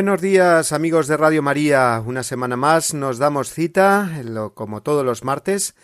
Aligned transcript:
Buenos 0.00 0.22
días 0.22 0.72
amigos 0.72 1.08
de 1.08 1.18
Radio 1.18 1.42
María. 1.42 2.02
Una 2.06 2.22
semana 2.22 2.56
más 2.56 2.94
nos 2.94 3.18
damos 3.18 3.52
cita, 3.52 4.10
como 4.54 4.82
todos 4.82 5.04
los 5.04 5.24
martes, 5.24 5.74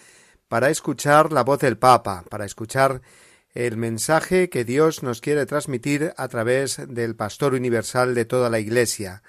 para 0.48 0.70
escuchar 0.70 1.34
la 1.34 1.44
voz 1.44 1.60
del 1.60 1.76
Papa, 1.76 2.24
para 2.30 2.46
escuchar 2.46 3.02
el 3.52 3.76
mensaje 3.76 4.48
que 4.48 4.64
Dios 4.64 5.02
nos 5.02 5.20
quiere 5.20 5.44
transmitir 5.44 6.14
a 6.16 6.28
través 6.28 6.80
del 6.88 7.14
Pastor 7.14 7.52
Universal 7.52 8.14
de 8.14 8.24
toda 8.24 8.48
la 8.48 8.58
Iglesia, 8.58 9.22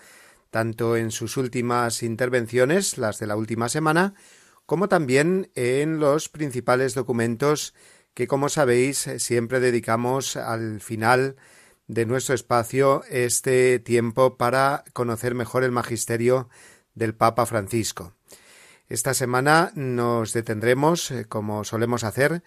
tanto 0.52 0.96
en 0.96 1.12
sus 1.12 1.36
últimas 1.36 2.02
intervenciones, 2.02 2.98
las 2.98 3.20
de 3.20 3.28
la 3.28 3.36
última 3.36 3.68
semana, 3.68 4.14
como 4.66 4.88
también 4.88 5.52
en 5.56 6.00
los 6.00 6.30
principales 6.30 6.94
documentos 6.94 7.74
que, 8.14 8.26
como 8.26 8.48
sabéis, 8.48 9.10
siempre 9.18 9.60
dedicamos 9.60 10.38
al 10.38 10.80
final 10.80 11.36
de 11.88 12.06
nuestro 12.06 12.36
espacio 12.36 13.04
este 13.10 13.80
tiempo 13.80 14.38
para 14.38 14.84
conocer 14.94 15.36
mejor 15.36 15.64
el 15.64 15.72
magisterio 15.72 16.50
del 16.94 17.16
Papa 17.16 17.46
Francisco. 17.46 18.14
Esta 18.90 19.14
semana 19.14 19.72
nos 19.76 20.34
detendremos, 20.34 21.12
eh, 21.12 21.26
como 21.26 21.64
solemos 21.64 22.04
hacer, 22.04 22.44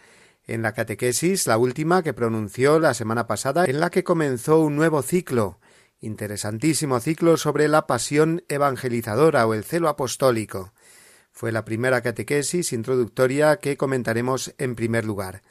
en 0.46 0.62
la 0.62 0.72
catequesis, 0.72 1.46
la 1.46 1.58
última 1.58 2.02
que 2.02 2.14
pronunció 2.14 2.78
la 2.78 2.94
semana 2.94 3.26
pasada, 3.26 3.66
en 3.66 3.80
la 3.80 3.90
que 3.90 4.04
comenzó 4.04 4.60
un 4.60 4.76
nuevo 4.76 5.02
ciclo, 5.02 5.58
interesantísimo 6.00 6.98
ciclo 7.00 7.36
sobre 7.36 7.68
la 7.68 7.86
pasión 7.86 8.42
evangelizadora 8.48 9.46
o 9.46 9.54
el 9.54 9.64
celo 9.64 9.88
apostólico. 9.88 10.72
Fue 11.30 11.52
la 11.52 11.64
primera 11.64 12.00
catequesis 12.00 12.72
introductoria 12.72 13.56
que 13.58 13.76
comentaremos 13.76 14.54
en 14.58 14.74
primer 14.74 15.04
lugar. 15.04 15.42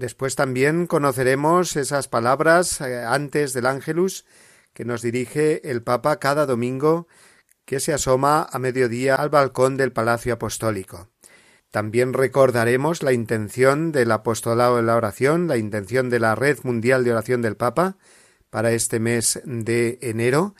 Después 0.00 0.34
también 0.34 0.86
conoceremos 0.86 1.76
esas 1.76 2.08
palabras 2.08 2.80
eh, 2.80 3.04
antes 3.04 3.52
del 3.52 3.66
Ángelus 3.66 4.24
que 4.72 4.86
nos 4.86 5.02
dirige 5.02 5.70
el 5.70 5.82
Papa 5.82 6.18
cada 6.18 6.46
domingo 6.46 7.06
que 7.66 7.80
se 7.80 7.92
asoma 7.92 8.48
a 8.50 8.58
mediodía 8.58 9.16
al 9.16 9.28
balcón 9.28 9.76
del 9.76 9.92
Palacio 9.92 10.32
Apostólico. 10.32 11.10
También 11.70 12.14
recordaremos 12.14 13.02
la 13.02 13.12
intención 13.12 13.92
del 13.92 14.10
apostolado 14.12 14.78
en 14.78 14.86
la 14.86 14.96
oración, 14.96 15.48
la 15.48 15.58
intención 15.58 16.08
de 16.08 16.18
la 16.18 16.34
Red 16.34 16.60
Mundial 16.62 17.04
de 17.04 17.12
Oración 17.12 17.42
del 17.42 17.58
Papa 17.58 17.98
para 18.48 18.72
este 18.72 19.00
mes 19.00 19.42
de 19.44 19.98
enero, 20.00 20.54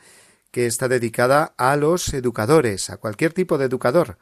que 0.51 0.67
está 0.67 0.87
dedicada 0.87 1.55
a 1.57 1.75
los 1.77 2.13
educadores, 2.13 2.91
a 2.91 2.97
cualquier 2.97 3.33
tipo 3.33 3.57
de 3.57 3.65
educador, 3.65 4.19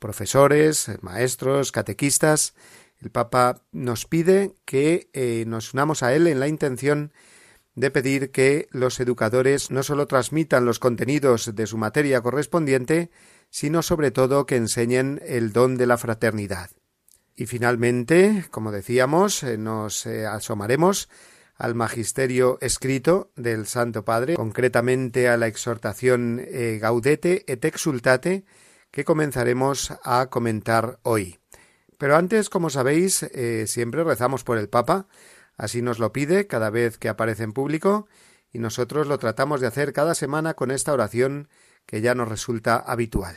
profesores, 0.00 0.90
maestros, 1.00 1.70
catequistas, 1.70 2.54
el 3.00 3.10
Papa 3.10 3.62
nos 3.70 4.06
pide 4.06 4.54
que 4.64 5.08
eh, 5.12 5.44
nos 5.46 5.72
unamos 5.72 6.02
a 6.02 6.14
él 6.14 6.26
en 6.26 6.40
la 6.40 6.48
intención 6.48 7.12
de 7.74 7.90
pedir 7.92 8.32
que 8.32 8.66
los 8.72 8.98
educadores 8.98 9.70
no 9.70 9.84
solo 9.84 10.06
transmitan 10.06 10.64
los 10.64 10.80
contenidos 10.80 11.54
de 11.54 11.66
su 11.66 11.78
materia 11.78 12.20
correspondiente, 12.20 13.10
sino 13.50 13.82
sobre 13.82 14.10
todo 14.10 14.46
que 14.46 14.56
enseñen 14.56 15.20
el 15.24 15.52
don 15.52 15.76
de 15.76 15.86
la 15.86 15.96
fraternidad. 15.96 16.70
Y 17.36 17.46
finalmente, 17.46 18.46
como 18.50 18.72
decíamos, 18.72 19.44
eh, 19.44 19.58
nos 19.58 20.04
eh, 20.06 20.26
asomaremos 20.26 21.08
al 21.56 21.76
magisterio 21.76 22.58
escrito 22.60 23.30
del 23.36 23.66
Santo 23.66 24.04
Padre, 24.04 24.34
concretamente 24.34 25.28
a 25.28 25.36
la 25.36 25.48
exhortación 25.48 26.40
Gaudete 26.80 27.44
et 27.48 27.64
exultate, 27.64 28.44
que 28.92 29.04
comenzaremos 29.04 29.92
a 30.04 30.28
comentar 30.30 31.00
hoy. 31.02 31.37
Pero 31.98 32.16
antes, 32.16 32.48
como 32.48 32.70
sabéis, 32.70 33.24
eh, 33.24 33.66
siempre 33.66 34.04
rezamos 34.04 34.44
por 34.44 34.56
el 34.56 34.68
Papa, 34.68 35.06
así 35.56 35.82
nos 35.82 35.98
lo 35.98 36.12
pide 36.12 36.46
cada 36.46 36.70
vez 36.70 36.96
que 36.96 37.08
aparece 37.08 37.42
en 37.42 37.52
público, 37.52 38.06
y 38.50 38.58
nosotros 38.58 39.06
lo 39.06 39.18
tratamos 39.18 39.60
de 39.60 39.66
hacer 39.66 39.92
cada 39.92 40.14
semana 40.14 40.54
con 40.54 40.70
esta 40.70 40.92
oración 40.92 41.48
que 41.84 42.00
ya 42.00 42.14
nos 42.14 42.28
resulta 42.28 42.76
habitual. 42.76 43.36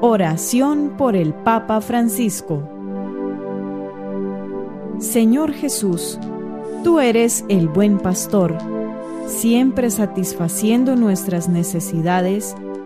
Oración 0.00 0.96
por 0.96 1.14
el 1.14 1.34
Papa 1.34 1.82
Francisco 1.82 2.80
Señor 5.00 5.54
Jesús, 5.54 6.18
tú 6.84 7.00
eres 7.00 7.46
el 7.48 7.68
buen 7.68 7.96
pastor, 7.98 8.58
siempre 9.26 9.88
satisfaciendo 9.88 10.94
nuestras 10.94 11.48
necesidades, 11.48 12.54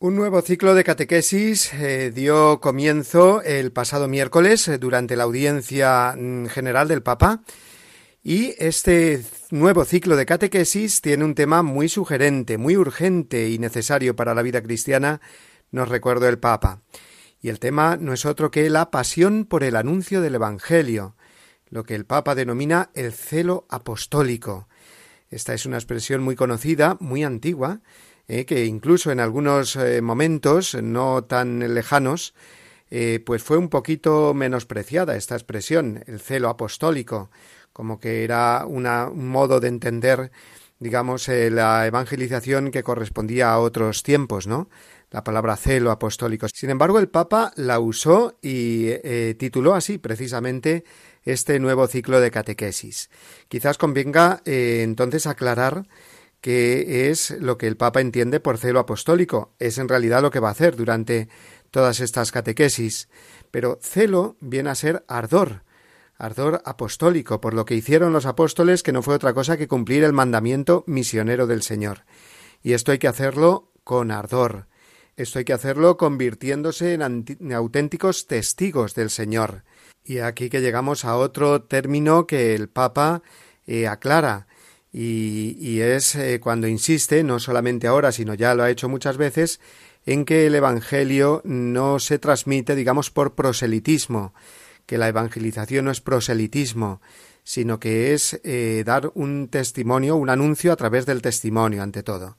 Un 0.00 0.14
nuevo 0.14 0.42
ciclo 0.42 0.76
de 0.76 0.84
catequesis 0.84 1.74
eh, 1.74 2.12
dio 2.14 2.60
comienzo 2.60 3.42
el 3.42 3.72
pasado 3.72 4.06
miércoles 4.06 4.68
eh, 4.68 4.78
durante 4.78 5.16
la 5.16 5.24
audiencia 5.24 6.14
mm, 6.16 6.46
general 6.46 6.86
del 6.86 7.02
Papa 7.02 7.42
y 8.22 8.54
este 8.58 9.24
nuevo 9.50 9.84
ciclo 9.84 10.14
de 10.14 10.24
catequesis 10.24 11.00
tiene 11.00 11.24
un 11.24 11.34
tema 11.34 11.64
muy 11.64 11.88
sugerente, 11.88 12.58
muy 12.58 12.76
urgente 12.76 13.50
y 13.50 13.58
necesario 13.58 14.14
para 14.14 14.36
la 14.36 14.42
vida 14.42 14.62
cristiana, 14.62 15.20
nos 15.72 15.88
recuerdo 15.88 16.28
el 16.28 16.38
Papa. 16.38 16.80
Y 17.40 17.48
el 17.48 17.58
tema 17.58 17.96
no 17.96 18.12
es 18.12 18.24
otro 18.24 18.52
que 18.52 18.70
la 18.70 18.92
pasión 18.92 19.46
por 19.46 19.64
el 19.64 19.74
anuncio 19.74 20.20
del 20.20 20.36
Evangelio, 20.36 21.16
lo 21.70 21.82
que 21.82 21.96
el 21.96 22.06
Papa 22.06 22.36
denomina 22.36 22.90
el 22.94 23.12
celo 23.12 23.66
apostólico. 23.68 24.68
Esta 25.28 25.54
es 25.54 25.66
una 25.66 25.76
expresión 25.76 26.22
muy 26.22 26.36
conocida, 26.36 26.96
muy 27.00 27.24
antigua, 27.24 27.80
eh, 28.30 28.44
que 28.44 28.66
incluso 28.66 29.10
en 29.10 29.20
algunos 29.20 29.74
eh, 29.76 30.02
momentos 30.02 30.74
no 30.74 31.24
tan 31.24 31.74
lejanos, 31.74 32.34
eh, 32.90 33.22
pues 33.24 33.42
fue 33.42 33.56
un 33.56 33.70
poquito 33.70 34.34
menospreciada 34.34 35.16
esta 35.16 35.34
expresión, 35.34 36.04
el 36.06 36.20
celo 36.20 36.50
apostólico, 36.50 37.30
como 37.72 37.98
que 37.98 38.24
era 38.24 38.66
una, 38.66 39.08
un 39.08 39.28
modo 39.28 39.60
de 39.60 39.68
entender, 39.68 40.30
digamos, 40.78 41.28
la 41.28 41.86
evangelización 41.86 42.70
que 42.70 42.82
correspondía 42.82 43.50
a 43.50 43.60
otros 43.60 44.02
tiempos, 44.02 44.46
¿no? 44.46 44.68
La 45.10 45.24
palabra 45.24 45.56
celo 45.56 45.90
apostólico. 45.90 46.48
Sin 46.52 46.68
embargo, 46.68 46.98
el 46.98 47.08
Papa 47.08 47.52
la 47.56 47.80
usó 47.80 48.36
y 48.42 48.92
tituló 49.34 49.74
así 49.74 49.96
precisamente 49.96 50.84
este 51.24 51.58
nuevo 51.60 51.86
ciclo 51.86 52.20
de 52.20 52.30
catequesis. 52.30 53.08
Quizás 53.48 53.78
convenga 53.78 54.42
entonces 54.44 55.26
aclarar 55.26 55.84
que 56.40 57.10
es 57.10 57.30
lo 57.40 57.58
que 57.58 57.66
el 57.66 57.76
Papa 57.76 58.00
entiende 58.00 58.40
por 58.40 58.58
celo 58.58 58.80
apostólico. 58.80 59.54
Es 59.58 59.78
en 59.78 59.88
realidad 59.88 60.22
lo 60.22 60.30
que 60.30 60.40
va 60.40 60.48
a 60.48 60.52
hacer 60.52 60.76
durante 60.76 61.28
todas 61.70 62.00
estas 62.00 62.32
catequesis. 62.32 63.08
Pero 63.50 63.78
celo 63.82 64.36
viene 64.40 64.70
a 64.70 64.74
ser 64.74 65.04
ardor, 65.08 65.62
ardor 66.16 66.62
apostólico, 66.64 67.40
por 67.40 67.54
lo 67.54 67.64
que 67.64 67.74
hicieron 67.74 68.12
los 68.12 68.26
apóstoles, 68.26 68.82
que 68.82 68.92
no 68.92 69.02
fue 69.02 69.14
otra 69.14 69.34
cosa 69.34 69.56
que 69.56 69.68
cumplir 69.68 70.04
el 70.04 70.12
mandamiento 70.12 70.84
misionero 70.86 71.46
del 71.46 71.62
Señor. 71.62 72.04
Y 72.62 72.72
esto 72.72 72.92
hay 72.92 72.98
que 72.98 73.08
hacerlo 73.08 73.72
con 73.84 74.10
ardor. 74.10 74.66
Esto 75.16 75.40
hay 75.40 75.44
que 75.44 75.52
hacerlo 75.52 75.96
convirtiéndose 75.96 76.94
en, 76.94 77.52
auténticos 77.52 78.26
testigos 78.26 78.94
del 78.94 79.10
Señor. 79.10 79.64
Y 80.04 80.18
aquí 80.18 80.48
que 80.48 80.60
llegamos 80.60 81.04
a 81.04 81.16
otro 81.16 81.62
término 81.62 82.26
que 82.26 82.54
el 82.54 82.68
Papa 82.68 83.22
eh, 83.66 83.88
aclara, 83.88 84.46
y, 84.92 85.80
es 85.80 86.14
eh, 86.14 86.40
cuando 86.40 86.66
insiste, 86.66 87.22
no 87.22 87.38
solamente 87.38 87.86
ahora, 87.86 88.10
sino 88.12 88.34
ya 88.34 88.54
lo 88.54 88.62
ha 88.62 88.70
hecho 88.70 88.88
muchas 88.88 89.16
veces, 89.16 89.60
en 90.06 90.24
que 90.24 90.46
el 90.46 90.54
Evangelio 90.54 91.42
no 91.44 91.98
se 91.98 92.18
transmite, 92.18 92.74
digamos, 92.74 93.10
por 93.10 93.34
proselitismo, 93.34 94.32
que 94.86 94.96
la 94.96 95.08
evangelización 95.08 95.84
no 95.84 95.90
es 95.90 96.00
proselitismo, 96.00 97.02
sino 97.44 97.78
que 97.78 98.14
es 98.14 98.40
eh, 98.42 98.82
dar 98.86 99.10
un 99.14 99.48
testimonio, 99.48 100.16
un 100.16 100.30
anuncio 100.30 100.72
a 100.72 100.76
través 100.76 101.04
del 101.04 101.20
testimonio, 101.20 101.82
ante 101.82 102.02
todo. 102.02 102.38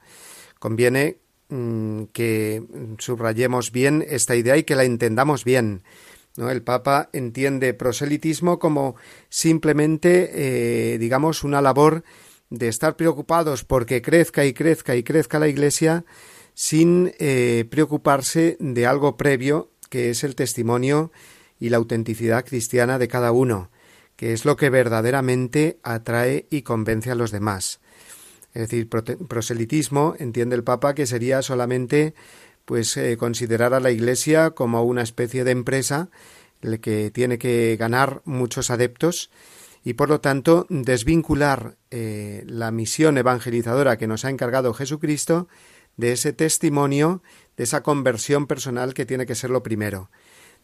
Conviene 0.58 1.18
mm, 1.50 2.06
que 2.06 2.64
subrayemos 2.98 3.72
bien 3.72 4.04
esta 4.08 4.36
idea 4.36 4.58
y 4.58 4.64
que 4.64 4.76
la 4.76 4.84
entendamos 4.84 5.44
bien. 5.44 5.84
El 6.38 6.64
Papa 6.64 7.10
entiende 7.14 7.74
proselitismo 7.74 8.60
como 8.60 8.96
simplemente, 9.30 10.32
eh, 10.94 10.98
digamos, 10.98 11.44
una 11.44 11.62
labor 11.62 12.04
de 12.50 12.68
estar 12.68 12.96
preocupados 12.96 13.64
porque 13.64 14.02
crezca 14.02 14.46
y 14.46 14.54
crezca 14.54 14.96
y 14.96 15.04
crezca 15.04 15.40
la 15.40 15.48
Iglesia 15.48 16.06
sin 16.54 17.14
eh, 17.20 17.66
preocuparse 17.70 18.58
de 18.60 18.86
algo 18.86 19.18
previo 19.18 19.72
que 19.90 20.10
es 20.10 20.24
el 20.24 20.36
testimonio 20.36 21.12
y 21.60 21.70
la 21.70 21.78
autenticidad 21.78 22.46
cristiana 22.46 23.00
de 23.00 23.08
cada 23.08 23.32
uno, 23.32 23.70
que 24.16 24.34
es 24.34 24.46
lo 24.46 24.56
que 24.56 24.70
verdaderamente 24.70 25.80
atrae 25.84 26.48
y 26.50 26.62
convence 26.62 27.12
a 27.12 27.16
los 27.16 27.32
demás. 27.32 27.80
Es 28.54 28.64
decir, 28.64 28.90
proselitismo, 28.90 30.16
entiende 30.18 30.56
el 30.56 30.64
Papa, 30.64 30.96
que 30.96 31.06
sería 31.06 31.42
solamente 31.42 32.14
pues 32.66 32.96
eh, 32.98 33.18
considerar 33.18 33.74
a 33.74 33.80
la 33.80 33.92
Iglesia 33.92 34.52
como 34.52 34.84
una 34.84 35.02
especie 35.02 35.44
de 35.44 35.52
empresa 35.52 36.10
que 36.82 37.10
tiene 37.10 37.38
que 37.38 37.78
ganar 37.80 38.22
muchos 38.26 38.70
adeptos 38.70 39.30
y 39.84 39.94
por 39.94 40.10
lo 40.10 40.22
tanto 40.22 40.66
desvincular 40.70 41.78
eh, 41.92 42.44
la 42.48 42.72
misión 42.72 43.18
evangelizadora 43.18 43.98
que 43.98 44.08
nos 44.08 44.26
ha 44.26 44.30
encargado 44.30 44.74
Jesucristo 44.74 45.48
de 45.98 46.12
ese 46.14 46.34
testimonio, 46.34 47.24
de 47.58 47.64
esa 47.64 47.84
conversión 47.84 48.48
personal 48.48 48.94
que 48.94 49.06
tiene 49.06 49.26
que 49.26 49.36
ser 49.36 49.50
lo 49.50 49.64
primero. 49.64 50.10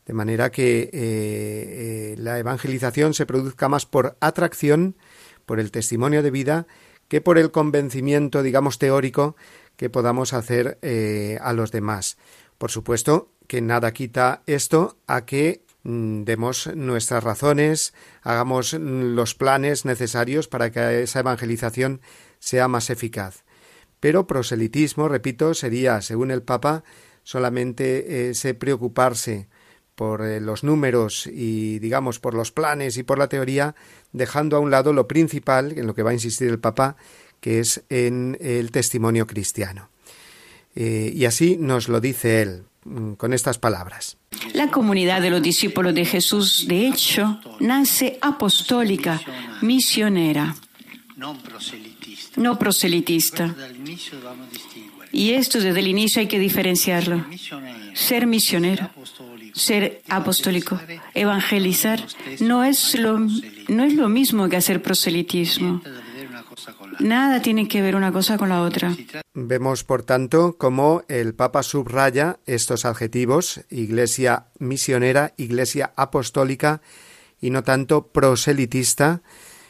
De 0.05 0.13
manera 0.13 0.51
que 0.51 0.81
eh, 0.81 0.91
eh, 0.93 2.15
la 2.17 2.37
evangelización 2.37 3.13
se 3.13 3.25
produzca 3.25 3.69
más 3.69 3.85
por 3.85 4.17
atracción, 4.19 4.95
por 5.45 5.59
el 5.59 5.71
testimonio 5.71 6.21
de 6.21 6.31
vida, 6.31 6.67
que 7.07 7.21
por 7.21 7.37
el 7.37 7.51
convencimiento, 7.51 8.43
digamos, 8.43 8.77
teórico 8.77 9.35
que 9.75 9.89
podamos 9.89 10.33
hacer 10.33 10.79
a 11.41 11.53
los 11.53 11.71
demás. 11.71 12.17
Por 12.57 12.71
supuesto 12.71 13.31
que 13.47 13.61
nada 13.61 13.91
quita 13.91 14.41
esto 14.47 14.97
a 15.05 15.25
que 15.25 15.64
demos 15.85 16.67
nuestras 16.75 17.23
razones, 17.23 17.93
hagamos 18.23 18.73
los 18.73 19.35
planes 19.35 19.85
necesarios 19.85 20.47
para 20.47 20.71
que 20.71 21.03
esa 21.03 21.19
evangelización 21.19 22.01
sea 22.39 22.67
más 22.67 22.89
eficaz. 22.89 23.43
Pero 23.99 24.27
proselitismo, 24.27 25.07
repito, 25.07 25.53
sería, 25.53 26.01
según 26.01 26.31
el 26.31 26.41
Papa, 26.41 26.83
solamente 27.23 28.29
ese 28.29 28.53
preocuparse 28.53 29.47
por 29.95 30.25
eh, 30.25 30.41
los 30.41 30.63
números 30.63 31.27
y 31.27 31.79
digamos 31.79 32.19
por 32.19 32.33
los 32.33 32.51
planes 32.51 32.97
y 32.97 33.03
por 33.03 33.17
la 33.17 33.29
teoría, 33.29 33.75
dejando 34.11 34.57
a 34.57 34.59
un 34.59 34.71
lado 34.71 34.91
lo 34.91 35.07
principal, 35.07 35.77
en 35.77 35.87
lo 35.87 35.95
que 35.95 36.03
va 36.03 36.11
a 36.11 36.13
insistir 36.13 36.49
el 36.49 36.59
Papa, 36.59 36.97
que 37.39 37.59
es 37.59 37.83
en 37.89 38.37
el 38.41 38.71
testimonio 38.71 39.25
cristiano. 39.27 39.89
Eh, 40.75 41.11
y 41.13 41.25
así 41.25 41.57
nos 41.57 41.87
lo 41.87 42.01
dice 42.01 42.41
él, 42.41 42.63
mm, 42.74 42.74
con 43.17 43.33
estas 43.33 43.57
palabras. 43.57 44.17
La 44.53 44.69
comunidad 44.69 45.21
de 45.21 45.29
los 45.29 45.41
discípulos 45.41 45.93
de 45.95 46.05
Jesús, 46.05 46.67
de 46.67 46.87
hecho, 46.87 47.39
nace 47.59 48.17
apostólica, 48.21 49.21
misionera, 49.61 50.55
no 52.35 52.59
proselitista. 52.59 53.55
Y 55.11 55.31
esto 55.31 55.59
desde 55.59 55.79
el 55.79 55.87
inicio 55.87 56.19
hay 56.19 56.27
que 56.27 56.39
diferenciarlo. 56.39 57.25
Ser 57.93 58.27
misionero 58.27 58.89
ser 59.55 60.01
apostólico, 60.09 60.79
evangelizar, 61.13 62.05
no 62.41 62.63
es 62.63 62.99
lo, 62.99 63.17
no 63.19 63.83
es 63.83 63.93
lo 63.93 64.09
mismo 64.09 64.49
que 64.49 64.57
hacer 64.57 64.81
proselitismo. 64.81 65.81
Nada 66.99 67.41
tiene 67.41 67.67
que 67.67 67.81
ver 67.81 67.95
una 67.95 68.11
cosa 68.11 68.37
con 68.37 68.49
la 68.49 68.61
otra. 68.61 68.95
Vemos, 69.33 69.83
por 69.83 70.03
tanto, 70.03 70.55
cómo 70.57 71.03
el 71.07 71.33
Papa 71.33 71.63
subraya 71.63 72.39
estos 72.45 72.85
adjetivos, 72.85 73.61
iglesia 73.69 74.47
misionera, 74.59 75.33
iglesia 75.37 75.93
apostólica 75.95 76.81
y 77.41 77.49
no 77.49 77.63
tanto 77.63 78.07
proselitista, 78.07 79.21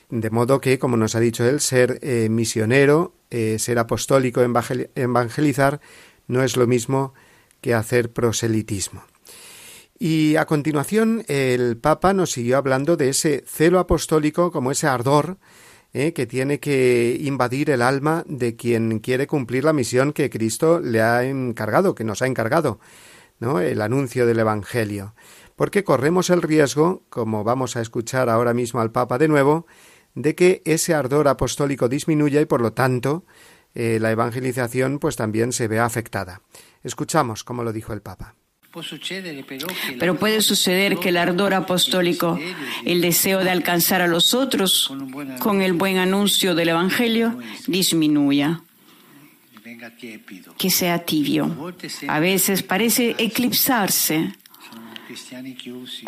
de 0.09 0.29
modo 0.29 0.61
que, 0.61 0.79
como 0.79 0.97
nos 0.97 1.15
ha 1.15 1.19
dicho 1.19 1.45
él, 1.45 1.59
ser 1.59 1.99
eh, 2.01 2.29
misionero, 2.29 3.13
eh, 3.31 3.57
ser 3.59 3.79
apostólico, 3.79 4.41
evangelizar, 4.41 5.81
no 6.27 6.43
es 6.43 6.57
lo 6.57 6.67
mismo 6.67 7.13
que 7.61 7.73
hacer 7.73 8.13
proselitismo. 8.13 9.03
Y 9.97 10.35
a 10.35 10.45
continuación 10.45 11.23
el 11.27 11.77
Papa 11.77 12.13
nos 12.13 12.31
siguió 12.31 12.57
hablando 12.57 12.97
de 12.97 13.09
ese 13.09 13.43
celo 13.47 13.79
apostólico 13.79 14.51
como 14.51 14.71
ese 14.71 14.87
ardor 14.87 15.37
eh, 15.97 16.11
que 16.11 16.27
tiene 16.27 16.59
que 16.59 17.17
invadir 17.21 17.69
el 17.69 17.81
alma 17.81 18.25
de 18.27 18.57
quien 18.57 18.99
quiere 18.99 19.27
cumplir 19.27 19.63
la 19.63 19.71
misión 19.71 20.11
que 20.11 20.29
Cristo 20.29 20.81
le 20.81 21.01
ha 21.01 21.23
encargado, 21.23 21.95
que 21.95 22.03
nos 22.03 22.21
ha 22.21 22.27
encargado, 22.27 22.81
¿no? 23.39 23.61
el 23.61 23.79
anuncio 23.79 24.25
del 24.25 24.39
Evangelio. 24.39 25.15
Porque 25.55 25.85
corremos 25.85 26.29
el 26.29 26.41
riesgo, 26.41 27.03
como 27.09 27.45
vamos 27.45 27.77
a 27.77 27.81
escuchar 27.81 28.27
ahora 28.27 28.53
mismo 28.53 28.81
al 28.81 28.91
Papa 28.91 29.17
de 29.17 29.29
nuevo, 29.29 29.67
de 30.15 30.35
que 30.35 30.61
ese 30.65 30.93
ardor 30.93 31.29
apostólico 31.29 31.87
disminuya 31.87 32.41
y 32.41 32.45
por 32.45 32.59
lo 32.59 32.73
tanto 32.73 33.23
eh, 33.73 33.97
la 34.01 34.11
evangelización 34.11 34.99
pues 34.99 35.15
también 35.15 35.53
se 35.53 35.69
vea 35.69 35.85
afectada. 35.85 36.41
Escuchamos 36.83 37.45
como 37.45 37.63
lo 37.63 37.71
dijo 37.71 37.93
el 37.93 38.01
Papa. 38.01 38.35
Pero 39.99 40.17
puede 40.17 40.41
suceder 40.41 40.97
que 40.97 41.09
el 41.09 41.17
ardor 41.17 41.53
apostólico, 41.53 42.39
el 42.83 43.01
deseo 43.01 43.43
de 43.43 43.49
alcanzar 43.49 44.01
a 44.01 44.07
los 44.07 44.33
otros 44.33 44.91
con 45.39 45.61
el 45.61 45.73
buen 45.73 45.97
anuncio 45.97 46.55
del 46.55 46.69
Evangelio, 46.69 47.39
disminuya, 47.67 48.61
que 50.57 50.69
sea 50.69 50.99
tibio. 50.99 51.73
A 52.07 52.19
veces 52.19 52.63
parece 52.63 53.15
eclipsarse. 53.17 54.33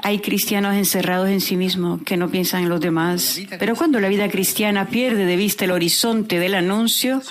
Hay 0.03 0.19
cristianos 0.19 0.75
encerrados 0.75 1.29
en 1.29 1.39
sí 1.39 1.55
mismos 1.55 2.01
que 2.03 2.17
no 2.17 2.29
piensan 2.29 2.63
en 2.63 2.69
los 2.69 2.81
demás. 2.81 3.39
Pero 3.59 3.75
cuando 3.75 3.99
la 3.99 4.09
vida 4.09 4.29
cristiana 4.29 4.87
pierde 4.87 5.25
de 5.25 5.35
vista 5.35 5.65
el 5.65 5.71
horizonte 5.71 6.39
del 6.39 6.55
anuncio, 6.55 7.21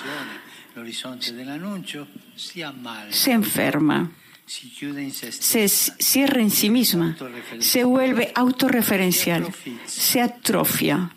se 3.09 3.31
enferma 3.31 4.11
se 4.47 5.67
cierra 5.67 6.41
en 6.41 6.51
sí 6.51 6.69
misma, 6.69 7.17
se 7.59 7.83
vuelve 7.83 8.31
autorreferencial, 8.33 9.53
se 9.85 10.21
atrofia. 10.21 11.11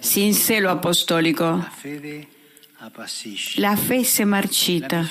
Sin 0.00 0.34
celo 0.34 0.70
apostólico, 0.70 1.64
la 3.56 3.76
fe 3.76 4.04
se 4.04 4.24
marchita. 4.26 5.08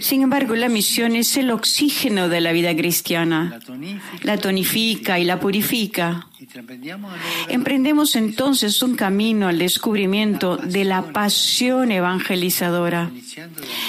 Sin 0.00 0.22
embargo, 0.22 0.54
la 0.54 0.68
misión 0.68 1.16
es 1.16 1.36
el 1.36 1.50
oxígeno 1.50 2.28
de 2.28 2.40
la 2.40 2.52
vida 2.52 2.74
cristiana. 2.74 3.60
La 4.22 4.38
tonifica 4.38 5.18
y 5.18 5.24
la 5.24 5.40
purifica. 5.40 6.26
Emprendemos 7.48 8.16
entonces 8.16 8.82
un 8.82 8.96
camino 8.96 9.48
al 9.48 9.58
descubrimiento 9.58 10.56
de 10.56 10.84
la 10.84 11.12
pasión 11.12 11.92
evangelizadora, 11.92 13.10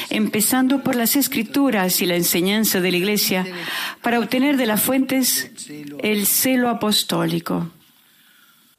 empezando 0.09 0.83
por 0.83 0.95
las 0.95 1.15
escrituras 1.15 2.01
y 2.01 2.05
la 2.05 2.15
enseñanza 2.15 2.79
de 2.79 2.91
la 2.91 2.97
Iglesia 2.97 3.45
para 4.01 4.19
obtener 4.19 4.57
de 4.57 4.65
las 4.67 4.81
fuentes 4.81 5.51
el 6.01 6.27
celo 6.27 6.69
apostólico. 6.69 7.69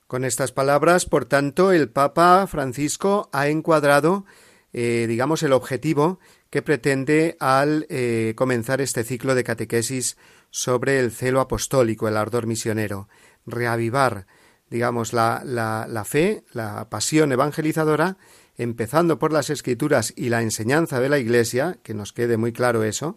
Con 0.07 0.25
estas 0.25 0.53
palabras, 0.53 1.07
por 1.07 1.25
tanto, 1.25 1.73
el 1.73 1.89
Papa 1.89 2.47
Francisco 2.47 3.31
ha 3.33 3.49
encuadrado, 3.49 4.27
eh, 4.75 5.07
digamos, 5.09 5.43
el 5.43 5.53
objetivo 5.53 6.19
que 6.51 6.61
pretende 6.61 7.37
al 7.41 7.87
eh, 7.89 8.35
comenzar 8.37 8.83
este 8.83 9.03
ciclo 9.03 9.35
de 9.35 9.45
catequesis 9.45 10.19
sobre 10.51 11.01
el 11.01 11.11
celo 11.11 11.41
apostólico, 11.41 12.07
el 12.07 12.19
ardor 12.19 12.47
misionero, 12.47 13.09
reavivar, 13.47 14.27
digamos, 14.69 15.15
la, 15.15 15.43
la, 15.43 15.87
la 15.89 16.05
fe, 16.05 16.45
la 16.53 16.89
pasión 16.91 17.33
evangelizadora, 17.33 18.19
empezando 18.57 19.19
por 19.19 19.33
las 19.33 19.49
escrituras 19.49 20.13
y 20.17 20.29
la 20.29 20.43
enseñanza 20.43 21.01
de 21.01 21.09
la 21.09 21.19
Iglesia, 21.19 21.79
que 21.83 21.95
nos 21.95 22.13
quede 22.13 22.37
muy 22.37 22.53
claro 22.53 22.85
eso, 22.85 23.17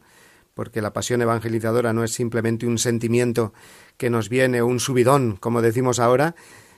porque 0.53 0.81
la 0.81 0.93
pasión 0.93 1.21
evangelizadora 1.21 1.93
no 1.93 2.03
es 2.03 2.13
simplemente 2.13 2.65
un 2.65 2.77
sentimiento 2.77 3.53
que 3.97 4.09
nos 4.09 4.29
viene, 4.29 4.63
un 4.63 4.79
subidón, 4.79 5.35
como 5.35 5.61
decimos 5.61 5.99
ahora, 5.99 6.33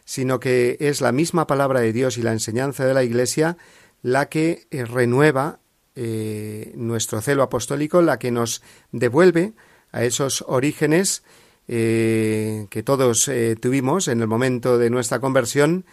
sino 0.10 0.40
que 0.40 0.76
es 0.80 1.02
la 1.02 1.12
misma 1.12 1.46
palabra 1.46 1.82
de 1.82 1.94
Dios 1.94 2.18
y 2.18 2.24
la 2.24 2.32
enseñanza 2.32 2.84
de 2.84 2.96
la 2.96 3.04
Iglesia 3.04 3.58
la 4.02 4.28
que 4.28 4.66
eh, 4.72 4.84
renueva 4.84 5.60
eh, 5.96 6.74
nuestro 6.76 7.22
celo 7.22 7.44
apostólico, 7.44 8.02
la 8.02 8.18
que 8.18 8.32
nos 8.32 8.64
devuelve 8.92 9.54
a 9.92 10.04
esos 10.04 10.44
orígenes 10.48 11.22
eh, 11.68 12.66
que 12.72 12.82
todos 12.82 13.30
tuvimos 13.62 14.08
en 14.08 14.22
el 14.22 14.28
momento 14.28 14.80
de 14.80 14.90
nuestra 14.90 15.20
conversión 15.20 15.86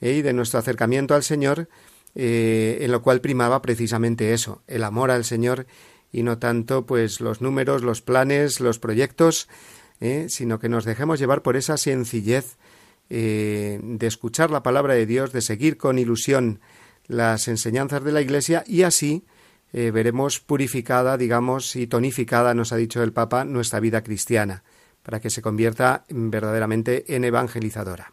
y 0.00 0.22
de 0.22 0.32
nuestro 0.32 0.60
acercamiento 0.60 1.16
al 1.16 1.24
Señor, 1.24 1.68
en 2.14 2.92
lo 2.92 3.02
cual 3.02 3.20
primaba 3.20 3.60
precisamente 3.60 4.34
eso, 4.34 4.62
el 4.68 4.84
amor 4.84 5.10
al 5.10 5.24
Señor 5.24 5.66
y 6.12 6.22
no 6.22 6.38
tanto 6.38 6.86
pues 6.86 7.20
los 7.20 7.40
números, 7.40 7.82
los 7.82 8.02
planes, 8.02 8.60
los 8.60 8.78
proyectos, 8.78 9.48
sino 10.28 10.60
que 10.60 10.68
nos 10.68 10.84
dejemos 10.84 11.18
llevar 11.18 11.42
por 11.42 11.56
esa 11.56 11.76
sencillez 11.76 12.56
de 13.08 14.06
escuchar 14.06 14.50
la 14.50 14.62
palabra 14.62 14.94
de 14.94 15.06
Dios, 15.06 15.32
de 15.32 15.40
seguir 15.40 15.76
con 15.76 15.98
ilusión 15.98 16.60
las 17.06 17.48
enseñanzas 17.48 18.02
de 18.02 18.12
la 18.12 18.22
Iglesia 18.22 18.64
y 18.66 18.82
así 18.82 19.24
eh, 19.76 19.90
veremos 19.90 20.38
purificada, 20.38 21.16
digamos, 21.16 21.74
y 21.74 21.88
tonificada, 21.88 22.54
nos 22.54 22.72
ha 22.72 22.76
dicho 22.76 23.02
el 23.02 23.12
Papa, 23.12 23.44
nuestra 23.44 23.80
vida 23.80 24.04
cristiana, 24.04 24.62
para 25.02 25.18
que 25.18 25.30
se 25.30 25.42
convierta 25.42 26.04
verdaderamente 26.08 27.16
en 27.16 27.24
evangelizadora. 27.24 28.12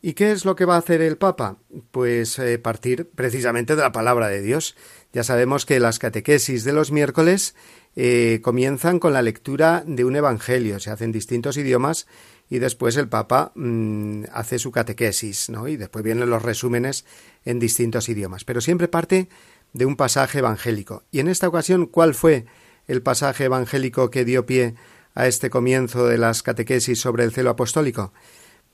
¿Y 0.00 0.14
qué 0.14 0.32
es 0.32 0.46
lo 0.46 0.56
que 0.56 0.64
va 0.64 0.76
a 0.76 0.78
hacer 0.78 1.02
el 1.02 1.18
Papa? 1.18 1.58
Pues 1.90 2.38
eh, 2.38 2.58
partir 2.58 3.10
precisamente 3.14 3.76
de 3.76 3.82
la 3.82 3.92
palabra 3.92 4.28
de 4.28 4.40
Dios. 4.40 4.74
Ya 5.12 5.22
sabemos 5.22 5.66
que 5.66 5.80
las 5.80 5.98
catequesis 5.98 6.64
de 6.64 6.72
los 6.72 6.92
miércoles 6.92 7.54
eh, 7.94 8.40
comienzan 8.42 8.98
con 8.98 9.12
la 9.12 9.20
lectura 9.20 9.84
de 9.86 10.04
un 10.04 10.16
evangelio, 10.16 10.80
se 10.80 10.90
hacen 10.90 11.12
distintos 11.12 11.58
idiomas 11.58 12.06
y 12.48 12.58
después 12.58 12.96
el 12.96 13.08
Papa 13.08 13.52
mm, 13.54 14.24
hace 14.32 14.58
su 14.58 14.70
catequesis, 14.70 15.50
¿no? 15.50 15.66
Y 15.68 15.76
después 15.76 16.04
vienen 16.04 16.30
los 16.30 16.42
resúmenes 16.42 17.04
en 17.44 17.58
distintos 17.58 18.08
idiomas. 18.08 18.44
Pero 18.44 18.60
siempre 18.60 18.88
parte 18.88 19.28
de 19.72 19.86
un 19.86 19.96
pasaje 19.96 20.38
evangélico. 20.38 21.02
Y 21.10 21.20
en 21.20 21.28
esta 21.28 21.48
ocasión, 21.48 21.86
¿cuál 21.86 22.14
fue 22.14 22.46
el 22.86 23.02
pasaje 23.02 23.44
evangélico 23.44 24.10
que 24.10 24.24
dio 24.24 24.46
pie 24.46 24.74
a 25.14 25.26
este 25.26 25.50
comienzo 25.50 26.06
de 26.06 26.18
las 26.18 26.42
catequesis 26.42 27.00
sobre 27.00 27.24
el 27.24 27.32
celo 27.32 27.50
apostólico? 27.50 28.12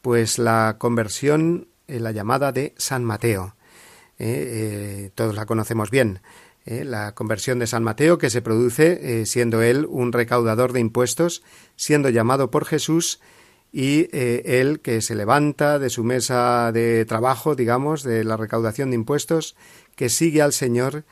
Pues 0.02 0.38
la 0.38 0.76
conversión, 0.78 1.68
eh, 1.88 1.98
la 1.98 2.12
llamada 2.12 2.52
de 2.52 2.74
San 2.76 3.04
Mateo. 3.04 3.56
Eh, 4.18 5.06
eh, 5.06 5.10
todos 5.14 5.34
la 5.34 5.46
conocemos 5.46 5.90
bien. 5.90 6.20
la 6.64 7.12
conversión 7.16 7.58
de 7.58 7.66
San 7.66 7.82
Mateo 7.82 8.18
que 8.18 8.30
se 8.30 8.40
produce 8.40 9.26
siendo 9.26 9.62
él 9.62 9.84
un 9.84 10.12
recaudador 10.12 10.72
de 10.72 10.78
impuestos, 10.78 11.42
siendo 11.74 12.08
llamado 12.08 12.52
por 12.52 12.66
Jesús 12.66 13.18
y 13.72 14.08
eh, 14.12 14.60
él 14.60 14.80
que 14.80 15.00
se 15.00 15.14
levanta 15.14 15.78
de 15.78 15.88
su 15.88 16.04
mesa 16.04 16.70
de 16.72 17.06
trabajo, 17.06 17.54
digamos, 17.54 18.02
de 18.02 18.22
la 18.22 18.36
recaudación 18.36 18.90
de 18.90 18.96
impuestos, 18.96 19.56
que 19.96 20.10
sigue 20.10 20.42
al 20.42 20.52
Señor 20.52 21.04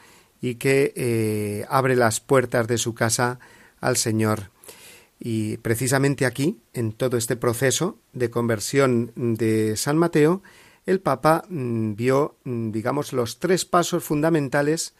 y 0.43 0.57
que 0.57 0.93
eh, 0.95 1.65
abre 1.71 1.97
las 1.97 2.21
puertas 2.21 2.69
de 2.69 2.77
su 2.77 2.95
casa 2.95 3.41
al 3.81 3.97
Señor. 3.97 4.51
Y 5.19 5.57
precisamente 5.59 6.27
aquí, 6.27 6.61
en 6.75 6.93
todo 6.93 7.17
este 7.17 7.37
proceso 7.37 7.99
de 8.13 8.31
conversión 8.31 9.13
de 9.17 9.77
San 9.77 9.97
Mateo, 9.97 10.43
el 10.87 11.01
Papa 11.01 11.45
mm, 11.49 11.95
vio, 11.95 12.37
mm, 12.45 12.73
digamos, 12.73 13.13
los 13.13 13.39
tres 13.39 13.65
pasos 13.65 14.05
fundamentales 14.05 14.95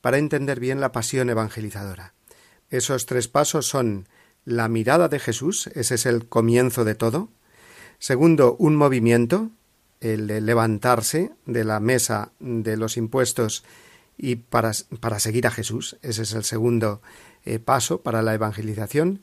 para 0.00 0.18
entender 0.18 0.60
bien 0.60 0.80
la 0.80 0.92
pasión 0.92 1.30
evangelizadora. 1.30 2.14
Esos 2.70 3.06
tres 3.06 3.28
pasos 3.28 3.66
son 3.66 4.08
la 4.46 4.68
mirada 4.68 5.08
de 5.08 5.18
Jesús, 5.18 5.66
ese 5.74 5.96
es 5.96 6.06
el 6.06 6.26
comienzo 6.26 6.84
de 6.84 6.94
todo. 6.94 7.28
Segundo, 7.98 8.56
un 8.58 8.76
movimiento, 8.76 9.50
el 10.00 10.28
de 10.28 10.40
levantarse 10.40 11.32
de 11.46 11.64
la 11.64 11.80
mesa 11.80 12.30
de 12.38 12.76
los 12.76 12.96
impuestos 12.96 13.64
y 14.16 14.36
para, 14.36 14.72
para 15.00 15.18
seguir 15.18 15.46
a 15.46 15.50
Jesús, 15.50 15.98
ese 16.00 16.22
es 16.22 16.32
el 16.32 16.44
segundo 16.44 17.02
eh, 17.44 17.58
paso 17.58 18.00
para 18.00 18.22
la 18.22 18.34
evangelización. 18.34 19.20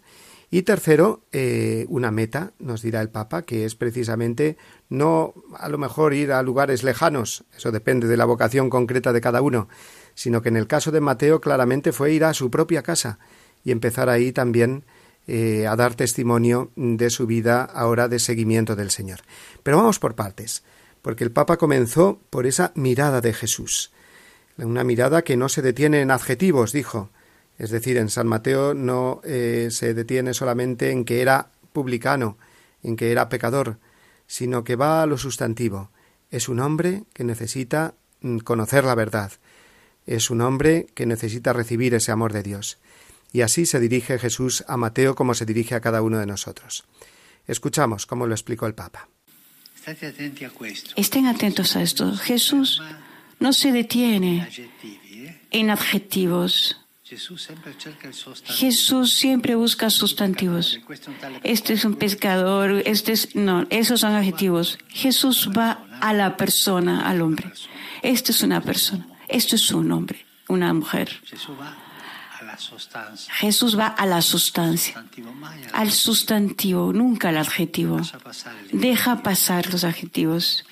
Y 0.51 0.63
tercero, 0.63 1.23
eh, 1.31 1.85
una 1.89 2.11
meta, 2.11 2.51
nos 2.59 2.81
dirá 2.81 3.01
el 3.01 3.09
Papa, 3.09 3.41
que 3.41 3.65
es 3.65 3.75
precisamente 3.75 4.57
no 4.89 5.33
a 5.57 5.69
lo 5.69 5.77
mejor 5.77 6.13
ir 6.13 6.31
a 6.31 6.43
lugares 6.43 6.83
lejanos, 6.83 7.45
eso 7.55 7.71
depende 7.71 8.07
de 8.07 8.17
la 8.17 8.25
vocación 8.25 8.69
concreta 8.69 9.13
de 9.13 9.21
cada 9.21 9.41
uno, 9.41 9.67
sino 10.15 10.41
que 10.41 10.49
en 10.49 10.57
el 10.57 10.67
caso 10.67 10.91
de 10.91 11.01
Mateo 11.01 11.41
claramente 11.41 11.91
fue 11.91 12.13
ir 12.13 12.25
a 12.25 12.35
su 12.35 12.51
propia 12.51 12.83
casa 12.83 13.19
y 13.63 13.71
empezar 13.71 14.09
ahí 14.09 14.31
también 14.31 14.83
eh, 15.27 15.67
a 15.67 15.75
dar 15.75 15.95
testimonio 15.95 16.71
de 16.75 17.09
su 17.09 17.27
vida 17.27 17.63
ahora 17.63 18.07
de 18.07 18.19
seguimiento 18.19 18.75
del 18.75 18.91
Señor. 18.91 19.21
Pero 19.63 19.77
vamos 19.77 19.99
por 19.99 20.15
partes, 20.15 20.63
porque 21.01 21.23
el 21.23 21.31
Papa 21.31 21.57
comenzó 21.57 22.19
por 22.29 22.45
esa 22.45 22.71
mirada 22.75 23.21
de 23.21 23.33
Jesús, 23.33 23.91
una 24.57 24.83
mirada 24.83 25.23
que 25.23 25.37
no 25.37 25.49
se 25.49 25.61
detiene 25.61 26.01
en 26.01 26.11
adjetivos, 26.11 26.71
dijo, 26.71 27.09
es 27.57 27.69
decir, 27.69 27.97
en 27.97 28.09
San 28.09 28.27
Mateo 28.27 28.73
no 28.73 29.21
eh, 29.23 29.69
se 29.71 29.93
detiene 29.93 30.33
solamente 30.33 30.91
en 30.91 31.05
que 31.05 31.21
era 31.21 31.49
publicano, 31.71 32.37
en 32.83 32.95
que 32.95 33.11
era 33.11 33.29
pecador, 33.29 33.77
sino 34.27 34.63
que 34.63 34.75
va 34.75 35.01
a 35.01 35.05
lo 35.05 35.17
sustantivo. 35.17 35.89
Es 36.31 36.49
un 36.49 36.59
hombre 36.59 37.03
que 37.13 37.23
necesita 37.23 37.95
mm, 38.21 38.39
conocer 38.39 38.83
la 38.83 38.95
verdad. 38.95 39.31
Es 40.05 40.29
un 40.29 40.41
hombre 40.41 40.87
que 40.93 41.05
necesita 41.05 41.53
recibir 41.53 41.93
ese 41.93 42.11
amor 42.11 42.33
de 42.33 42.43
Dios. 42.43 42.79
Y 43.33 43.41
así 43.41 43.65
se 43.65 43.79
dirige 43.79 44.19
Jesús 44.19 44.63
a 44.67 44.77
Mateo 44.77 45.15
como 45.15 45.33
se 45.33 45.45
dirige 45.45 45.73
a 45.73 45.81
cada 45.81 46.03
uno 46.03 46.19
de 46.19 46.27
nosotros. 46.27 46.85
Escuchamos 47.47 48.05
cómo 48.05 48.27
lo 48.27 48.33
explicó 48.33 48.67
el 48.67 48.75
Papa. 48.75 49.09
Estén 50.95 51.25
atentos 51.25 51.75
a 51.75 51.81
esto. 51.81 52.15
Jesús 52.15 52.81
no 53.39 53.51
se 53.51 53.71
detiene 53.71 54.47
en 55.49 55.69
adjetivos. 55.71 56.79
Jesús 58.45 59.13
siempre 59.13 59.55
busca 59.55 59.89
sustantivos. 59.89 60.79
Este 61.43 61.73
es 61.73 61.85
un 61.85 61.95
pescador, 61.95 62.81
este 62.85 63.11
es 63.11 63.35
no, 63.35 63.65
esos 63.69 64.01
son 64.01 64.13
adjetivos. 64.13 64.77
Jesús 64.89 65.49
va 65.55 65.85
a 65.99 66.13
la 66.13 66.37
persona, 66.37 67.09
al 67.09 67.21
hombre. 67.21 67.51
Esto 68.03 68.31
es 68.31 68.41
una 68.43 68.61
persona, 68.61 69.07
esto 69.27 69.55
es 69.55 69.71
un 69.71 69.91
hombre, 69.91 70.25
una 70.47 70.73
mujer. 70.73 71.09
Jesús 73.39 73.77
va 73.77 73.87
a 73.87 74.05
la 74.05 74.21
sustancia, 74.21 75.05
al 75.73 75.91
sustantivo, 75.91 76.93
nunca 76.93 77.29
al 77.29 77.37
adjetivo. 77.37 78.01
Deja 78.71 79.23
pasar 79.23 79.71
los 79.71 79.83
adjetivos. 79.83 80.65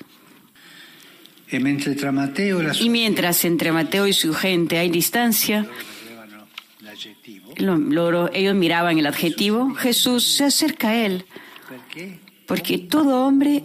Y 1.52 2.90
mientras 2.90 3.46
entre 3.46 3.72
Mateo 3.72 4.08
y 4.08 4.14
su 4.14 4.34
gente 4.34 4.78
hay 4.78 4.90
distancia, 4.90 5.68
ellos 8.34 8.56
miraban 8.56 8.98
el 8.98 9.06
adjetivo, 9.06 9.74
Jesús 9.76 10.24
se 10.24 10.46
acerca 10.46 10.90
a 10.90 11.06
él, 11.06 11.26
porque 12.48 12.78
todo 12.78 13.26
hombre 13.26 13.64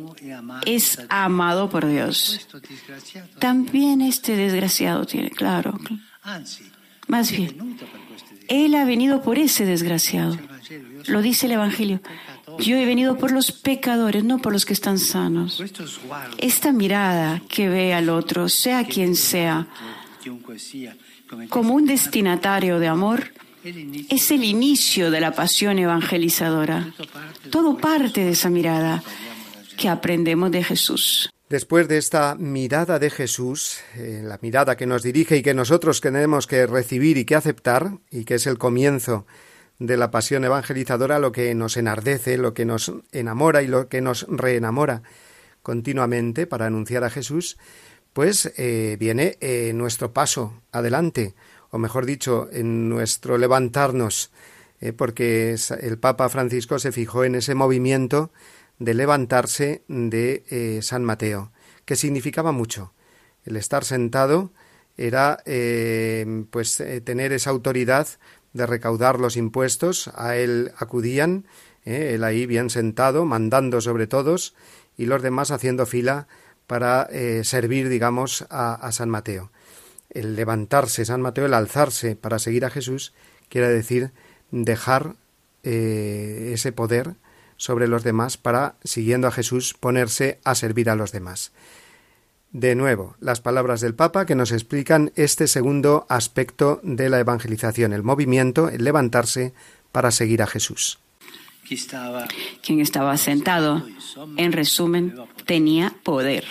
es 0.64 0.99
amado 1.08 1.70
por 1.70 1.87
Dios. 1.87 2.49
También 3.38 4.00
este 4.00 4.37
desgraciado 4.37 5.06
tiene, 5.06 5.30
claro. 5.30 5.78
Más 7.06 7.30
bien, 7.30 7.78
él 8.48 8.74
ha 8.74 8.84
venido 8.84 9.22
por 9.22 9.38
ese 9.38 9.64
desgraciado. 9.64 10.36
Lo 11.06 11.22
dice 11.22 11.46
el 11.46 11.52
Evangelio. 11.52 12.00
Yo 12.58 12.76
he 12.76 12.86
venido 12.86 13.18
por 13.18 13.32
los 13.32 13.52
pecadores, 13.52 14.24
no 14.24 14.38
por 14.38 14.52
los 14.52 14.64
que 14.64 14.72
están 14.72 14.98
sanos. 14.98 15.62
Esta 16.38 16.72
mirada 16.72 17.42
que 17.48 17.68
ve 17.68 17.94
al 17.94 18.08
otro, 18.08 18.48
sea 18.48 18.84
quien 18.84 19.14
sea, 19.14 19.66
como 21.48 21.74
un 21.74 21.86
destinatario 21.86 22.78
de 22.78 22.88
amor, 22.88 23.32
es 24.08 24.30
el 24.30 24.44
inicio 24.44 25.10
de 25.10 25.20
la 25.20 25.32
pasión 25.32 25.78
evangelizadora. 25.78 26.92
Todo 27.50 27.76
parte 27.76 28.24
de 28.24 28.30
esa 28.30 28.48
mirada 28.48 29.02
que 29.76 29.88
aprendemos 29.88 30.50
de 30.50 30.64
Jesús. 30.64 31.28
Después 31.48 31.86
de 31.86 31.96
esta 31.96 32.34
mirada 32.34 32.98
de 32.98 33.08
Jesús, 33.08 33.78
eh, 33.94 34.20
la 34.24 34.36
mirada 34.42 34.76
que 34.76 34.84
nos 34.84 35.04
dirige 35.04 35.36
y 35.36 35.42
que 35.42 35.54
nosotros 35.54 36.00
tenemos 36.00 36.48
que 36.48 36.66
recibir 36.66 37.18
y 37.18 37.24
que 37.24 37.36
aceptar, 37.36 37.98
y 38.10 38.24
que 38.24 38.34
es 38.34 38.48
el 38.48 38.58
comienzo 38.58 39.26
de 39.78 39.96
la 39.96 40.10
pasión 40.10 40.44
evangelizadora, 40.44 41.20
lo 41.20 41.30
que 41.30 41.54
nos 41.54 41.76
enardece, 41.76 42.36
lo 42.36 42.52
que 42.52 42.64
nos 42.64 42.92
enamora 43.12 43.62
y 43.62 43.68
lo 43.68 43.88
que 43.88 44.00
nos 44.00 44.26
reenamora 44.28 45.02
continuamente 45.62 46.48
para 46.48 46.66
anunciar 46.66 47.04
a 47.04 47.10
Jesús, 47.10 47.58
pues 48.12 48.52
eh, 48.56 48.96
viene 48.98 49.38
eh, 49.40 49.70
nuestro 49.72 50.12
paso 50.12 50.62
adelante, 50.72 51.36
o 51.70 51.78
mejor 51.78 52.06
dicho, 52.06 52.48
en 52.50 52.88
nuestro 52.88 53.38
levantarnos, 53.38 54.32
porque 54.98 55.56
el 55.80 55.98
Papa 55.98 56.28
Francisco 56.28 56.78
se 56.78 56.92
fijó 56.92 57.24
en 57.24 57.34
ese 57.36 57.54
movimiento 57.54 58.30
de 58.78 58.95
levantarse 58.95 59.83
de 59.88 60.45
eh, 60.50 60.80
San 60.83 61.04
Mateo, 61.04 61.52
que 61.85 61.97
significaba 61.97 62.52
mucho. 62.52 62.92
El 63.45 63.56
estar 63.56 63.85
sentado 63.85 64.52
era 64.97 65.42
eh, 65.47 66.45
pues 66.50 66.80
eh, 66.80 67.00
tener 67.00 67.33
esa 67.33 67.50
autoridad 67.50 68.09
de 68.52 68.66
recaudar 68.66 69.21
los 69.21 69.37
impuestos, 69.37 70.09
a 70.14 70.37
él 70.37 70.73
acudían, 70.78 71.47
él 71.85 72.25
ahí 72.25 72.47
bien 72.47 72.71
sentado, 72.71 73.25
mandando 73.26 73.80
sobre 73.80 74.06
todos, 74.06 74.54
y 74.97 75.06
los 75.06 75.23
demás 75.23 75.50
haciendo 75.50 75.87
fila 75.87 76.26
para 76.66 77.09
servir, 77.45 77.88
digamos, 77.88 78.45
a, 78.50 78.90
San 78.90 79.09
Mateo. 79.09 79.52
El 80.11 80.35
levantarse, 80.35 81.04
San 81.04 81.21
Mateo, 81.21 81.47
el 81.47 81.54
alzarse 81.54 82.16
para 82.16 82.40
seguir 82.40 82.64
a 82.64 82.71
Jesús, 82.71 83.12
quiere 83.50 83.68
decir 83.68 84.11
dejar 84.50 85.14
ese 85.62 86.73
poder 86.73 87.14
sobre 87.56 87.88
los 87.88 88.04
demás 88.04 88.36
para, 88.36 88.76
siguiendo 88.84 89.28
a 89.28 89.32
Jesús, 89.32 89.75
ponerse 89.75 90.40
a 90.44 90.54
servir 90.54 90.90
a 90.90 90.96
los 90.96 91.12
demás. 91.12 91.52
De 92.52 92.75
nuevo, 92.75 93.16
las 93.20 93.40
palabras 93.40 93.80
del 93.80 93.94
Papa 93.94 94.25
que 94.25 94.34
nos 94.34 94.52
explican 94.52 95.12
este 95.16 95.46
segundo 95.46 96.06
aspecto 96.08 96.80
de 96.82 97.10
la 97.10 97.20
evangelización, 97.20 97.92
el 97.92 98.02
movimiento, 98.02 98.68
el 98.68 98.84
levantarse 98.84 99.52
para 99.92 100.10
seguir 100.10 100.42
a 100.42 100.46
Jesús. 100.46 100.98
Quien 102.62 102.80
estaba 102.80 103.16
sentado, 103.16 103.84
en 104.36 104.52
resumen, 104.52 105.14
tenía 105.46 105.92
poder. 106.02 106.44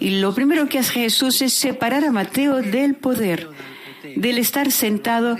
Y 0.00 0.20
lo 0.20 0.34
primero 0.34 0.68
que 0.68 0.78
hace 0.78 0.94
Jesús 0.94 1.42
es 1.42 1.52
separar 1.52 2.04
a 2.04 2.12
Mateo 2.12 2.56
del 2.56 2.96
poder, 2.96 3.48
del 4.16 4.38
estar 4.38 4.70
sentado 4.72 5.36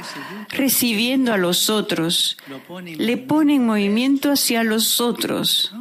recibiendo 0.51 1.33
a 1.33 1.37
los 1.37 1.71
otros. 1.71 2.37
Le 2.97 3.17
pone 3.17 3.57
en 3.57 3.67
movimiento 3.67 4.31
hacia 4.31 4.65
los 4.65 5.01
otros. 5.01 5.73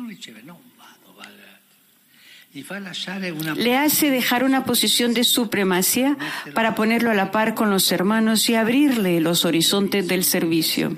Le 3.56 3.78
hace 3.78 4.10
dejar 4.10 4.44
una 4.44 4.64
posición 4.66 5.14
de 5.14 5.24
supremacía 5.24 6.18
para 6.54 6.74
ponerlo 6.74 7.12
a 7.12 7.14
la 7.14 7.32
par 7.32 7.54
con 7.54 7.70
los 7.70 7.92
hermanos 7.92 8.50
y 8.50 8.56
abrirle 8.56 9.22
los 9.22 9.46
horizontes 9.46 10.08
del 10.08 10.24
servicio. 10.24 10.98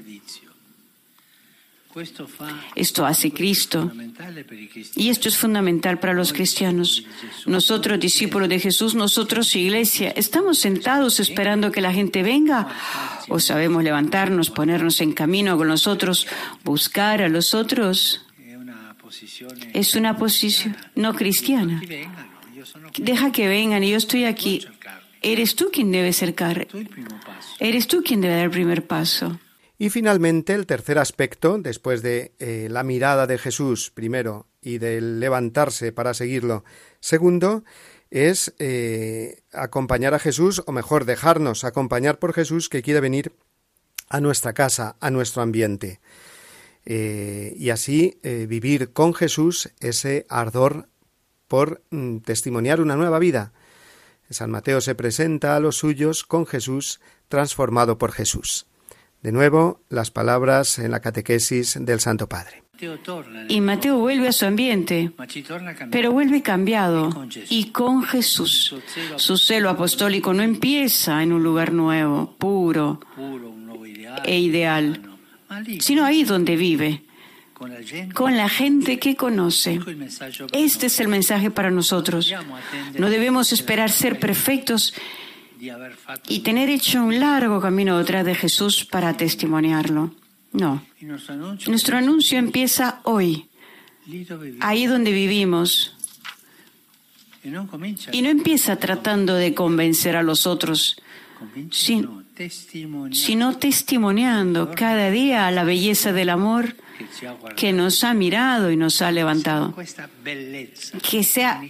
Esto 2.76 3.06
hace 3.06 3.32
Cristo. 3.32 3.92
Y 4.96 5.10
esto 5.10 5.28
es 5.28 5.38
fundamental 5.38 6.00
para 6.00 6.14
los 6.14 6.34
cristianos. 6.34 7.04
Nosotros, 7.48 8.00
discípulos 8.00 8.48
de 8.48 8.60
Jesús, 8.60 8.94
nosotros, 8.94 9.56
iglesia, 9.56 10.12
¿estamos 10.12 10.60
sentados 10.60 11.20
esperando 11.20 11.72
que 11.72 11.82
la 11.82 11.92
gente 11.92 12.22
venga? 12.22 12.68
¿O 13.28 13.40
sabemos 13.40 13.84
levantarnos, 13.84 14.52
ponernos 14.52 15.02
en 15.02 15.14
camino 15.14 15.58
con 15.58 15.68
los 15.68 15.88
otros, 15.88 16.28
buscar 16.64 17.24
a 17.24 17.30
los 17.30 17.56
otros? 17.56 18.26
Es 19.74 19.96
una 19.96 20.16
posición 20.18 20.78
no 20.96 21.16
cristiana. 21.16 21.82
Deja 22.98 23.32
que 23.32 23.48
vengan 23.48 23.84
y 23.84 23.92
yo 23.92 23.98
estoy 23.98 24.26
aquí. 24.26 24.66
Eres 25.22 25.56
tú 25.56 25.70
quien 25.72 25.92
debe 25.92 26.10
acercar. 26.10 26.68
Eres 27.60 27.88
tú 27.88 28.04
quien 28.04 28.22
debe 28.22 28.36
dar 28.36 28.46
el 28.46 28.52
primer 28.52 28.86
paso. 28.86 29.40
Y 29.82 29.92
finalmente, 29.92 30.54
el 30.54 30.66
tercer 30.66 31.00
aspecto, 31.00 31.58
después 31.58 32.02
de 32.02 32.34
eh, 32.40 32.68
la 32.70 32.84
mirada 32.84 33.28
de 33.28 33.38
Jesús, 33.38 33.92
primero, 33.92 34.46
y 34.62 34.78
del 34.78 35.22
levantarse 35.22 35.94
para 35.94 36.14
seguirlo, 36.14 36.66
segundo, 37.00 37.64
es 38.12 38.54
eh, 38.60 39.42
acompañar 39.54 40.14
a 40.14 40.20
Jesús, 40.20 40.64
o 40.66 40.74
mejor, 40.74 41.06
dejarnos 41.06 41.64
acompañar 41.64 42.20
por 42.20 42.34
Jesús 42.34 42.68
que 42.68 42.82
quiere 42.82 43.00
venir 43.00 43.32
a 44.10 44.20
nuestra 44.20 44.52
casa, 44.52 44.98
a 45.00 45.12
nuestro 45.12 45.42
ambiente. 45.44 46.02
Eh, 46.84 47.54
y 47.56 47.70
así 47.70 48.20
vivir 48.24 48.92
con 48.92 49.14
Jesús 49.14 49.70
ese 49.80 50.26
ardor 50.28 50.90
por 51.48 51.84
mm, 51.92 52.18
testimoniar 52.18 52.82
una 52.82 52.98
nueva 52.98 53.18
vida. 53.18 53.54
San 54.30 54.52
Mateo 54.52 54.82
se 54.82 54.94
presenta 54.94 55.56
a 55.56 55.62
los 55.62 55.78
suyos 55.78 56.26
con 56.26 56.46
Jesús, 56.46 57.00
transformado 57.30 57.98
por 57.98 58.12
Jesús. 58.12 58.69
De 59.22 59.32
nuevo, 59.32 59.82
las 59.90 60.12
palabras 60.12 60.80
en 60.80 60.92
la 60.92 61.02
catequesis 61.02 61.78
del 61.80 62.00
Santo 62.00 62.28
Padre. 62.28 62.64
Y 63.50 63.60
Mateo 63.60 63.98
vuelve 63.98 64.30
a 64.30 64.32
su 64.32 64.46
ambiente, 64.46 65.12
pero 65.92 66.14
vuelve 66.14 66.42
cambiado 66.42 67.28
y 67.50 67.72
con 67.72 68.04
Jesús. 68.04 68.74
Su 69.18 69.38
celo 69.38 69.70
apostólico 69.70 70.34
no 70.34 70.44
empieza 70.44 71.22
en 71.22 71.34
un 71.34 71.44
lugar 71.44 71.74
nuevo, 71.74 72.36
puro 72.38 73.02
e 74.24 74.40
ideal, 74.40 75.02
sino 75.80 76.06
ahí 76.06 76.24
donde 76.24 76.56
vive, 76.56 77.04
con 78.14 78.38
la 78.38 78.48
gente 78.48 78.98
que 78.98 79.18
conoce. 79.18 79.82
Este 80.54 80.86
es 80.86 81.00
el 81.02 81.10
mensaje 81.10 81.52
para 81.52 81.72
nosotros. 81.72 82.34
No 82.98 83.10
debemos 83.10 83.52
esperar 83.52 83.92
ser 83.92 84.20
perfectos 84.20 84.94
y 86.28 86.40
tener 86.40 86.70
hecho 86.70 87.04
un 87.04 87.20
largo 87.20 87.60
camino 87.60 87.98
detrás 87.98 88.26
de 88.26 88.36
Jesús 88.36 88.86
para 88.86 89.16
testimoniarlo. 89.18 90.14
No. 90.52 90.84
Nuestro 91.68 91.98
anuncio 91.98 92.40
empieza 92.40 93.02
hoy, 93.04 93.48
ahí 94.62 94.86
donde 94.86 95.12
vivimos. 95.12 95.96
Y 98.12 98.22
no 98.22 98.30
empieza 98.30 98.76
tratando 98.76 99.36
de 99.36 99.54
convencer 99.54 100.16
a 100.16 100.24
los 100.24 100.46
otros, 100.46 101.02
sino 103.12 103.58
testimoniando 103.58 104.72
cada 104.76 105.10
día 105.10 105.50
la 105.52 105.64
belleza 105.64 106.12
del 106.14 106.30
amor 106.30 106.76
que 107.56 107.74
nos 107.74 108.04
ha 108.04 108.14
mirado 108.14 108.72
y 108.72 108.78
nos 108.78 109.02
ha 109.02 109.12
levantado. 109.12 109.74
Que 111.10 111.24
sea 111.24 111.62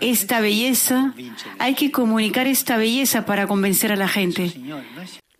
esta 0.00 0.40
belleza, 0.40 1.14
hay 1.58 1.74
que 1.74 1.90
comunicar 1.90 2.46
esta 2.46 2.76
belleza 2.76 3.24
para 3.26 3.46
convencer 3.46 3.92
a 3.92 3.96
la 3.96 4.08
gente. 4.08 4.52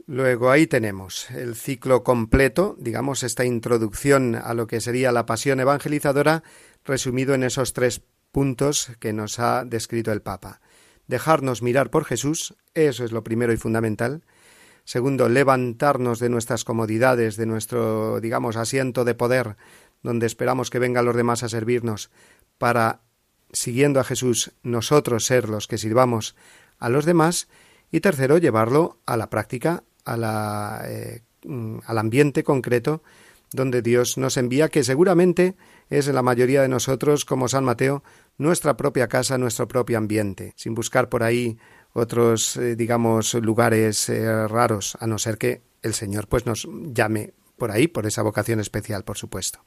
Luego 0.06 0.50
ahí 0.50 0.66
tenemos 0.66 1.30
el 1.30 1.54
ciclo 1.54 2.04
completo, 2.04 2.76
digamos, 2.78 3.22
esta 3.22 3.44
introducción 3.44 4.34
a 4.34 4.52
lo 4.52 4.66
que 4.66 4.80
sería 4.80 5.12
la 5.12 5.24
pasión 5.24 5.60
evangelizadora, 5.60 6.42
resumido 6.84 7.34
en 7.34 7.42
esos 7.42 7.72
tres 7.72 8.02
puntos 8.30 8.90
que 9.00 9.14
nos 9.14 9.38
ha 9.38 9.64
descrito 9.64 10.12
el 10.12 10.20
Papa. 10.20 10.60
Dejarnos 11.07 11.62
mirar 11.62 11.90
por 11.90 12.05
Jesús, 12.05 12.55
eso 12.75 13.05
es 13.05 13.12
lo 13.12 13.25
primero 13.25 13.53
y 13.53 13.57
fundamental. 13.57 14.23
Segundo, 14.85 15.29
levantarnos 15.29 16.19
de 16.19 16.29
nuestras 16.29 16.64
comodidades, 16.64 17.37
de 17.37 17.47
nuestro, 17.47 18.21
digamos, 18.21 18.57
asiento 18.57 19.05
de 19.05 19.14
poder, 19.14 19.57
donde 20.03 20.27
esperamos 20.27 20.71
que 20.71 20.79
vengan 20.79 21.05
los 21.05 21.17
demás 21.17 21.43
a 21.43 21.49
servirnos, 21.49 22.11
para, 22.59 23.01
siguiendo 23.53 24.01
a 24.01 24.05
Jesús, 24.05 24.53
nosotros 24.62 25.25
ser 25.25 25.49
los 25.49 25.67
que 25.67 25.79
sirvamos 25.79 26.37
a 26.79 26.88
los 26.88 27.05
demás. 27.05 27.49
Y 27.90 28.01
tercero, 28.01 28.38
llevarlo 28.38 28.99
a 29.07 29.17
la 29.17 29.31
práctica, 29.31 29.85
a 30.05 30.17
la, 30.17 30.83
eh, 30.87 31.23
al 31.87 31.99
ambiente 31.99 32.45
concreto 32.45 33.03
donde 33.55 33.83
Dios 33.83 34.19
nos 34.19 34.37
envía, 34.37 34.69
que 34.69 34.83
seguramente 34.83 35.55
es 35.88 36.09
en 36.09 36.17
la 36.17 36.23
mayoría 36.23 36.62
de 36.62 36.69
nosotros, 36.69 37.25
como 37.25 37.49
San 37.49 37.64
Mateo, 37.64 38.03
nuestra 38.38 38.77
propia 38.77 39.09
casa, 39.09 39.38
nuestro 39.38 39.68
propio 39.68 39.99
ambiente, 39.99 40.53
sin 40.57 40.75
buscar 40.75 41.09
por 41.09 41.23
ahí 41.23 41.57
otros, 41.92 42.57
eh, 42.57 42.77
digamos, 42.77 43.35
lugares 43.35 44.09
eh, 44.09 44.49
raros, 44.49 44.97
a 45.01 45.07
no 45.07 45.18
ser 45.18 45.38
que 45.38 45.62
el 45.83 45.94
Señor 45.94 46.29
pues 46.29 46.44
nos 46.44 46.68
llame 46.92 47.33
por 47.57 47.70
ahí, 47.70 47.87
por 47.87 48.07
esa 48.07 48.23
vocación 48.23 48.61
especial, 48.61 49.05
por 49.05 49.16
supuesto. 49.16 49.61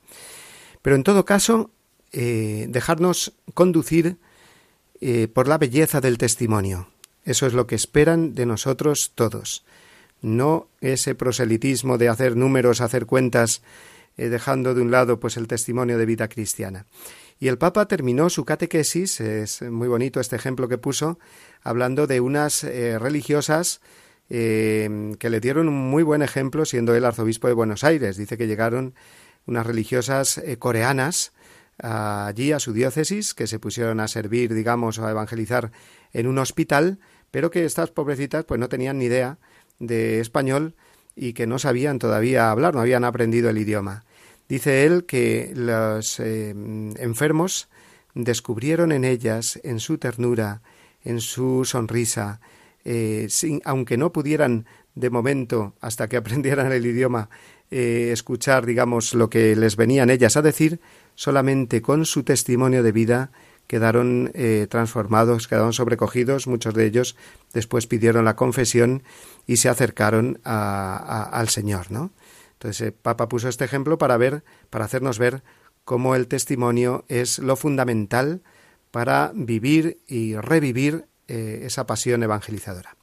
Pero 0.81 0.95
en 0.95 1.03
todo 1.03 1.23
caso, 1.25 1.71
eh, 2.11 2.67
dejarnos 2.69 3.33
conducir 3.53 4.17
por 5.35 5.47
la 5.47 5.59
belleza 5.59 6.01
del 6.01 6.17
testimonio. 6.17 6.87
Eso 7.23 7.45
es 7.45 7.53
lo 7.53 7.67
que 7.67 7.75
esperan 7.75 8.33
de 8.33 8.47
nosotros 8.47 9.11
todos. 9.13 9.63
No 10.21 10.69
ese 10.81 11.13
proselitismo 11.13 11.99
de 11.99 12.09
hacer 12.09 12.35
números, 12.35 12.81
hacer 12.81 13.05
cuentas, 13.05 13.61
dejando 14.15 14.73
de 14.73 14.81
un 14.81 14.89
lado 14.89 15.19
pues 15.19 15.37
el 15.37 15.47
testimonio 15.47 15.99
de 15.99 16.07
vida 16.07 16.27
cristiana. 16.27 16.87
Y 17.39 17.49
el 17.49 17.57
Papa 17.57 17.87
terminó 17.87 18.29
su 18.29 18.45
catequesis, 18.45 19.19
es 19.21 19.61
muy 19.61 19.87
bonito 19.87 20.19
este 20.19 20.35
ejemplo 20.35 20.67
que 20.67 20.79
puso, 20.79 21.19
hablando 21.61 22.07
de 22.07 22.19
unas 22.19 22.63
eh, 22.63 22.97
religiosas 22.97 23.79
eh, 24.29 25.13
que 25.19 25.29
le 25.29 25.39
dieron 25.39 25.67
un 25.67 25.89
muy 25.89 26.01
buen 26.01 26.23
ejemplo 26.23 26.65
siendo 26.65 26.95
el 26.95 27.05
arzobispo 27.05 27.47
de 27.47 27.53
Buenos 27.53 27.83
Aires. 27.83 28.17
Dice 28.17 28.37
que 28.37 28.47
llegaron 28.47 28.95
unas 29.45 29.67
religiosas 29.67 30.39
eh, 30.39 30.57
coreanas 30.57 31.33
allí 31.79 32.53
a 32.53 32.59
su 32.59 32.73
diócesis, 32.73 33.35
que 33.35 33.45
se 33.45 33.59
pusieron 33.59 33.99
a 33.99 34.07
servir, 34.07 34.51
digamos, 34.55 34.97
a 34.97 35.11
evangelizar 35.11 35.71
en 36.11 36.25
un 36.25 36.39
hospital, 36.39 36.97
pero 37.29 37.51
que 37.51 37.65
estas 37.65 37.91
pobrecitas 37.91 38.45
pues 38.45 38.59
no 38.59 38.67
tenían 38.67 38.97
ni 38.97 39.05
idea 39.05 39.37
de 39.77 40.19
español 40.19 40.73
y 41.15 41.33
que 41.33 41.45
no 41.45 41.59
sabían 41.59 41.99
todavía 41.99 42.49
hablar, 42.49 42.73
no 42.73 42.81
habían 42.81 43.03
aprendido 43.03 43.51
el 43.51 43.59
idioma. 43.59 44.05
Dice 44.47 44.85
él 44.85 45.05
que 45.05 45.51
los 45.55 46.19
eh, 46.19 46.49
enfermos 46.97 47.67
descubrieron 48.13 48.91
en 48.91 49.03
ellas, 49.03 49.59
en 49.63 49.79
su 49.79 49.97
ternura, 49.97 50.61
en 51.03 51.19
su 51.19 51.65
sonrisa, 51.65 52.39
eh, 52.85 53.27
sin, 53.29 53.61
aunque 53.65 53.97
no 53.97 54.13
pudieran 54.13 54.65
de 54.95 55.09
momento, 55.09 55.73
hasta 55.81 56.07
que 56.07 56.17
aprendieran 56.17 56.71
el 56.71 56.85
idioma, 56.85 57.29
eh, 57.69 58.09
escuchar, 58.13 58.65
digamos, 58.65 59.13
lo 59.13 59.29
que 59.29 59.55
les 59.55 59.75
venían 59.75 60.09
ellas 60.09 60.37
a 60.37 60.41
decir, 60.41 60.79
solamente 61.15 61.81
con 61.81 62.05
su 62.05 62.23
testimonio 62.23 62.83
de 62.83 62.91
vida, 62.93 63.31
quedaron 63.67 64.31
transformados, 64.69 65.49
quedaron 65.49 65.73
sobrecogidos, 65.73 66.47
muchos 66.47 66.73
de 66.73 66.85
ellos 66.85 67.17
después 67.51 67.85
pidieron 67.85 68.23
la 68.23 68.37
confesión 68.37 69.03
y 69.45 69.57
se 69.57 69.67
acercaron 69.67 70.39
al 70.45 71.49
Señor, 71.49 71.91
¿no? 71.91 72.11
Entonces 72.57 72.81
el 72.81 72.93
Papa 72.93 73.27
puso 73.27 73.49
este 73.49 73.65
ejemplo 73.65 73.97
para 73.97 74.17
ver, 74.17 74.43
para 74.69 74.85
hacernos 74.85 75.19
ver 75.19 75.43
cómo 75.85 76.15
el 76.15 76.27
testimonio 76.27 77.05
es 77.07 77.39
lo 77.39 77.55
fundamental 77.55 78.41
para 78.91 79.31
vivir 79.35 79.99
y 80.07 80.35
revivir 80.35 81.05
eh, 81.27 81.61
esa 81.63 81.85
pasión 81.85 82.23
evangelizadora. 82.23 82.97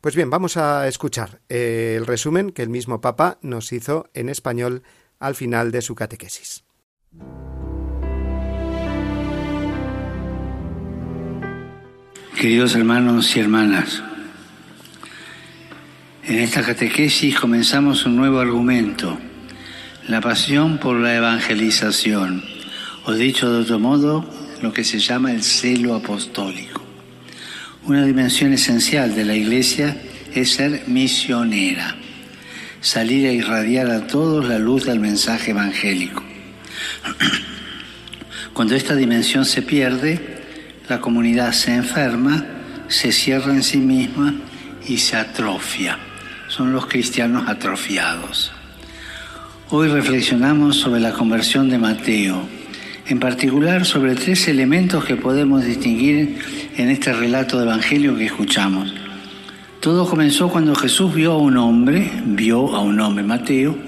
Pues 0.00 0.16
bien, 0.16 0.30
vamos 0.30 0.56
a 0.56 0.88
escuchar 0.88 1.40
eh, 1.48 1.94
el 1.96 2.06
resumen 2.06 2.50
que 2.50 2.62
el 2.62 2.68
mismo 2.68 3.00
Papa 3.00 3.38
nos 3.42 3.72
hizo 3.72 4.10
en 4.14 4.28
español 4.28 4.82
al 5.20 5.34
final 5.34 5.70
de 5.70 5.82
su 5.82 5.94
catequesis. 5.94 6.64
Queridos 12.40 12.76
hermanos 12.76 13.36
y 13.36 13.40
hermanas, 13.40 14.02
en 16.28 16.40
esta 16.40 16.60
catequesis 16.62 17.40
comenzamos 17.40 18.04
un 18.04 18.14
nuevo 18.14 18.38
argumento, 18.38 19.18
la 20.08 20.20
pasión 20.20 20.76
por 20.76 21.00
la 21.00 21.16
evangelización, 21.16 22.44
o 23.06 23.14
dicho 23.14 23.50
de 23.50 23.62
otro 23.62 23.78
modo, 23.78 24.28
lo 24.60 24.70
que 24.70 24.84
se 24.84 24.98
llama 24.98 25.32
el 25.32 25.42
celo 25.42 25.94
apostólico. 25.94 26.82
Una 27.86 28.04
dimensión 28.04 28.52
esencial 28.52 29.14
de 29.14 29.24
la 29.24 29.34
Iglesia 29.34 29.96
es 30.34 30.52
ser 30.52 30.82
misionera, 30.86 31.96
salir 32.82 33.26
a 33.26 33.32
irradiar 33.32 33.88
a 33.90 34.06
todos 34.06 34.46
la 34.46 34.58
luz 34.58 34.84
del 34.84 35.00
mensaje 35.00 35.52
evangélico. 35.52 36.22
Cuando 38.52 38.74
esta 38.74 38.94
dimensión 38.94 39.46
se 39.46 39.62
pierde, 39.62 40.20
la 40.90 41.00
comunidad 41.00 41.52
se 41.52 41.74
enferma, 41.74 42.44
se 42.88 43.12
cierra 43.12 43.54
en 43.54 43.62
sí 43.62 43.78
misma 43.78 44.34
y 44.86 44.98
se 44.98 45.16
atrofia. 45.16 45.98
Son 46.58 46.72
los 46.72 46.86
cristianos 46.86 47.48
atrofiados. 47.48 48.50
Hoy 49.70 49.86
reflexionamos 49.86 50.74
sobre 50.74 51.00
la 51.00 51.12
conversión 51.12 51.70
de 51.70 51.78
Mateo, 51.78 52.48
en 53.06 53.20
particular 53.20 53.84
sobre 53.84 54.16
tres 54.16 54.48
elementos 54.48 55.04
que 55.04 55.14
podemos 55.14 55.64
distinguir 55.64 56.36
en 56.76 56.90
este 56.90 57.12
relato 57.12 57.58
de 57.58 57.64
Evangelio 57.64 58.16
que 58.16 58.24
escuchamos. 58.24 58.92
Todo 59.78 60.10
comenzó 60.10 60.48
cuando 60.48 60.74
Jesús 60.74 61.14
vio 61.14 61.34
a 61.34 61.38
un 61.38 61.56
hombre, 61.58 62.10
vio 62.24 62.74
a 62.74 62.80
un 62.80 62.98
hombre, 62.98 63.22
Mateo, 63.22 63.78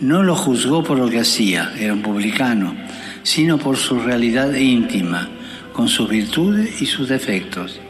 no 0.00 0.22
lo 0.22 0.36
juzgó 0.36 0.84
por 0.84 0.98
lo 0.98 1.08
que 1.08 1.20
hacía, 1.20 1.72
era 1.78 1.94
un 1.94 2.02
publicano, 2.02 2.76
sino 3.22 3.56
por 3.56 3.78
su 3.78 3.98
realidad 3.98 4.52
íntima 4.52 5.30
con 5.72 5.88
sus 5.88 6.10
virtudes 6.10 6.82
y 6.82 6.84
sus 6.84 7.08
defectos. 7.08 7.80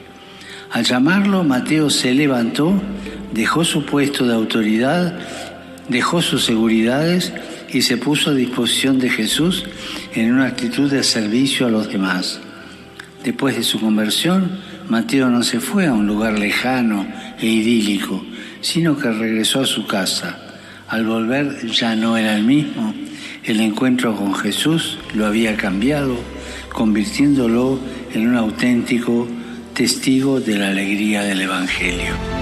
Al 0.71 0.85
llamarlo, 0.85 1.43
Mateo 1.43 1.91
se 1.91 2.15
levantó, 2.15 2.81
dejó 3.33 3.64
su 3.64 3.85
puesto 3.85 4.27
de 4.27 4.35
autoridad, 4.35 5.18
dejó 5.88 6.23
sus 6.23 6.45
seguridades 6.45 7.33
y 7.73 7.83
se 7.83 7.97
puso 7.97 8.31
a 8.31 8.35
disposición 8.35 8.99
de 8.99 9.11
Jesús 9.11 9.64
en 10.14 10.33
una 10.33 10.47
actitud 10.47 10.90
de 10.90 11.03
servicio 11.03 11.66
a 11.66 11.71
los 11.71 11.88
demás. 11.90 12.40
Después 13.25 13.57
de 13.57 13.62
su 13.62 13.81
conversión, 13.81 14.51
Mateo 14.88 15.29
no 15.29 15.42
se 15.42 15.61
fue 15.61 15.87
a 15.87 15.92
un 15.92 16.07
lugar 16.07 16.38
lejano 16.38 17.07
e 17.38 17.47
idílico, 17.47 18.25
sino 18.61 18.99
que 18.99 19.11
regresó 19.11 19.61
a 19.61 19.66
su 19.66 19.87
casa. 19.87 20.38
Al 20.88 21.07
volver 21.07 21.66
ya 21.68 21.95
no 21.97 22.16
era 22.16 22.37
el 22.37 22.45
mismo, 22.45 22.95
el 23.45 23.61
encuentro 23.61 24.14
con 24.14 24.35
Jesús 24.35 24.99
lo 25.14 25.27
había 25.27 25.57
cambiado 25.57 26.16
convirtiéndolo 26.73 27.79
en 28.12 28.29
un 28.29 28.37
auténtico 28.37 29.29
testigo 29.75 30.40
de 30.40 30.59
la 30.59 30.68
alegría 30.68 31.23
del 31.23 31.42
Evangelio. 31.42 32.42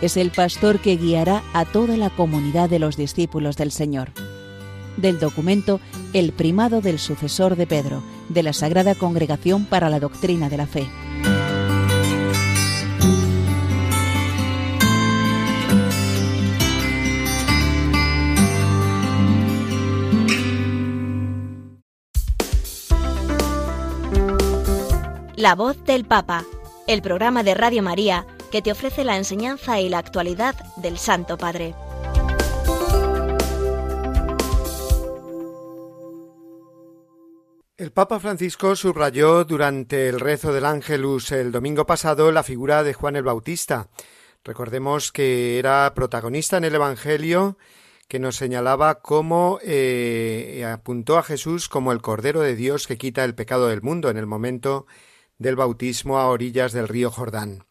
es 0.00 0.16
el 0.16 0.30
pastor 0.30 0.80
que 0.80 0.96
guiará 0.96 1.42
a 1.52 1.64
toda 1.64 1.96
la 1.96 2.10
comunidad 2.10 2.68
de 2.68 2.78
los 2.78 2.96
discípulos 2.96 3.56
del 3.56 3.72
Señor. 3.72 4.10
Del 4.96 5.18
documento 5.18 5.80
El 6.12 6.32
primado 6.32 6.80
del 6.80 6.98
sucesor 6.98 7.56
de 7.56 7.66
Pedro, 7.66 8.02
de 8.28 8.42
la 8.42 8.52
Sagrada 8.52 8.94
Congregación 8.94 9.64
para 9.64 9.88
la 9.90 10.00
Doctrina 10.00 10.48
de 10.48 10.56
la 10.56 10.66
Fe. 10.66 10.86
La 25.36 25.54
voz 25.54 25.84
del 25.84 26.06
Papa, 26.06 26.44
el 26.86 27.02
programa 27.02 27.42
de 27.42 27.54
Radio 27.54 27.82
María 27.82 28.26
que 28.56 28.62
te 28.62 28.72
ofrece 28.72 29.04
la 29.04 29.18
enseñanza 29.18 29.82
y 29.82 29.90
la 29.90 29.98
actualidad 29.98 30.54
del 30.78 30.96
Santo 30.96 31.36
Padre. 31.36 31.74
El 37.76 37.92
Papa 37.92 38.18
Francisco 38.18 38.74
subrayó 38.74 39.44
durante 39.44 40.08
el 40.08 40.18
rezo 40.20 40.54
del 40.54 40.64
Ángelus 40.64 41.32
el 41.32 41.52
domingo 41.52 41.84
pasado 41.84 42.32
la 42.32 42.42
figura 42.42 42.82
de 42.82 42.94
Juan 42.94 43.16
el 43.16 43.24
Bautista. 43.24 43.90
Recordemos 44.42 45.12
que 45.12 45.58
era 45.58 45.92
protagonista 45.94 46.56
en 46.56 46.64
el 46.64 46.76
Evangelio 46.76 47.58
que 48.08 48.18
nos 48.18 48.36
señalaba 48.36 49.02
cómo 49.02 49.58
eh, 49.64 50.66
apuntó 50.66 51.18
a 51.18 51.22
Jesús 51.22 51.68
como 51.68 51.92
el 51.92 52.00
Cordero 52.00 52.40
de 52.40 52.56
Dios 52.56 52.86
que 52.86 52.96
quita 52.96 53.22
el 53.22 53.34
pecado 53.34 53.68
del 53.68 53.82
mundo 53.82 54.08
en 54.08 54.16
el 54.16 54.24
momento 54.24 54.86
del 55.36 55.56
bautismo 55.56 56.18
a 56.18 56.28
orillas 56.28 56.72
del 56.72 56.88
río 56.88 57.10
Jordán. 57.10 57.66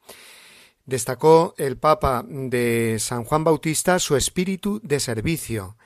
Destacó 0.86 1.56
el 1.58 1.78
Papa 1.78 2.24
de 2.28 2.98
San 3.00 3.24
Juan 3.24 3.44
Bautista 3.44 4.00
su 4.00 4.16
espíritu 4.16 4.80
de 4.84 5.00
servicio. 5.00 5.78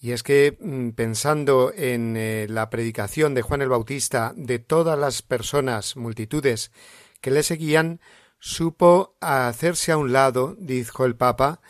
Y 0.00 0.12
es 0.12 0.22
que 0.22 0.56
mm, 0.60 0.90
pensando 0.90 1.72
en 1.74 2.16
eh, 2.16 2.46
la 2.48 2.70
predicación 2.70 3.34
de 3.34 3.42
Juan 3.42 3.62
el 3.62 3.68
Bautista 3.68 4.32
de 4.36 4.58
todas 4.58 4.98
las 4.98 5.22
personas, 5.22 5.96
multitudes 5.96 6.70
que 7.20 7.30
le 7.30 7.42
seguían, 7.42 8.00
supo 8.38 9.16
hacerse 9.20 9.92
a 9.92 9.96
un 9.96 10.12
lado, 10.12 10.56
dijo 10.58 11.04
el 11.04 11.16
Papa, 11.16 11.60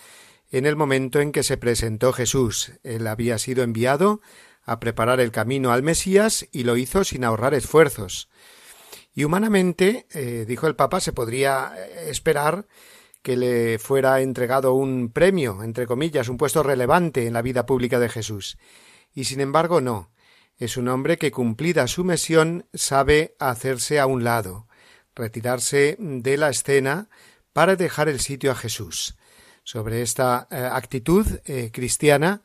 en 0.50 0.66
el 0.66 0.76
momento 0.76 1.20
en 1.20 1.32
que 1.32 1.42
se 1.42 1.56
presentó 1.56 2.12
Jesús. 2.12 2.72
Él 2.82 3.06
había 3.06 3.38
sido 3.38 3.62
enviado 3.62 4.20
a 4.64 4.80
preparar 4.80 5.20
el 5.20 5.30
camino 5.30 5.72
al 5.72 5.82
Mesías 5.82 6.46
y 6.52 6.64
lo 6.64 6.76
hizo 6.76 7.04
sin 7.04 7.24
ahorrar 7.24 7.54
esfuerzos. 7.54 8.28
Y 9.18 9.24
humanamente, 9.24 10.06
eh, 10.14 10.44
dijo 10.46 10.68
el 10.68 10.76
Papa, 10.76 11.00
se 11.00 11.12
podría 11.12 11.72
eh, 11.76 12.08
esperar 12.08 12.68
que 13.20 13.36
le 13.36 13.80
fuera 13.80 14.20
entregado 14.20 14.74
un 14.74 15.10
premio, 15.10 15.64
entre 15.64 15.88
comillas, 15.88 16.28
un 16.28 16.36
puesto 16.36 16.62
relevante 16.62 17.26
en 17.26 17.32
la 17.32 17.42
vida 17.42 17.66
pública 17.66 17.98
de 17.98 18.08
Jesús. 18.08 18.58
Y 19.12 19.24
sin 19.24 19.40
embargo 19.40 19.80
no. 19.80 20.12
Es 20.56 20.76
un 20.76 20.86
hombre 20.86 21.18
que 21.18 21.32
cumplida 21.32 21.88
su 21.88 22.04
misión 22.04 22.66
sabe 22.72 23.34
hacerse 23.40 23.98
a 23.98 24.06
un 24.06 24.22
lado, 24.22 24.68
retirarse 25.16 25.96
de 25.98 26.36
la 26.36 26.50
escena 26.50 27.08
para 27.52 27.74
dejar 27.74 28.08
el 28.08 28.20
sitio 28.20 28.52
a 28.52 28.54
Jesús. 28.54 29.16
Sobre 29.64 30.02
esta 30.02 30.46
eh, 30.48 30.58
actitud 30.58 31.26
cristiana 31.72 32.42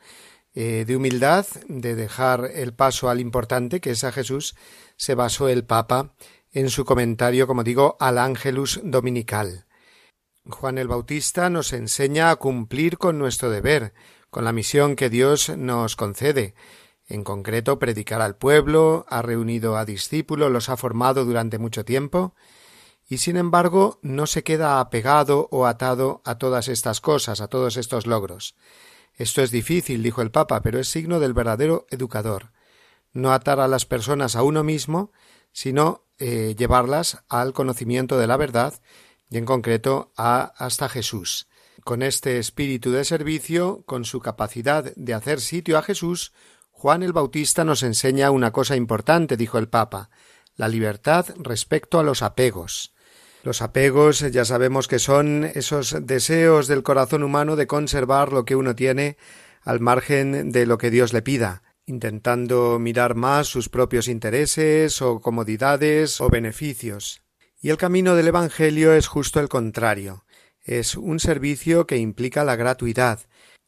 de 0.55 0.95
humildad, 0.95 1.47
de 1.67 1.95
dejar 1.95 2.49
el 2.53 2.73
paso 2.75 3.09
al 3.09 3.19
importante, 3.19 3.79
que 3.79 3.89
es 3.89 4.03
a 4.03 4.12
Jesús, 4.12 4.55
se 4.97 5.15
basó 5.15 5.49
el 5.49 5.65
Papa 5.65 6.13
en 6.53 6.69
su 6.69 6.85
comentario, 6.85 7.47
como 7.47 7.63
digo, 7.63 7.97
al 7.99 8.17
Ángelus 8.17 8.79
Dominical. 8.83 9.65
Juan 10.45 10.77
el 10.77 10.87
Bautista 10.87 11.49
nos 11.49 11.73
enseña 11.73 12.29
a 12.29 12.35
cumplir 12.35 12.97
con 12.97 13.17
nuestro 13.17 13.49
deber, 13.49 13.93
con 14.29 14.45
la 14.45 14.53
misión 14.53 14.95
que 14.95 15.09
Dios 15.09 15.49
nos 15.57 15.95
concede. 15.95 16.53
En 17.07 17.23
concreto, 17.23 17.79
predicar 17.79 18.21
al 18.21 18.35
pueblo, 18.35 19.05
ha 19.09 19.21
reunido 19.21 19.77
a 19.77 19.85
discípulos, 19.85 20.51
los 20.51 20.69
ha 20.69 20.77
formado 20.77 21.25
durante 21.25 21.57
mucho 21.57 21.83
tiempo, 21.83 22.35
y 23.07 23.17
sin 23.17 23.35
embargo 23.35 23.99
no 24.01 24.27
se 24.27 24.43
queda 24.43 24.79
apegado 24.79 25.47
o 25.51 25.65
atado 25.65 26.21
a 26.23 26.37
todas 26.37 26.67
estas 26.67 27.01
cosas, 27.01 27.41
a 27.41 27.47
todos 27.47 27.77
estos 27.77 28.05
logros. 28.05 28.55
Esto 29.15 29.41
es 29.41 29.51
difícil, 29.51 30.03
dijo 30.03 30.21
el 30.21 30.31
Papa, 30.31 30.61
pero 30.61 30.79
es 30.79 30.87
signo 30.87 31.19
del 31.19 31.33
verdadero 31.33 31.85
educador. 31.89 32.51
No 33.11 33.31
atar 33.31 33.59
a 33.59 33.67
las 33.67 33.85
personas 33.85 34.35
a 34.35 34.43
uno 34.43 34.63
mismo, 34.63 35.11
sino 35.53 36.03
eh, 36.19 36.55
llevarlas 36.57 37.23
al 37.29 37.53
conocimiento 37.53 38.19
de 38.19 38.27
la 38.27 38.35
verdad 38.37 38.73
y 39.29 39.37
en 39.37 39.45
concreto 39.45 40.11
a 40.17 40.53
hasta 40.57 40.89
Jesús. 40.89 41.47
Con 41.83 42.01
este 42.01 42.37
espíritu 42.39 42.91
de 42.91 43.05
servicio, 43.05 43.83
con 43.85 44.05
su 44.05 44.19
capacidad 44.19 44.93
de 44.95 45.13
hacer 45.13 45.39
sitio 45.39 45.77
a 45.77 45.83
Jesús, 45.83 46.33
Juan 46.71 47.03
el 47.03 47.13
Bautista 47.13 47.63
nos 47.63 47.83
enseña 47.83 48.31
una 48.31 48.51
cosa 48.51 48.75
importante, 48.75 49.37
dijo 49.37 49.57
el 49.57 49.69
Papa, 49.69 50.09
la 50.55 50.67
libertad 50.67 51.27
respecto 51.37 51.99
a 51.99 52.03
los 52.03 52.21
apegos. 52.21 52.93
Los 53.43 53.61
apegos 53.61 54.19
ya 54.19 54.45
sabemos 54.45 54.87
que 54.87 54.99
son 54.99 55.43
esos 55.55 55.95
deseos 56.05 56.67
del 56.67 56.83
corazón 56.83 57.23
humano 57.23 57.55
de 57.55 57.67
conservar 57.67 58.31
lo 58.31 58.45
que 58.45 58.55
uno 58.55 58.75
tiene 58.75 59.17
al 59.61 59.79
margen 59.79 60.51
de 60.51 60.65
lo 60.65 60.77
que 60.77 60.89
Dios 60.89 61.11
le 61.13 61.21
pida, 61.21 61.63
intentando 61.86 62.80
mirar 62.80 63.15
más 63.15 63.48
sus 63.48 63.69
propios 63.69 64.08
intereses 64.08 65.02
o 65.02 65.19
comodidades 65.19 66.22
o 66.22 66.30
beneficios. 66.30 67.22
Y 67.62 67.69
el 67.69 67.78
camino 67.78 68.15
del 68.15 68.28
Evangelio 68.28 68.93
es 68.93 69.08
justo 69.08 69.39
el 69.39 69.50
contrario. 69.50 70.26
Es 70.62 70.96
un 70.96 71.19
servicio 71.19 71.86
que 71.86 71.98
implica 71.98 72.43
la 72.43 72.56
gratuidad, 72.56 73.19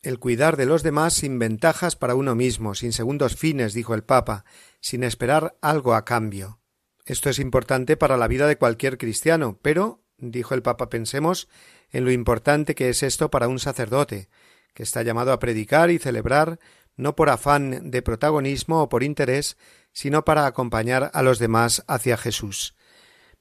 el 0.02 0.20
cuidar 0.20 0.56
de 0.56 0.66
los 0.66 0.84
demás 0.84 1.14
sin 1.14 1.40
ventajas 1.40 1.96
para 1.96 2.16
uno 2.16 2.36
mismo, 2.36 2.76
sin 2.76 2.94
segundos 2.94 3.36
fines, 3.36 3.74
dijo 3.74 3.94
el 3.94 4.04
Papa, 4.04 4.46
sin 4.80 5.04
esperar 5.04 5.58
algo 5.62 5.94
a 5.96 6.06
cambio. 6.06 6.60
Esto 7.06 7.30
es 7.30 7.40
importante 7.40 7.98
para 7.98 8.18
la 8.18 8.28
vida 8.28 8.48
de 8.48 8.58
cualquier 8.58 8.98
cristiano, 8.98 9.60
pero, 9.62 10.04
dijo 10.18 10.54
el 10.54 10.62
Papa, 10.62 10.90
pensemos 10.90 11.50
en 11.92 12.06
lo 12.06 12.12
importante 12.12 12.76
que 12.76 12.90
es 12.90 13.04
esto 13.04 13.30
para 13.30 13.48
un 13.48 13.60
sacerdote, 13.60 14.30
que 14.74 14.84
está 14.84 15.04
llamado 15.04 15.32
a 15.32 15.40
predicar 15.40 15.90
y 15.90 16.00
celebrar 16.00 16.60
no 16.98 17.16
por 17.16 17.30
afán 17.30 17.92
de 17.92 18.02
protagonismo 18.02 18.82
o 18.82 18.90
por 18.90 19.04
interés, 19.04 19.58
sino 19.92 20.26
para 20.26 20.46
acompañar 20.46 21.12
a 21.14 21.22
los 21.22 21.40
demás 21.40 21.84
hacia 21.88 22.18
Jesús. 22.18 22.76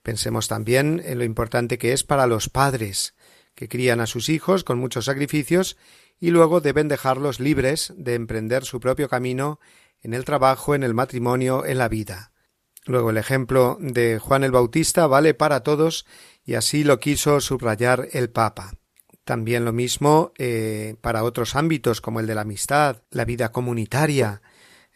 Pensemos 0.03 0.49
también 0.49 1.03
en 1.05 1.19
lo 1.19 1.25
importante 1.25 1.79
que 1.79 1.93
es 1.93 2.05
para 2.05 2.27
los 2.27 2.49
padres, 2.49 3.15
que 3.55 3.69
crían 3.69 4.01
a 4.01 4.07
sus 4.07 4.29
hijos 4.29 4.65
con 4.65 4.79
muchos 4.79 5.07
sacrificios 5.07 5.77
y 6.21 6.31
luego 6.31 6.61
deben 6.61 6.89
dejarlos 6.89 7.41
libres 7.41 7.93
de 7.97 8.15
emprender 8.15 8.65
su 8.65 8.81
propio 8.81 9.09
camino 9.09 9.61
en 10.03 10.15
el 10.15 10.25
trabajo, 10.25 10.75
en 10.75 10.83
el 10.83 10.95
matrimonio, 10.95 11.65
en 11.65 11.79
la 11.79 11.89
vida. 11.89 12.33
Luego 12.87 13.11
el 13.11 13.17
ejemplo 13.17 13.79
de 13.81 14.19
Juan 14.19 14.45
el 14.45 14.51
Bautista 14.51 15.07
vale 15.07 15.33
para 15.33 15.63
todos 15.63 16.07
y 16.45 16.55
así 16.55 16.85
lo 16.85 17.01
quiso 17.01 17.41
subrayar 17.41 18.09
el 18.13 18.31
Papa. 18.31 18.75
También 19.25 19.65
lo 19.65 19.73
mismo 19.73 20.33
eh, 20.37 20.97
para 21.01 21.25
otros 21.25 21.57
ámbitos 21.57 22.01
como 22.01 22.21
el 22.21 22.27
de 22.27 22.35
la 22.35 22.43
amistad, 22.43 23.03
la 23.11 23.25
vida 23.25 23.53
comunitaria. 23.53 24.43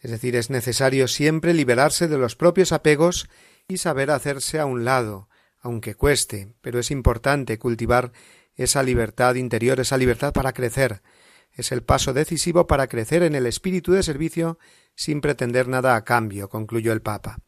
Es 0.01 0.11
decir, 0.11 0.35
es 0.35 0.49
necesario 0.49 1.07
siempre 1.07 1.53
liberarse 1.53 2.07
de 2.07 2.17
los 2.17 2.35
propios 2.35 2.71
apegos 2.71 3.27
y 3.67 3.77
saber 3.77 4.11
hacerse 4.11 4.59
a 4.59 4.65
un 4.65 4.85
lado, 4.85 5.29
aunque 5.61 5.95
cueste, 5.95 6.53
pero 6.61 6.79
es 6.79 6.91
importante 6.91 7.57
cultivar 7.57 8.11
esa 8.55 8.83
libertad 8.83 9.35
interior, 9.35 9.79
esa 9.79 9.97
libertad 9.97 10.31
para 10.31 10.53
crecer. 10.53 11.01
Es 11.51 11.71
el 11.71 11.81
paso 11.81 12.13
decisivo 12.13 12.67
para 12.67 12.87
crecer 12.87 13.23
en 13.23 13.35
el 13.35 13.45
espíritu 13.45 13.93
de 13.93 14.03
servicio 14.03 14.59
sin 14.95 15.21
pretender 15.21 15.67
nada 15.67 15.95
a 15.95 16.03
cambio, 16.03 16.49
concluyó 16.49 16.93
el 16.93 17.01
Papa. 17.01 17.39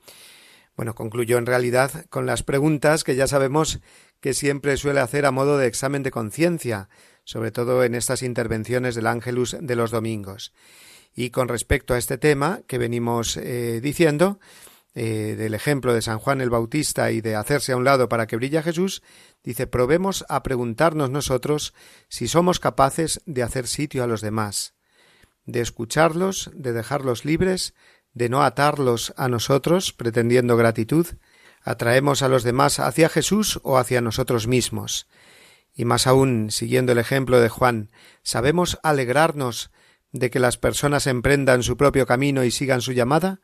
Bueno, 0.75 0.95
concluyó 0.95 1.37
en 1.37 1.45
realidad 1.45 2.05
con 2.09 2.25
las 2.25 2.43
preguntas 2.43 3.03
que 3.03 3.15
ya 3.15 3.27
sabemos 3.27 3.81
que 4.21 4.33
siempre 4.33 4.77
suele 4.77 5.01
hacer 5.01 5.25
a 5.25 5.31
modo 5.31 5.57
de 5.57 5.67
examen 5.67 6.03
de 6.03 6.11
conciencia, 6.11 6.87
sobre 7.25 7.51
todo 7.51 7.83
en 7.83 7.95
estas 7.95 8.23
intervenciones 8.23 8.95
del 8.95 9.07
Ángelus 9.07 9.57
de 9.59 9.75
los 9.75 9.91
domingos. 9.91 10.53
Y 11.13 11.31
con 11.31 11.49
respecto 11.49 11.93
a 11.93 11.97
este 11.97 12.17
tema 12.17 12.61
que 12.67 12.77
venimos 12.77 13.35
eh, 13.35 13.81
diciendo, 13.81 14.39
eh, 14.93 15.35
del 15.37 15.53
ejemplo 15.53 15.93
de 15.93 16.01
San 16.01 16.19
Juan 16.19 16.41
el 16.41 16.49
Bautista 16.49 17.11
y 17.11 17.21
de 17.21 17.35
hacerse 17.35 17.71
a 17.71 17.77
un 17.77 17.85
lado 17.85 18.09
para 18.09 18.27
que 18.27 18.35
brille 18.35 18.61
Jesús, 18.61 19.01
dice 19.43 19.65
probemos 19.65 20.25
a 20.29 20.43
preguntarnos 20.43 21.09
nosotros 21.09 21.73
si 22.09 22.27
somos 22.27 22.59
capaces 22.59 23.21
de 23.25 23.43
hacer 23.43 23.67
sitio 23.67 24.03
a 24.03 24.07
los 24.07 24.21
demás, 24.21 24.75
de 25.45 25.61
escucharlos, 25.61 26.51
de 26.53 26.73
dejarlos 26.73 27.25
libres, 27.25 27.73
de 28.13 28.27
no 28.27 28.43
atarlos 28.43 29.13
a 29.15 29.29
nosotros, 29.29 29.93
pretendiendo 29.93 30.57
gratitud, 30.57 31.07
atraemos 31.63 32.21
a 32.21 32.27
los 32.27 32.43
demás 32.43 32.79
hacia 32.79 33.09
Jesús 33.09 33.59
o 33.63 33.77
hacia 33.77 34.01
nosotros 34.01 34.47
mismos. 34.47 35.07
Y 35.73 35.85
más 35.85 36.07
aún, 36.07 36.51
siguiendo 36.51 36.91
el 36.91 36.97
ejemplo 36.97 37.39
de 37.39 37.49
Juan, 37.49 37.89
¿sabemos 38.23 38.79
alegrarnos 38.83 39.71
de 40.11 40.29
que 40.29 40.39
las 40.39 40.57
personas 40.57 41.07
emprendan 41.07 41.63
su 41.63 41.77
propio 41.77 42.05
camino 42.05 42.43
y 42.43 42.51
sigan 42.51 42.81
su 42.81 42.91
llamada, 42.91 43.41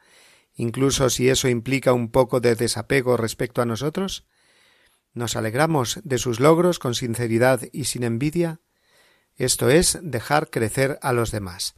incluso 0.56 1.10
si 1.10 1.30
eso 1.30 1.48
implica 1.48 1.94
un 1.94 2.12
poco 2.12 2.40
de 2.40 2.56
desapego 2.56 3.16
respecto 3.18 3.62
a 3.62 3.66
nosotros? 3.66 4.26
¿Nos 5.14 5.36
alegramos 5.36 6.00
de 6.04 6.18
sus 6.18 6.40
logros 6.40 6.80
con 6.80 6.94
sinceridad 6.94 7.62
y 7.72 7.86
sin 7.86 8.04
envidia? 8.04 8.60
Esto 9.36 9.70
es 9.70 10.00
dejar 10.02 10.50
crecer 10.50 11.00
a 11.02 11.14
los 11.14 11.32
demás. 11.32 11.76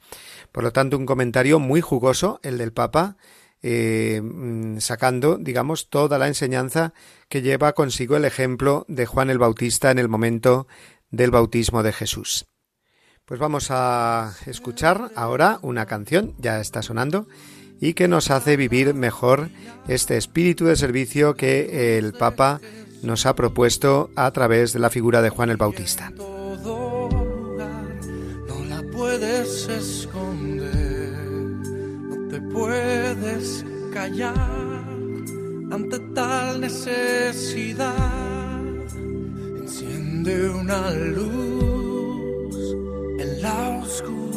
Por 0.52 0.64
lo 0.64 0.72
tanto, 0.72 0.98
un 0.98 1.06
comentario 1.06 1.60
muy 1.60 1.82
jugoso, 1.82 2.40
el 2.42 2.58
del 2.58 2.74
Papa, 2.74 3.18
eh, 3.62 4.22
mm, 4.24 4.80
sacando, 4.80 5.38
digamos, 5.38 5.90
toda 5.90 6.18
la 6.18 6.28
enseñanza 6.28 6.94
que 7.28 7.42
lleva 7.42 7.74
consigo 7.74 8.16
el 8.16 8.26
ejemplo 8.26 8.86
de 8.88 9.06
Juan 9.06 9.30
el 9.30 9.38
Bautista 9.38 9.92
en 9.92 10.00
el 10.00 10.10
momento 10.10 10.68
del 11.10 11.32
bautismo 11.32 11.84
de 11.84 11.94
Jesús. 11.94 12.46
Pues 13.26 13.40
vamos 13.40 13.68
a 13.70 14.34
escuchar 14.46 15.12
ahora 15.16 15.60
una 15.62 15.86
canción, 15.86 16.34
ya 16.40 16.60
está 16.60 16.82
sonando, 16.82 17.28
y 17.80 17.94
que 17.94 18.08
nos 18.08 18.32
hace 18.32 18.58
vivir 18.58 18.94
mejor 18.94 19.50
este 19.88 20.18
espíritu 20.18 20.66
de 20.66 20.76
servicio 20.76 21.36
que 21.36 21.98
el 21.98 22.14
Papa 22.14 22.60
nos 23.04 23.26
ha 23.26 23.36
propuesto 23.36 24.10
a 24.16 24.32
través 24.32 24.74
de 24.74 24.80
la 24.80 24.90
figura 24.90 25.22
de 25.22 25.30
Juan 25.30 25.50
el 25.50 25.58
Bautista 25.58 26.12
puedes 29.00 29.68
esconder, 29.70 30.79
puedes 32.60 33.64
callar 33.94 34.84
ante 35.72 36.00
tal 36.14 36.60
necesidad. 36.60 37.94
Enciende 39.62 40.50
una 40.50 40.92
luz 40.92 42.56
en 43.20 43.42
la 43.42 43.80
oscuridad. 43.82 44.29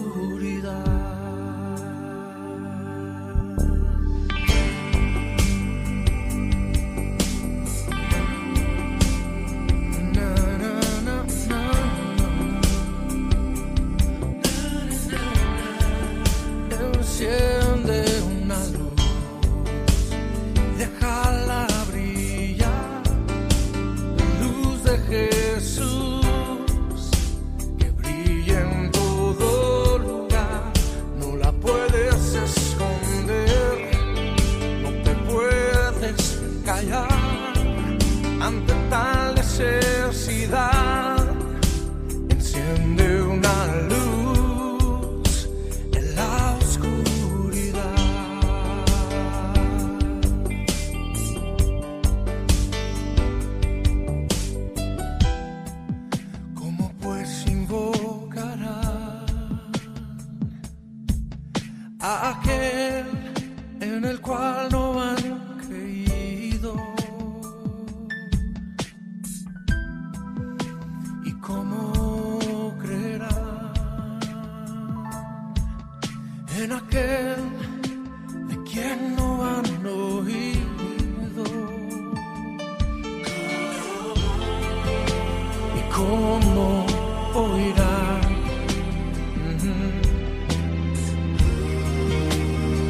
Cómo 86.03 86.87
oirán? 87.35 88.21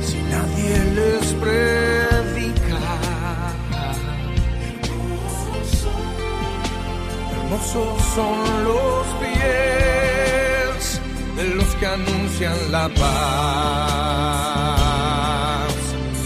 Si 0.07 0.19
nadie 0.35 0.75
les 0.99 1.27
predica. 1.43 2.81
Hermosos 7.33 7.95
son 8.15 8.37
los 8.69 9.05
pies 9.23 10.77
de 11.37 11.45
los 11.57 11.71
que 11.77 11.87
anuncian 11.87 12.59
la 12.71 12.87
paz. 13.01 13.13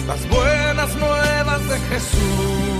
Las 0.06 0.22
buenas 0.28 0.90
nuevas 0.96 1.62
de 1.68 1.78
Jesús. 1.90 2.75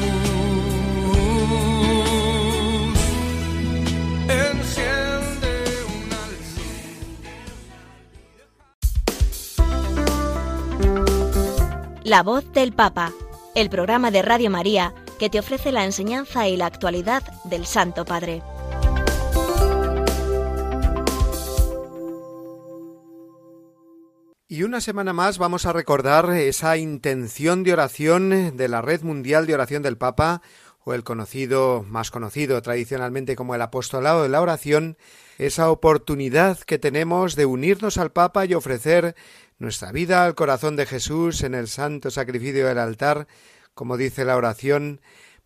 La 12.06 12.22
voz 12.22 12.52
del 12.52 12.72
Papa, 12.72 13.12
el 13.56 13.68
programa 13.68 14.12
de 14.12 14.22
Radio 14.22 14.48
María 14.48 14.94
que 15.18 15.28
te 15.28 15.40
ofrece 15.40 15.72
la 15.72 15.84
enseñanza 15.84 16.46
y 16.46 16.56
la 16.56 16.66
actualidad 16.66 17.24
del 17.42 17.66
Santo 17.66 18.04
Padre. 18.04 18.44
Y 24.46 24.62
una 24.62 24.80
semana 24.80 25.12
más 25.12 25.38
vamos 25.38 25.66
a 25.66 25.72
recordar 25.72 26.30
esa 26.30 26.76
intención 26.76 27.64
de 27.64 27.72
oración 27.72 28.56
de 28.56 28.68
la 28.68 28.82
Red 28.82 29.02
Mundial 29.02 29.48
de 29.48 29.54
Oración 29.54 29.82
del 29.82 29.96
Papa, 29.96 30.42
o 30.84 30.94
el 30.94 31.02
conocido, 31.02 31.84
más 31.88 32.12
conocido 32.12 32.62
tradicionalmente 32.62 33.34
como 33.34 33.56
el 33.56 33.62
apostolado 33.62 34.22
de 34.22 34.28
la 34.28 34.40
oración, 34.40 34.96
esa 35.36 35.68
oportunidad 35.68 36.60
que 36.60 36.78
tenemos 36.78 37.34
de 37.34 37.44
unirnos 37.44 37.98
al 37.98 38.12
Papa 38.12 38.46
y 38.46 38.54
ofrecer 38.54 39.16
nuestra 39.58 39.92
vida 39.92 40.24
al 40.24 40.34
corazón 40.34 40.76
de 40.76 40.86
Jesús 40.86 41.42
en 41.42 41.54
el 41.54 41.68
santo 41.68 42.10
sacrificio 42.10 42.66
del 42.66 42.78
altar, 42.78 43.26
como 43.74 43.96
dice 43.96 44.24
la 44.24 44.36
oración, 44.36 45.00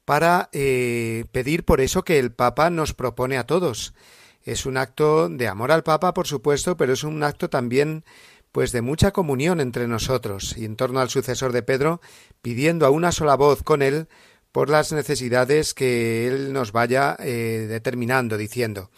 para 0.05 0.49
eh, 0.53 1.25
pedir 1.33 1.65
por 1.65 1.81
eso 1.81 2.03
que 2.03 2.19
el 2.19 2.33
Papa 2.33 2.71
nos 2.71 2.95
propone 2.95 3.39
a 3.39 3.47
todos. 3.47 3.95
Es 4.43 4.67
un 4.67 4.77
acto 4.77 5.29
de 5.29 5.49
amor 5.49 5.71
al 5.71 5.83
Papa, 5.83 6.15
por 6.15 6.27
supuesto, 6.27 6.77
pero 6.77 6.93
es 6.93 7.05
un 7.05 7.23
acto 7.23 7.51
también 7.51 8.05
pues 8.53 8.73
de 8.73 8.83
mucha 8.83 9.13
comunión 9.13 9.61
entre 9.61 9.87
nosotros 9.87 10.57
y 10.57 10.65
en 10.65 10.75
torno 10.75 11.01
al 11.01 11.11
sucesor 11.11 11.53
de 11.53 11.63
Pedro, 11.63 12.01
pidiendo 12.43 12.87
a 12.87 12.91
una 12.91 13.13
sola 13.13 13.37
voz 13.37 13.63
con 13.63 13.83
él 13.83 14.09
por 14.51 14.69
las 14.69 14.93
necesidades 14.93 15.75
que 15.75 16.27
él 16.27 16.53
nos 16.53 16.73
vaya 16.73 17.17
eh, 17.21 17.67
determinando, 17.69 18.37
diciendo. 18.37 18.91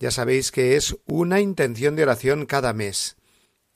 Ya 0.00 0.10
sabéis 0.10 0.50
que 0.50 0.76
es 0.76 0.96
una 1.06 1.40
intención 1.40 1.94
de 1.94 2.02
oración 2.02 2.46
cada 2.46 2.72
mes. 2.72 3.16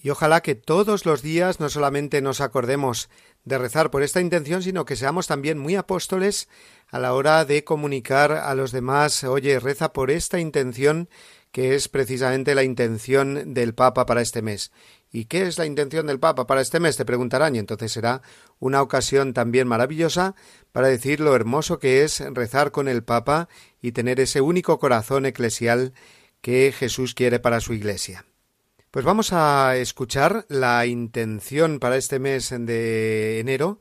Y 0.03 0.11
ojalá 0.11 0.41
que 0.41 0.55
todos 0.55 1.05
los 1.05 1.21
días 1.21 1.61
no 1.61 1.69
solamente 1.69 2.23
nos 2.23 2.41
acordemos 2.41 3.11
de 3.45 3.59
rezar 3.59 3.91
por 3.91 4.03
esta 4.03 4.21
intención, 4.21 4.63
sino 4.63 4.87
que 4.87 4.97
seamos 4.97 5.27
también 5.27 5.59
muy 5.59 5.77
apóstoles 5.77 6.49
a 6.89 6.99
la 6.99 7.13
hora 7.13 7.45
de 7.45 7.65
comunicar 7.65 8.33
a 8.33 8.55
los 8.55 8.73
demás, 8.73 9.25
oye, 9.25 9.61
reza 9.61 9.93
por 9.93 10.11
esta 10.11 10.41
intención 10.41 11.09
que 11.53 11.75
es 11.75 11.89
precisamente 11.89 12.55
la 12.55 12.63
intención 12.63 13.55
del 13.55 13.75
Papa 13.75 14.07
para 14.07 14.23
este 14.23 14.41
mes. 14.41 14.71
¿Y 15.13 15.25
qué 15.25 15.43
es 15.43 15.59
la 15.59 15.67
intención 15.67 16.07
del 16.07 16.21
Papa 16.21 16.47
para 16.47 16.61
este 16.61 16.81
mes? 16.81 16.97
Te 16.97 17.05
preguntarán 17.05 17.57
y 17.57 17.59
entonces 17.59 17.93
será 17.93 18.23
una 18.59 18.81
ocasión 18.81 19.35
también 19.35 19.67
maravillosa 19.67 20.35
para 20.73 20.89
decir 20.89 21.21
lo 21.21 21.35
hermoso 21.35 21.79
que 21.79 22.05
es 22.05 22.21
rezar 22.33 22.71
con 22.71 22.89
el 22.89 23.03
Papa 23.03 23.49
y 23.83 23.93
tener 23.93 24.21
ese 24.21 24.41
único 24.41 24.79
corazón 24.79 25.27
eclesial 25.27 25.93
que 26.41 26.73
Jesús 26.73 27.15
quiere 27.15 27.41
para 27.41 27.61
su 27.61 27.75
Iglesia. 27.75 28.25
Pues 28.91 29.05
vamos 29.05 29.33
a 29.33 29.77
escuchar 29.77 30.47
la 30.49 30.85
intención 30.85 31.79
para 31.79 31.97
este 31.97 32.19
mes 32.19 32.51
de 32.51 33.39
enero 33.39 33.79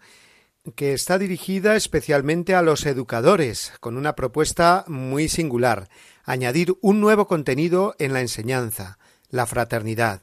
que 0.75 0.93
está 0.93 1.17
dirigida 1.17 1.75
especialmente 1.75 2.53
a 2.53 2.61
los 2.61 2.85
educadores, 2.85 3.73
con 3.79 3.97
una 3.97 4.13
propuesta 4.13 4.85
muy 4.87 5.27
singular, 5.27 5.89
añadir 6.25 6.75
un 6.81 7.01
nuevo 7.01 7.25
contenido 7.25 7.95
en 7.97 8.13
la 8.13 8.21
enseñanza, 8.21 8.99
la 9.31 9.47
fraternidad. 9.47 10.21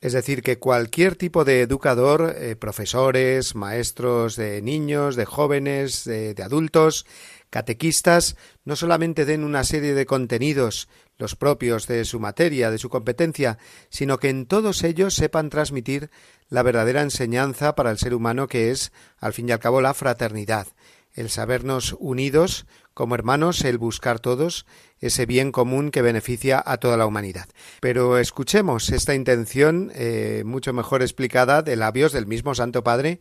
Es 0.00 0.14
decir, 0.14 0.42
que 0.42 0.58
cualquier 0.58 1.14
tipo 1.14 1.44
de 1.44 1.60
educador, 1.60 2.34
eh, 2.36 2.56
profesores, 2.56 3.54
maestros 3.54 4.34
de 4.34 4.62
niños, 4.62 5.14
de 5.14 5.26
jóvenes, 5.26 6.02
de, 6.02 6.34
de 6.34 6.42
adultos, 6.42 7.06
catequistas, 7.50 8.36
no 8.64 8.74
solamente 8.74 9.24
den 9.24 9.44
una 9.44 9.62
serie 9.62 9.94
de 9.94 10.06
contenidos, 10.06 10.88
los 11.18 11.36
propios 11.36 11.86
de 11.86 12.04
su 12.04 12.20
materia, 12.20 12.70
de 12.70 12.78
su 12.78 12.88
competencia, 12.88 13.58
sino 13.90 14.18
que 14.18 14.30
en 14.30 14.46
todos 14.46 14.84
ellos 14.84 15.14
sepan 15.14 15.50
transmitir 15.50 16.10
la 16.48 16.62
verdadera 16.62 17.02
enseñanza 17.02 17.74
para 17.74 17.90
el 17.90 17.98
ser 17.98 18.14
humano 18.14 18.46
que 18.46 18.70
es, 18.70 18.92
al 19.18 19.32
fin 19.32 19.48
y 19.48 19.52
al 19.52 19.58
cabo, 19.58 19.80
la 19.80 19.94
fraternidad, 19.94 20.68
el 21.12 21.28
sabernos 21.28 21.96
unidos 21.98 22.66
como 22.94 23.14
hermanos, 23.14 23.64
el 23.64 23.78
buscar 23.78 24.18
todos 24.18 24.66
ese 24.98 25.24
bien 25.24 25.52
común 25.52 25.92
que 25.92 26.02
beneficia 26.02 26.60
a 26.64 26.78
toda 26.78 26.96
la 26.96 27.06
humanidad. 27.06 27.48
Pero 27.80 28.18
escuchemos 28.18 28.90
esta 28.90 29.14
intención 29.14 29.92
eh, 29.94 30.42
mucho 30.44 30.72
mejor 30.72 31.02
explicada 31.02 31.62
de 31.62 31.76
labios 31.76 32.12
del 32.12 32.26
mismo 32.26 32.56
Santo 32.56 32.82
Padre, 32.82 33.20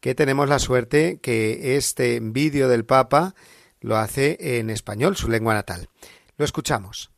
que 0.00 0.14
tenemos 0.14 0.48
la 0.48 0.58
suerte 0.58 1.18
que 1.20 1.76
este 1.76 2.18
vídeo 2.20 2.68
del 2.68 2.86
Papa 2.86 3.34
lo 3.80 3.98
hace 3.98 4.58
en 4.58 4.70
español, 4.70 5.16
su 5.16 5.28
lengua 5.28 5.52
natal. 5.52 5.90
Lo 6.38 6.46
escuchamos. 6.46 7.09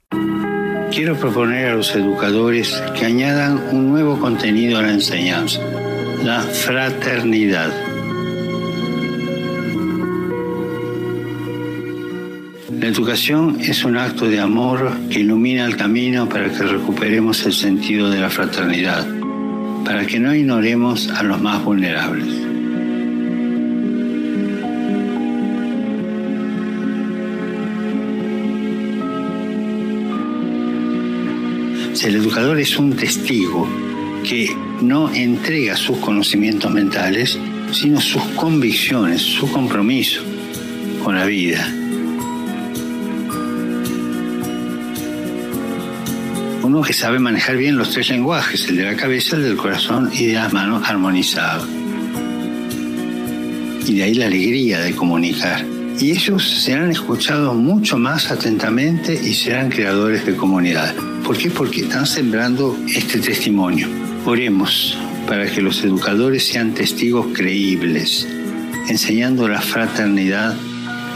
Quiero 0.94 1.16
proponer 1.16 1.68
a 1.68 1.74
los 1.74 1.94
educadores 1.96 2.82
que 2.94 3.06
añadan 3.06 3.56
un 3.72 3.88
nuevo 3.88 4.20
contenido 4.20 4.78
a 4.78 4.82
la 4.82 4.92
enseñanza, 4.92 5.58
la 6.22 6.42
fraternidad. 6.42 7.72
La 12.78 12.86
educación 12.86 13.56
es 13.60 13.84
un 13.84 13.96
acto 13.96 14.28
de 14.28 14.38
amor 14.38 14.92
que 15.08 15.20
ilumina 15.20 15.64
el 15.64 15.78
camino 15.78 16.28
para 16.28 16.50
que 16.50 16.62
recuperemos 16.62 17.46
el 17.46 17.54
sentido 17.54 18.10
de 18.10 18.20
la 18.20 18.28
fraternidad, 18.28 19.06
para 19.86 20.06
que 20.06 20.20
no 20.20 20.34
ignoremos 20.34 21.08
a 21.08 21.22
los 21.22 21.40
más 21.40 21.64
vulnerables. 21.64 22.41
El 32.04 32.16
educador 32.16 32.58
es 32.58 32.76
un 32.78 32.96
testigo 32.96 33.68
que 34.28 34.50
no 34.80 35.14
entrega 35.14 35.76
sus 35.76 35.98
conocimientos 35.98 36.68
mentales, 36.72 37.38
sino 37.70 38.00
sus 38.00 38.22
convicciones, 38.34 39.22
su 39.22 39.48
compromiso 39.52 40.20
con 41.04 41.14
la 41.14 41.24
vida. 41.26 41.64
Uno 46.64 46.82
que 46.82 46.92
sabe 46.92 47.20
manejar 47.20 47.56
bien 47.56 47.76
los 47.76 47.90
tres 47.90 48.08
lenguajes, 48.08 48.68
el 48.68 48.78
de 48.78 48.84
la 48.84 48.96
cabeza, 48.96 49.36
el 49.36 49.44
del 49.44 49.56
corazón 49.56 50.10
y 50.12 50.26
de 50.26 50.32
las 50.34 50.52
manos 50.52 50.82
armonizado. 50.84 51.68
Y 53.86 53.94
de 53.94 54.02
ahí 54.02 54.14
la 54.14 54.26
alegría 54.26 54.80
de 54.80 54.92
comunicar. 54.96 55.64
Y 56.00 56.10
ellos 56.10 56.64
serán 56.64 56.90
escuchados 56.90 57.54
mucho 57.54 57.96
más 57.96 58.32
atentamente 58.32 59.14
y 59.14 59.34
serán 59.34 59.70
creadores 59.70 60.26
de 60.26 60.34
comunidad. 60.34 61.11
¿Por 61.32 61.40
qué? 61.40 61.48
Porque 61.48 61.80
están 61.80 62.04
sembrando 62.04 62.76
este 62.94 63.18
testimonio. 63.18 63.88
Oremos 64.26 64.98
para 65.26 65.50
que 65.50 65.62
los 65.62 65.82
educadores 65.82 66.46
sean 66.46 66.74
testigos 66.74 67.28
creíbles, 67.32 68.28
enseñando 68.86 69.48
la 69.48 69.62
fraternidad 69.62 70.54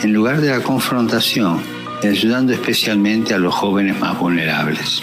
en 0.03 0.15
lugar 0.15 0.41
de 0.41 0.49
la 0.49 0.63
confrontación 0.63 1.61
ayudando 2.03 2.55
especialmente 2.55 3.35
a 3.35 3.39
los 3.39 3.55
jóvenes 3.55 4.01
más 4.01 4.19
vulnerables. 4.19 5.03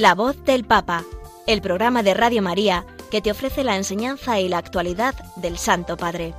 La 0.00 0.14
voz 0.14 0.42
del 0.46 0.64
Papa, 0.64 1.04
el 1.46 1.60
programa 1.60 2.02
de 2.02 2.14
Radio 2.14 2.40
María 2.40 2.86
que 3.10 3.20
te 3.20 3.30
ofrece 3.30 3.64
la 3.64 3.76
enseñanza 3.76 4.40
y 4.40 4.48
la 4.48 4.56
actualidad 4.56 5.14
del 5.36 5.58
Santo 5.58 5.98
Padre. 5.98 6.32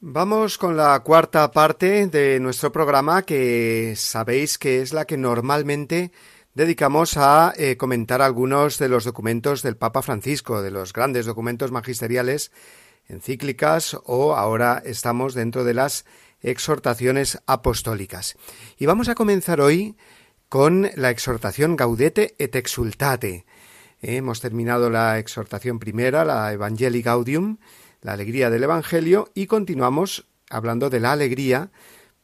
Vamos 0.00 0.58
con 0.58 0.76
la 0.76 0.98
cuarta 1.04 1.48
parte 1.52 2.08
de 2.08 2.40
nuestro 2.40 2.72
programa 2.72 3.22
que 3.22 3.94
sabéis 3.96 4.58
que 4.58 4.82
es 4.82 4.92
la 4.92 5.04
que 5.04 5.16
normalmente 5.16 6.10
dedicamos 6.54 7.16
a 7.16 7.54
eh, 7.56 7.76
comentar 7.76 8.20
algunos 8.20 8.78
de 8.78 8.88
los 8.88 9.04
documentos 9.04 9.62
del 9.62 9.76
Papa 9.76 10.02
Francisco, 10.02 10.60
de 10.60 10.72
los 10.72 10.92
grandes 10.92 11.24
documentos 11.24 11.70
magisteriales, 11.70 12.50
encíclicas 13.06 13.96
o 14.06 14.34
ahora 14.34 14.82
estamos 14.84 15.34
dentro 15.34 15.62
de 15.62 15.74
las 15.74 16.04
exhortaciones 16.44 17.40
apostólicas. 17.46 18.36
Y 18.78 18.86
vamos 18.86 19.08
a 19.08 19.14
comenzar 19.14 19.60
hoy 19.60 19.96
con 20.48 20.90
la 20.94 21.10
exhortación 21.10 21.74
Gaudete 21.74 22.36
et 22.38 22.54
Exultate. 22.54 23.46
Eh, 24.00 24.16
hemos 24.16 24.40
terminado 24.40 24.90
la 24.90 25.18
exhortación 25.18 25.78
primera, 25.78 26.24
la 26.24 26.52
Evangelii 26.52 27.02
Gaudium, 27.02 27.58
la 28.00 28.12
alegría 28.12 28.50
del 28.50 28.64
Evangelio, 28.64 29.30
y 29.34 29.46
continuamos 29.46 30.26
hablando 30.50 30.90
de 30.90 31.00
la 31.00 31.12
alegría 31.12 31.70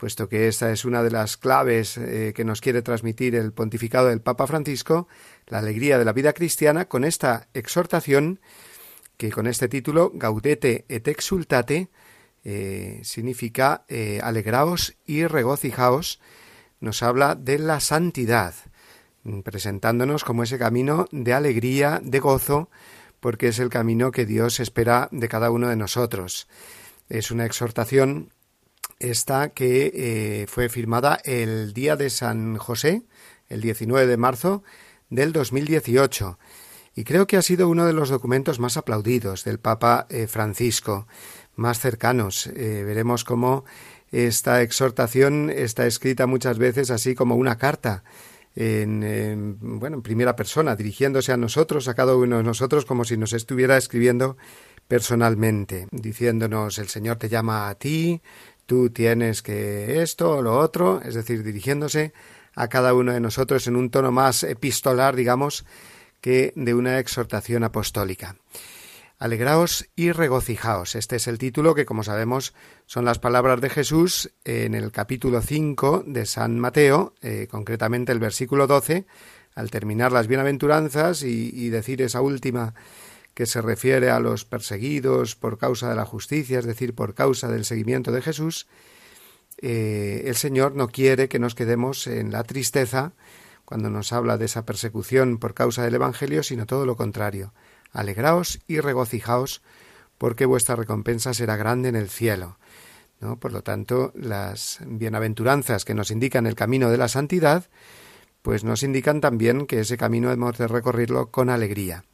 puesto 0.00 0.30
que 0.30 0.48
esta 0.48 0.72
es 0.72 0.86
una 0.86 1.02
de 1.02 1.10
las 1.10 1.36
claves 1.36 1.98
eh, 1.98 2.32
que 2.34 2.42
nos 2.42 2.62
quiere 2.62 2.80
transmitir 2.80 3.34
el 3.34 3.52
pontificado 3.52 4.08
del 4.08 4.22
Papa 4.22 4.46
Francisco, 4.46 5.08
la 5.46 5.58
alegría 5.58 5.98
de 5.98 6.06
la 6.06 6.14
vida 6.14 6.32
cristiana, 6.32 6.86
con 6.86 7.04
esta 7.04 7.48
exhortación 7.52 8.40
que 9.18 9.30
con 9.30 9.46
este 9.46 9.68
título, 9.68 10.10
Gaudete 10.14 10.86
et 10.88 11.06
exultate, 11.06 11.90
eh, 12.42 13.00
significa 13.04 13.84
eh, 13.88 14.20
alegraos 14.22 14.96
y 15.04 15.26
regocijaos, 15.26 16.20
nos 16.80 17.02
habla 17.02 17.34
de 17.34 17.58
la 17.58 17.80
santidad, 17.80 18.54
presentándonos 19.44 20.24
como 20.24 20.42
ese 20.42 20.58
camino 20.58 21.06
de 21.12 21.34
alegría, 21.34 22.00
de 22.02 22.18
gozo, 22.18 22.70
porque 23.20 23.48
es 23.48 23.58
el 23.58 23.68
camino 23.68 24.10
que 24.10 24.24
Dios 24.24 24.58
espera 24.58 25.08
de 25.12 25.28
cada 25.28 25.50
uno 25.50 25.68
de 25.68 25.76
nosotros. 25.76 26.48
Es 27.10 27.30
una 27.30 27.44
exhortación 27.44 28.30
esta 28.98 29.50
que 29.50 29.92
eh, 29.94 30.46
fue 30.46 30.70
firmada 30.70 31.20
el 31.24 31.74
día 31.74 31.96
de 31.96 32.08
San 32.08 32.56
José, 32.56 33.02
el 33.50 33.60
19 33.60 34.06
de 34.06 34.16
marzo 34.16 34.62
del 35.10 35.32
2018, 35.32 36.38
y 36.94 37.04
creo 37.04 37.26
que 37.26 37.36
ha 37.36 37.42
sido 37.42 37.68
uno 37.68 37.84
de 37.84 37.92
los 37.92 38.08
documentos 38.08 38.58
más 38.58 38.78
aplaudidos 38.78 39.44
del 39.44 39.60
Papa 39.60 40.06
Francisco, 40.28 41.06
más 41.60 41.78
cercanos. 41.78 42.48
Eh, 42.48 42.82
veremos 42.84 43.24
cómo 43.24 43.64
esta 44.10 44.62
exhortación 44.62 45.50
está 45.50 45.86
escrita 45.86 46.26
muchas 46.26 46.58
veces 46.58 46.90
así 46.90 47.14
como 47.14 47.36
una 47.36 47.56
carta, 47.56 48.02
en, 48.56 49.56
bueno, 49.60 49.98
en 49.98 50.02
primera 50.02 50.34
persona, 50.34 50.74
dirigiéndose 50.74 51.32
a 51.32 51.36
nosotros, 51.36 51.86
a 51.86 51.94
cada 51.94 52.16
uno 52.16 52.38
de 52.38 52.42
nosotros, 52.42 52.84
como 52.84 53.04
si 53.04 53.16
nos 53.16 53.32
estuviera 53.32 53.76
escribiendo 53.76 54.36
personalmente, 54.88 55.86
diciéndonos 55.92 56.78
el 56.78 56.88
Señor 56.88 57.16
te 57.16 57.28
llama 57.28 57.68
a 57.68 57.76
ti, 57.76 58.20
tú 58.66 58.90
tienes 58.90 59.42
que 59.42 60.02
esto 60.02 60.38
o 60.38 60.42
lo 60.42 60.58
otro, 60.58 61.00
es 61.04 61.14
decir, 61.14 61.44
dirigiéndose 61.44 62.12
a 62.56 62.66
cada 62.66 62.92
uno 62.94 63.12
de 63.12 63.20
nosotros 63.20 63.68
en 63.68 63.76
un 63.76 63.90
tono 63.90 64.10
más 64.10 64.42
epistolar, 64.42 65.14
digamos, 65.14 65.64
que 66.20 66.52
de 66.56 66.74
una 66.74 66.98
exhortación 66.98 67.62
apostólica. 67.62 68.36
Alegraos 69.20 69.86
y 69.94 70.10
regocijaos. 70.10 70.96
Este 70.96 71.16
es 71.16 71.28
el 71.28 71.38
título 71.38 71.74
que, 71.74 71.84
como 71.84 72.02
sabemos, 72.02 72.54
son 72.86 73.04
las 73.04 73.18
palabras 73.18 73.60
de 73.60 73.70
Jesús 73.70 74.32
en 74.44 74.74
el 74.74 74.90
capítulo 74.90 75.42
5 75.42 76.04
de 76.06 76.26
San 76.26 76.58
Mateo, 76.58 77.14
eh, 77.20 77.46
concretamente 77.48 78.10
el 78.10 78.18
versículo 78.18 78.66
12, 78.66 79.06
al 79.54 79.70
terminar 79.70 80.10
las 80.10 80.26
bienaventuranzas 80.26 81.22
y 81.22 81.68
decir 81.68 82.00
esa 82.00 82.22
última 82.22 82.74
que 83.34 83.44
se 83.46 83.60
refiere 83.60 84.10
a 84.10 84.20
los 84.20 84.46
perseguidos 84.46 85.36
por 85.36 85.58
causa 85.58 85.90
de 85.90 85.96
la 85.96 86.06
justicia, 86.06 86.58
es 86.58 86.64
decir, 86.64 86.94
por 86.94 87.14
causa 87.14 87.48
del 87.48 87.64
seguimiento 87.64 88.12
de 88.12 88.22
Jesús, 88.22 88.68
eh, 89.58 90.22
el 90.24 90.36
Señor 90.36 90.74
no 90.74 90.88
quiere 90.88 91.28
que 91.28 91.38
nos 91.38 91.54
quedemos 91.54 92.06
en 92.06 92.32
la 92.32 92.42
tristeza 92.44 93.12
cuando 93.66 93.90
nos 93.90 94.14
habla 94.14 94.38
de 94.38 94.46
esa 94.46 94.64
persecución 94.64 95.36
por 95.38 95.52
causa 95.52 95.84
del 95.84 95.94
Evangelio, 95.94 96.42
sino 96.42 96.64
todo 96.64 96.86
lo 96.86 96.96
contrario. 96.96 97.52
Alegraos 97.92 98.60
y 98.66 98.80
regocijaos, 98.80 99.62
porque 100.18 100.46
vuestra 100.46 100.76
recompensa 100.76 101.34
será 101.34 101.56
grande 101.56 101.88
en 101.88 101.96
el 101.96 102.08
cielo. 102.08 102.58
¿No? 103.20 103.38
Por 103.38 103.52
lo 103.52 103.62
tanto, 103.62 104.12
las 104.14 104.78
bienaventuranzas 104.86 105.84
que 105.84 105.94
nos 105.94 106.10
indican 106.10 106.46
el 106.46 106.54
camino 106.54 106.90
de 106.90 106.96
la 106.96 107.08
santidad, 107.08 107.68
pues 108.42 108.64
nos 108.64 108.82
indican 108.82 109.20
también 109.20 109.66
que 109.66 109.80
ese 109.80 109.98
camino 109.98 110.32
hemos 110.32 110.56
de 110.56 110.68
recorrerlo 110.68 111.30
con 111.30 111.50
alegría. 111.50 112.04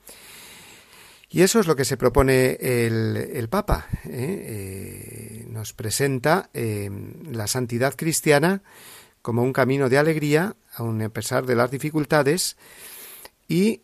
Y 1.29 1.43
eso 1.43 1.61
es 1.61 1.67
lo 1.67 1.77
que 1.77 1.85
se 1.85 1.97
propone 1.97 2.57
el, 2.61 3.49
Papa. 3.51 3.87
¿eh? 4.05 5.43
Eh, 5.43 5.47
nos 5.49 5.73
presenta 5.73 6.51
eh, 6.55 6.91
la 7.31 7.47
santidad 7.47 7.95
cristiana 7.95 8.63
como 9.23 9.43
un 9.43 9.53
camino 9.53 9.89
de 9.89 9.99
alegría, 9.99 10.55
aun 10.75 11.03
a 11.03 11.09
pesar 11.09 11.47
de 11.47 11.57
las 11.57 11.71
dificultades. 11.71 12.57
Y 13.49 13.83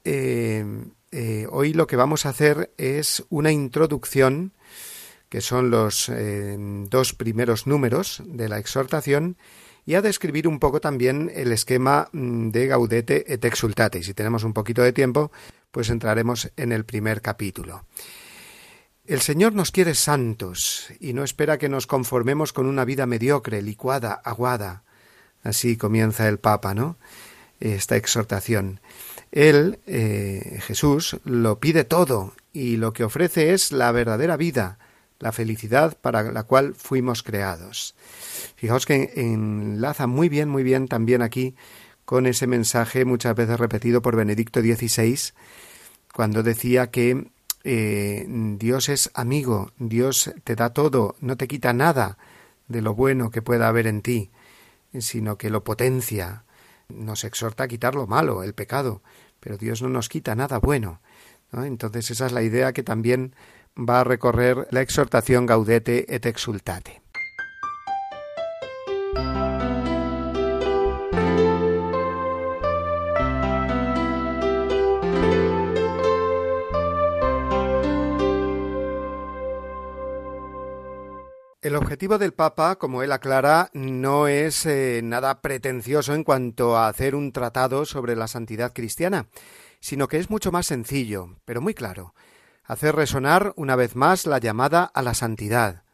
hoy 1.51 1.73
lo 1.73 1.87
que 1.87 1.97
vamos 1.97 2.27
a 2.27 2.31
hacer 2.31 2.73
es 2.79 3.25
una 3.29 3.53
introducción, 3.53 4.53
que 5.29 5.41
son 5.41 5.71
los 5.71 6.11
dos 6.89 7.13
primeros 7.15 7.67
números 7.67 8.23
de 8.27 8.49
la 8.49 8.59
exhortación, 8.59 9.37
y 9.85 9.95
a 9.95 10.03
describir 10.03 10.47
un 10.47 10.59
poco 10.59 10.81
también 10.81 11.31
el 11.35 11.53
esquema 11.53 12.09
mm, 12.13 12.51
de 12.51 12.67
Gaudete 12.67 13.33
et 13.33 13.45
Exultate. 13.45 13.99
Y 13.99 14.05
si 14.05 14.15
tenemos 14.15 14.45
un 14.45 14.53
poquito 14.53 14.83
de 14.83 14.93
tiempo, 14.93 15.33
pues 15.71 15.91
entraremos 15.91 16.51
en 16.57 16.73
el 16.73 16.85
primer 16.85 17.23
capítulo. 17.23 17.85
El 19.05 19.21
Señor 19.21 19.53
nos 19.55 19.73
quiere 19.73 19.95
santos 19.95 20.89
y 21.01 21.13
no 21.13 21.25
espera 21.25 21.59
que 21.59 21.69
nos 21.69 21.89
conformemos 21.89 22.53
con 22.53 22.67
una 22.67 22.85
vida 22.85 23.07
mediocre, 23.07 23.61
licuada, 23.61 24.13
aguada. 24.13 24.85
Así 25.43 25.77
comienza 25.77 26.29
el 26.29 26.39
Papa, 26.39 26.73
¿no? 26.75 26.97
Esta 27.59 27.97
exhortación. 27.97 28.81
Él, 29.33 29.81
eh, 29.87 30.59
Jesús, 30.61 31.19
lo 31.25 31.59
pide 31.59 31.85
todo 31.85 32.35
y 32.53 32.77
lo 32.77 32.93
que 32.93 33.05
ofrece 33.05 33.55
es 33.55 33.73
la 33.73 33.91
verdadera 33.91 34.37
vida, 34.37 34.79
la 35.19 35.33
felicidad 35.33 35.97
para 35.99 36.31
la 36.31 36.43
cual 36.45 36.75
fuimos 36.75 37.23
creados. 37.23 37.95
Fijaos 38.57 38.85
que 38.87 39.13
enlaza 39.17 40.07
muy 40.07 40.29
bien, 40.29 40.49
muy 40.49 40.63
bien 40.63 40.87
también 40.87 41.23
aquí 41.23 41.57
con 42.05 42.27
ese 42.27 42.47
mensaje 42.47 43.05
muchas 43.05 43.35
veces 43.35 43.59
repetido 43.59 44.03
por 44.03 44.17
Benedicto 44.17 44.61
XVI, 44.61 45.33
cuando 46.13 46.43
decía 46.43 46.91
que 46.91 47.31
eh, 47.65 48.27
Dios 48.29 48.91
es 48.91 49.11
amigo, 49.15 49.73
Dios 49.79 50.35
te 50.45 50.57
da 50.57 50.75
todo, 50.75 51.17
no 51.21 51.37
te 51.37 51.49
quita 51.49 51.73
nada 51.73 52.19
de 52.69 52.83
lo 52.83 52.95
bueno 52.95 53.31
que 53.31 53.41
pueda 53.41 53.69
haber 53.69 53.87
en 53.87 54.03
ti, 54.03 54.31
sino 54.99 55.39
que 55.39 55.49
lo 55.49 55.65
potencia, 55.65 56.45
nos 56.93 57.25
exhorta 57.25 57.65
a 57.65 57.69
quitar 57.69 57.95
lo 57.95 58.07
malo, 58.07 58.43
el 58.43 58.55
pecado, 58.55 59.03
pero 59.41 59.59
Dios 59.59 59.83
no 59.83 59.89
nos 59.89 60.09
quita 60.09 60.35
nada 60.35 60.59
bueno. 60.59 61.01
Entonces 61.53 62.11
esa 62.11 62.27
es 62.27 62.33
la 62.33 62.43
idea 62.43 62.73
que 62.73 62.83
también 62.83 63.35
va 63.77 64.01
a 64.01 64.05
recorrer 64.05 64.67
la 64.71 64.81
exhortación 64.81 65.47
Gaudete 65.47 66.15
et 66.15 66.27
Exultate. 66.27 67.02
El 81.63 81.77
objetivo 81.77 82.19
del 82.19 82.33
Papa, 82.33 82.75
como 82.75 83.05
él 83.05 83.13
aclara, 83.13 83.71
no 83.73 84.27
es 84.27 84.67
eh, 84.67 85.01
nada 85.05 85.41
pretencioso 85.41 86.13
en 86.13 86.25
cuanto 86.25 86.77
a 86.77 86.89
hacer 86.89 87.15
un 87.15 87.31
tratado 87.31 87.85
sobre 87.85 88.17
la 88.17 88.27
santidad 88.27 88.73
cristiana, 88.73 89.29
sino 89.79 90.09
que 90.09 90.17
es 90.19 90.29
mucho 90.29 90.51
más 90.51 90.67
sencillo, 90.67 91.37
pero 91.45 91.61
muy 91.61 91.73
claro, 91.73 92.17
hacer 92.65 92.97
resonar 92.97 93.53
una 93.55 93.77
vez 93.77 93.95
más 93.95 94.27
la 94.27 94.39
llamada 94.39 94.83
a 94.83 95.03
la 95.03 95.15
santidad, 95.15 95.85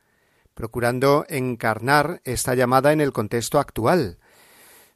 procurando 0.55 1.27
encarnar 1.29 2.23
esta 2.25 2.55
llamada 2.55 2.95
en 2.95 3.03
el 3.03 3.13
contexto 3.13 3.59
actual. 3.59 4.17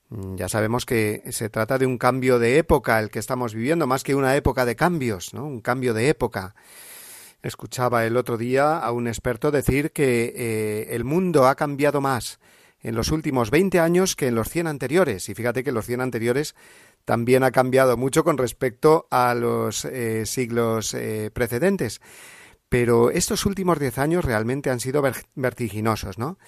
Mm, 0.08 0.36
ya 0.36 0.48
sabemos 0.48 0.86
que 0.86 1.22
se 1.32 1.50
trata 1.50 1.76
de 1.76 1.84
un 1.84 1.98
cambio 1.98 2.38
de 2.38 2.56
época 2.56 2.98
el 2.98 3.10
que 3.10 3.18
estamos 3.18 3.52
viviendo, 3.52 3.86
más 3.86 4.04
que 4.04 4.14
una 4.14 4.36
época 4.36 4.64
de 4.64 4.74
cambios, 4.74 5.34
¿no? 5.34 5.44
Un 5.44 5.60
cambio 5.60 5.92
de 5.92 6.08
época. 6.08 6.54
Escuchaba 7.42 8.06
el 8.06 8.16
otro 8.16 8.38
día 8.38 8.78
a 8.78 8.92
un 8.92 9.08
experto 9.08 9.50
decir 9.50 9.90
que 9.92 10.32
eh, 10.36 10.94
el 10.94 11.04
mundo 11.04 11.46
ha 11.46 11.56
cambiado 11.56 12.00
más 12.00 12.38
en 12.80 12.94
los 12.94 13.10
últimos 13.10 13.50
20 13.50 13.80
años 13.80 14.16
que 14.16 14.28
en 14.28 14.34
los 14.34 14.48
100 14.48 14.66
anteriores. 14.66 15.28
Y 15.28 15.34
fíjate 15.34 15.64
que 15.64 15.72
los 15.72 15.86
100 15.86 16.00
anteriores 16.00 16.54
también 17.04 17.42
ha 17.42 17.50
cambiado 17.50 17.96
mucho 17.96 18.24
con 18.24 18.38
respecto 18.38 19.06
a 19.10 19.34
los 19.34 19.84
eh, 19.84 20.26
siglos 20.26 20.94
eh, 20.94 21.30
precedentes. 21.32 22.00
Pero 22.68 23.10
estos 23.10 23.44
últimos 23.44 23.78
10 23.78 23.98
años 23.98 24.24
realmente 24.24 24.70
han 24.70 24.80
sido 24.80 25.02
vertiginosos, 25.34 26.18
¿no? 26.18 26.38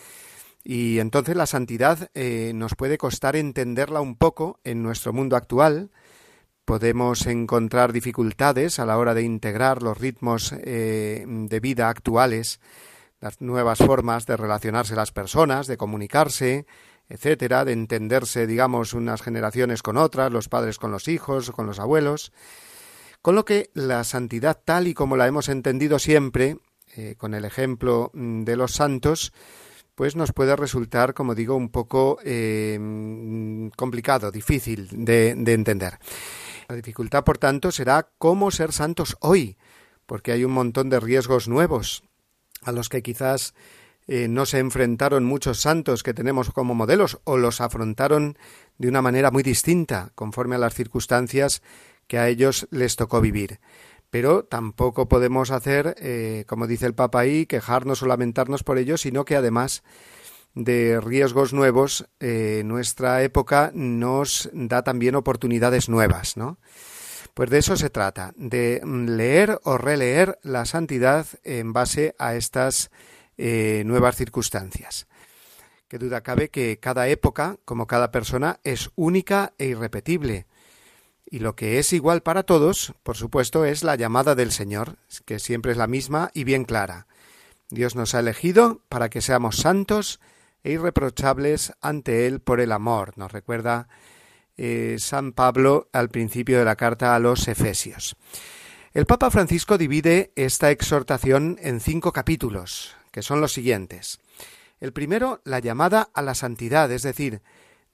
Y 0.63 0.99
entonces 0.99 1.37
la 1.37 1.47
santidad 1.47 2.09
eh, 2.15 2.53
nos 2.55 2.75
puede 2.75 2.97
costar 2.97 3.37
entenderla 3.37 4.01
un 4.01 4.17
poco 4.17 4.59
en 4.65 4.83
nuestro 4.83 5.13
mundo 5.13 5.37
actual. 5.37 5.91
Podemos 6.65 7.27
encontrar 7.27 7.93
dificultades 7.93 8.79
a 8.79 8.87
la 8.87 8.97
hora 8.97 9.15
de 9.15 9.23
integrar 9.23 9.83
los 9.83 9.99
ritmos 9.99 10.55
eh, 10.59 11.25
de 11.27 11.61
vida 11.61 11.89
actuales, 11.89 12.61
las 13.21 13.41
nuevas 13.41 13.79
formas 13.79 14.27
de 14.27 14.37
relacionarse 14.37 14.95
las 14.95 15.13
personas, 15.13 15.67
de 15.67 15.77
comunicarse, 15.77 16.67
etcétera, 17.09 17.65
de 17.65 17.73
entenderse, 17.73 18.47
digamos, 18.47 18.95
unas 18.95 19.23
generaciones 19.23 19.83
con 19.83 19.97
otras, 19.97 20.33
los 20.33 20.49
padres 20.49 20.79
con 20.79 20.91
los 20.91 21.09
hijos, 21.09 21.51
con 21.51 21.67
los 21.67 21.79
abuelos. 21.79 22.33
Con 23.21 23.35
lo 23.35 23.45
que 23.45 23.71
la 23.75 24.05
santidad 24.05 24.61
tal 24.65 24.87
y 24.87 24.95
como 24.95 25.17
la 25.17 25.27
hemos 25.27 25.49
entendido 25.49 25.99
siempre, 25.99 26.59
eh, 26.97 27.15
con 27.17 27.35
el 27.35 27.45
ejemplo 27.45 28.11
mm, 28.13 28.45
de 28.45 28.57
los 28.57 28.73
santos, 28.73 29.33
pues 29.95 30.17
nos 30.17 30.33
puede 30.33 30.57
resultar, 30.57 31.15
como 31.15 31.35
digo, 31.35 31.57
un 31.57 31.69
poco 31.69 32.19
eh, 32.25 32.79
complicado, 33.77 34.31
difícil 34.31 34.89
de, 34.91 35.31
entender. 35.31 35.99
La 36.69 36.77
dificultad, 36.77 37.25
por 37.25 37.39
tanto, 37.39 37.71
será 37.71 38.09
cómo 38.19 38.51
ser 38.51 38.73
santos 38.73 39.17
hoy, 39.21 39.57
porque 40.07 40.33
hay 40.33 40.45
un 40.45 40.53
montón 40.53 40.91
de 40.91 41.01
riesgos 41.01 41.49
nuevos 41.49 42.03
a 42.63 42.73
los 42.73 42.89
que 42.89 43.03
quizás 43.03 43.55
eh, 44.07 44.29
no 44.29 44.47
se 44.47 44.59
enfrentaron 44.59 45.25
muchos 45.25 45.61
santos 45.61 46.03
que 46.03 46.15
tenemos 46.15 46.51
como 46.51 46.75
modelos 46.75 47.21
o 47.25 47.37
los 47.37 47.61
afrontaron 47.61 48.39
de 48.79 48.89
una 48.89 49.03
manera 49.03 49.31
muy 49.31 49.43
distinta 49.43 50.11
conforme 50.15 50.57
a 50.57 50.59
las 50.59 50.75
circunstancias 50.75 51.63
que 52.07 52.19
a 52.19 52.29
ellos 52.29 52.67
les 52.71 52.97
tocó 52.97 53.21
vivir. 53.21 53.61
Pero 54.11 54.45
tampoco 54.45 55.09
podemos 55.09 55.51
hacer, 55.51 55.97
eh, 55.99 56.45
como 56.47 56.67
dice 56.67 56.87
el 56.87 56.95
Papa 56.95 57.21
ahí, 57.21 57.47
quejarnos 57.47 58.03
o 58.03 58.07
lamentarnos 58.07 58.63
por 58.63 58.79
ello, 58.79 58.97
sino 58.97 59.25
que 59.25 59.37
además 59.37 59.83
de 60.55 61.01
riesgos 61.01 61.53
nuevos, 61.53 62.07
eh, 62.21 62.63
nuestra 62.65 63.23
época 63.23 63.71
nos 63.75 64.49
da 64.53 64.83
también 64.83 65.15
oportunidades 65.15 65.89
nuevas, 65.89 66.37
¿no? 66.37 66.59
Pues 67.35 67.51
de 67.51 67.59
eso 67.59 67.77
se 67.77 67.91
trata, 67.91 68.33
de 68.37 68.81
leer 68.85 69.59
o 69.65 69.77
releer 69.77 70.39
la 70.43 70.65
santidad 70.67 71.27
en 71.43 71.73
base 71.73 72.15
a 72.19 72.37
estas 72.37 72.91
eh, 73.37 73.83
nuevas 73.85 74.15
circunstancias. 74.15 75.09
Qué 75.89 75.99
duda 75.99 76.23
cabe 76.23 76.49
que 76.49 76.79
cada 76.79 77.09
época, 77.09 77.57
como 77.65 77.89
cada 77.89 78.13
persona, 78.13 78.61
es 78.63 78.91
única 78.95 79.53
e 79.59 79.67
irrepetible 79.67 80.47
y 81.35 81.41
lo 81.41 81.57
que 81.57 81.81
es 81.81 81.93
igual 81.93 82.23
para 82.23 82.45
todos, 82.45 82.95
por 83.03 83.17
supuesto, 83.17 83.65
es 83.65 83.83
la 83.83 83.97
llamada 83.97 84.37
del 84.37 84.53
Señor, 84.53 84.99
que 85.25 85.41
siempre 85.41 85.73
es 85.73 85.79
la 85.79 85.89
misma 85.89 86.31
y 86.33 86.45
bien 86.45 86.65
clara. 86.65 87.09
Dios 87.71 87.97
nos 87.97 88.15
ha 88.15 88.21
elegido 88.21 88.83
para 88.89 89.09
que 89.09 89.21
seamos 89.21 89.57
santos 89.57 90.21
e 90.65 90.73
irreprochables 90.73 91.73
ante 91.81 92.27
Él 92.27 92.41
por 92.41 92.61
el 92.61 92.73
amor, 92.73 93.17
nos 93.17 93.31
recuerda 93.31 93.87
eh, 94.57 94.97
San 94.99 95.33
Pablo 95.33 95.89
al 95.93 96.09
principio 96.09 96.59
de 96.59 96.65
la 96.65 96.77
carta 96.77 97.15
a 97.15 97.19
los 97.19 97.47
Efesios. 97.47 98.17
El 98.93 99.07
Papa 99.07 99.31
Francisco 99.31 99.77
divide 99.77 100.33
esta 100.37 100.71
exhortación 100.71 101.59
en 101.61 101.81
cinco 101.81 102.13
capítulos, 102.13 102.97
que 103.11 103.23
son 103.23 103.41
los 103.41 103.53
siguientes. 103.53 104.21
El 104.81 104.93
primero, 104.93 105.41
la 105.45 105.59
llamada 105.59 106.11
a 106.15 106.23
la 106.23 106.37
santidad, 106.37 106.91
es 106.93 107.03
decir, 107.03 107.43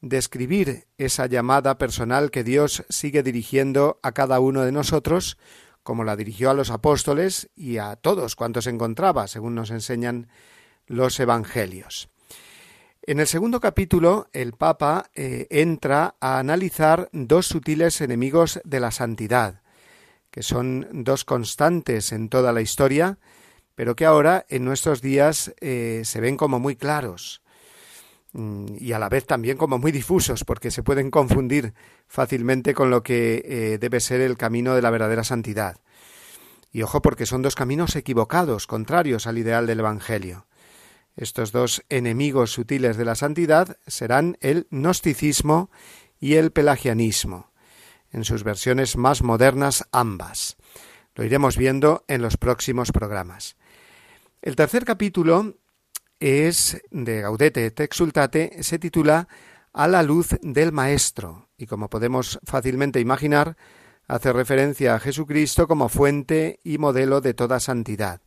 describir 0.03 0.87
esa 0.99 1.25
llamada 1.27 1.79
personal 1.79 2.31
que 2.31 2.45
Dios 2.45 2.85
sigue 2.91 3.23
dirigiendo 3.23 3.99
a 4.03 4.13
cada 4.13 4.41
uno 4.41 4.63
de 4.63 4.73
nosotros, 4.73 5.39
como 5.83 6.05
la 6.05 6.17
dirigió 6.17 6.51
a 6.51 6.55
los 6.55 6.71
apóstoles 6.71 7.49
y 7.57 7.79
a 7.79 7.97
todos 7.97 8.37
cuantos 8.37 8.67
encontraba, 8.67 9.27
según 9.27 9.55
nos 9.55 9.71
enseñan 9.71 10.29
los 10.87 11.19
evangelios. 11.19 12.10
En 13.03 13.19
el 13.19 13.27
segundo 13.27 13.61
capítulo, 13.61 14.29
el 14.35 14.53
Papa 14.53 15.11
eh, 15.15 15.47
entra 15.49 16.17
a 16.21 16.39
analizar 16.39 17.09
dos 17.13 17.47
sutiles 17.47 18.03
enemigos 18.03 18.61
de 18.63 18.79
la 18.79 18.91
santidad, 18.91 19.63
que 20.31 20.43
son 20.43 20.87
dos 20.93 21.25
constantes 21.25 22.13
en 22.13 22.29
toda 22.29 22.53
la 22.53 22.61
historia, 22.61 23.19
pero 23.75 23.97
que 23.97 24.05
ahora 24.05 24.45
en 24.51 24.67
nuestros 24.67 25.01
días 25.01 25.55
eh, 25.61 26.03
se 26.05 26.21
ven 26.21 26.37
como 26.37 26.61
muy 26.61 26.77
claros. 26.77 27.41
Mm, 28.33 28.67
y 28.79 28.93
a 28.93 28.99
la 28.99 29.09
vez 29.09 29.25
también 29.25 29.57
como 29.57 29.79
muy 29.79 29.93
difusos, 29.93 30.45
porque 30.45 30.71
se 30.71 30.83
pueden 30.83 31.11
confundir 31.11 31.73
fácilmente 32.07 32.75
con 32.75 32.91
lo 32.91 33.03
que 33.03 33.43
eh, 33.47 33.79
debe 33.79 34.01
ser 34.01 34.21
el 34.21 34.37
camino 34.37 34.75
de 34.75 34.83
la 34.83 34.91
verdadera 34.91 35.25
santidad. 35.25 35.79
Y 36.71 36.83
ojo 36.83 37.01
porque 37.01 37.25
son 37.25 37.41
dos 37.41 37.55
caminos 37.55 37.97
equivocados, 37.97 38.67
contrarios 38.67 39.27
al 39.27 39.39
ideal 39.39 39.67
del 39.67 39.81
Evangelio. 39.81 40.47
Estos 41.17 41.53
dos 41.53 41.83
enemigos 41.89 42.53
sutiles 42.53 42.97
de 42.97 43.05
la 43.05 43.15
santidad 43.15 43.79
serán 43.87 44.37
el 44.41 44.67
gnosticismo 44.71 45.71
y 46.21 46.35
el 46.35 46.53
pelagianismo, 46.53 47.51
en 48.13 48.25
sus 48.25 48.45
versiones 48.45 48.97
más 48.97 49.23
modernas 49.23 49.87
ambas. 49.93 50.57
Lo 51.15 51.25
iremos 51.25 51.57
viendo 51.57 52.05
en 52.09 52.23
los 52.23 52.37
próximos 52.37 52.93
programas. 52.93 53.57
El 54.43 54.57
tercer 54.57 54.85
capítulo 54.85 55.57
es 56.21 56.81
de 56.91 57.23
Gaudete 57.23 57.67
et 57.67 57.81
Exultate, 57.81 58.63
se 58.63 58.79
titula 58.79 59.29
A 59.73 59.89
la 59.89 60.03
luz 60.03 60.37
del 60.43 60.73
Maestro, 60.73 61.49
y 61.57 61.67
como 61.67 61.91
podemos 61.91 62.39
fácilmente 62.45 63.01
imaginar, 63.01 63.57
hace 64.07 64.33
referencia 64.33 64.95
a 64.95 65.01
Jesucristo 65.01 65.67
como 65.67 65.89
fuente 65.89 66.61
y 66.65 66.79
modelo 66.79 67.21
de 67.21 67.35
toda 67.35 67.61
santidad. 67.61 68.21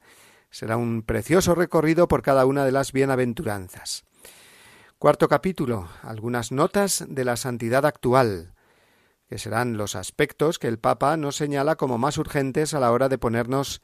Será 0.54 0.78
un 0.78 1.02
precioso 1.02 1.56
recorrido 1.56 2.08
por 2.08 2.22
cada 2.22 2.46
una 2.46 2.64
de 2.64 2.72
las 2.72 2.92
bienaventuranzas. 2.92 4.04
Cuarto 5.00 5.28
capítulo. 5.28 5.90
Algunas 6.04 6.52
notas 6.52 7.04
de 7.10 7.26
la 7.26 7.38
santidad 7.38 7.88
actual, 7.88 8.54
que 9.28 9.40
serán 9.40 9.78
los 9.78 9.96
aspectos 9.96 10.60
que 10.60 10.68
el 10.68 10.78
Papa 10.78 11.18
nos 11.18 11.38
señala 11.38 11.76
como 11.76 11.98
más 11.98 12.20
urgentes 12.20 12.76
a 12.76 12.80
la 12.80 12.92
hora 12.92 13.10
de 13.10 13.18
ponernos 13.18 13.82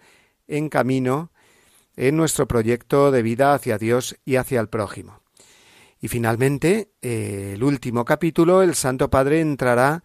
en 0.47 0.69
camino 0.69 1.31
en 1.95 2.15
nuestro 2.15 2.47
proyecto 2.47 3.09
de 3.09 3.23
vida 3.23 3.55
hacia 3.55 3.79
Dios 3.79 4.15
y 4.23 4.35
hacia 4.35 4.61
el 4.61 4.69
prójimo. 4.69 5.23
Y 5.99 6.07
finalmente, 6.07 6.91
eh, 7.01 7.53
el 7.55 7.63
último 7.63 8.05
capítulo, 8.05 8.61
el 8.61 8.75
Santo 8.75 9.09
Padre 9.09 9.41
entrará 9.41 10.03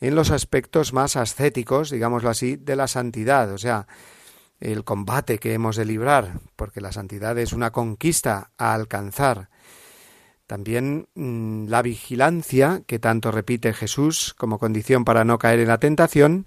en 0.00 0.14
los 0.14 0.30
aspectos 0.30 0.94
más 0.94 1.14
ascéticos, 1.14 1.90
digámoslo 1.90 2.30
así, 2.30 2.56
de 2.56 2.74
la 2.74 2.88
santidad, 2.88 3.52
o 3.52 3.58
sea, 3.58 3.86
el 4.60 4.84
combate 4.84 5.38
que 5.38 5.52
hemos 5.52 5.76
de 5.76 5.84
librar, 5.84 6.40
porque 6.56 6.80
la 6.80 6.92
santidad 6.92 7.38
es 7.38 7.52
una 7.52 7.72
conquista 7.72 8.52
a 8.56 8.74
alcanzar. 8.74 9.50
También 10.46 11.08
mm, 11.14 11.66
la 11.66 11.82
vigilancia, 11.82 12.82
que 12.86 12.98
tanto 12.98 13.30
repite 13.30 13.72
Jesús 13.72 14.34
como 14.36 14.58
condición 14.58 15.04
para 15.04 15.24
no 15.24 15.38
caer 15.38 15.60
en 15.60 15.68
la 15.68 15.78
tentación, 15.78 16.46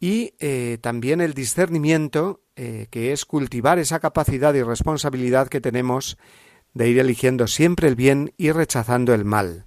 y 0.00 0.32
eh, 0.40 0.78
también 0.80 1.20
el 1.20 1.34
discernimiento, 1.34 2.40
eh, 2.56 2.86
que 2.90 3.12
es 3.12 3.26
cultivar 3.26 3.78
esa 3.78 4.00
capacidad 4.00 4.54
y 4.54 4.62
responsabilidad 4.62 5.48
que 5.48 5.60
tenemos 5.60 6.16
de 6.72 6.88
ir 6.88 6.98
eligiendo 6.98 7.46
siempre 7.46 7.88
el 7.88 7.96
bien 7.96 8.32
y 8.38 8.50
rechazando 8.50 9.12
el 9.12 9.24
mal, 9.24 9.66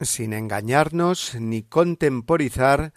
sin 0.00 0.34
engañarnos 0.34 1.36
ni 1.40 1.62
contemporizar 1.62 2.92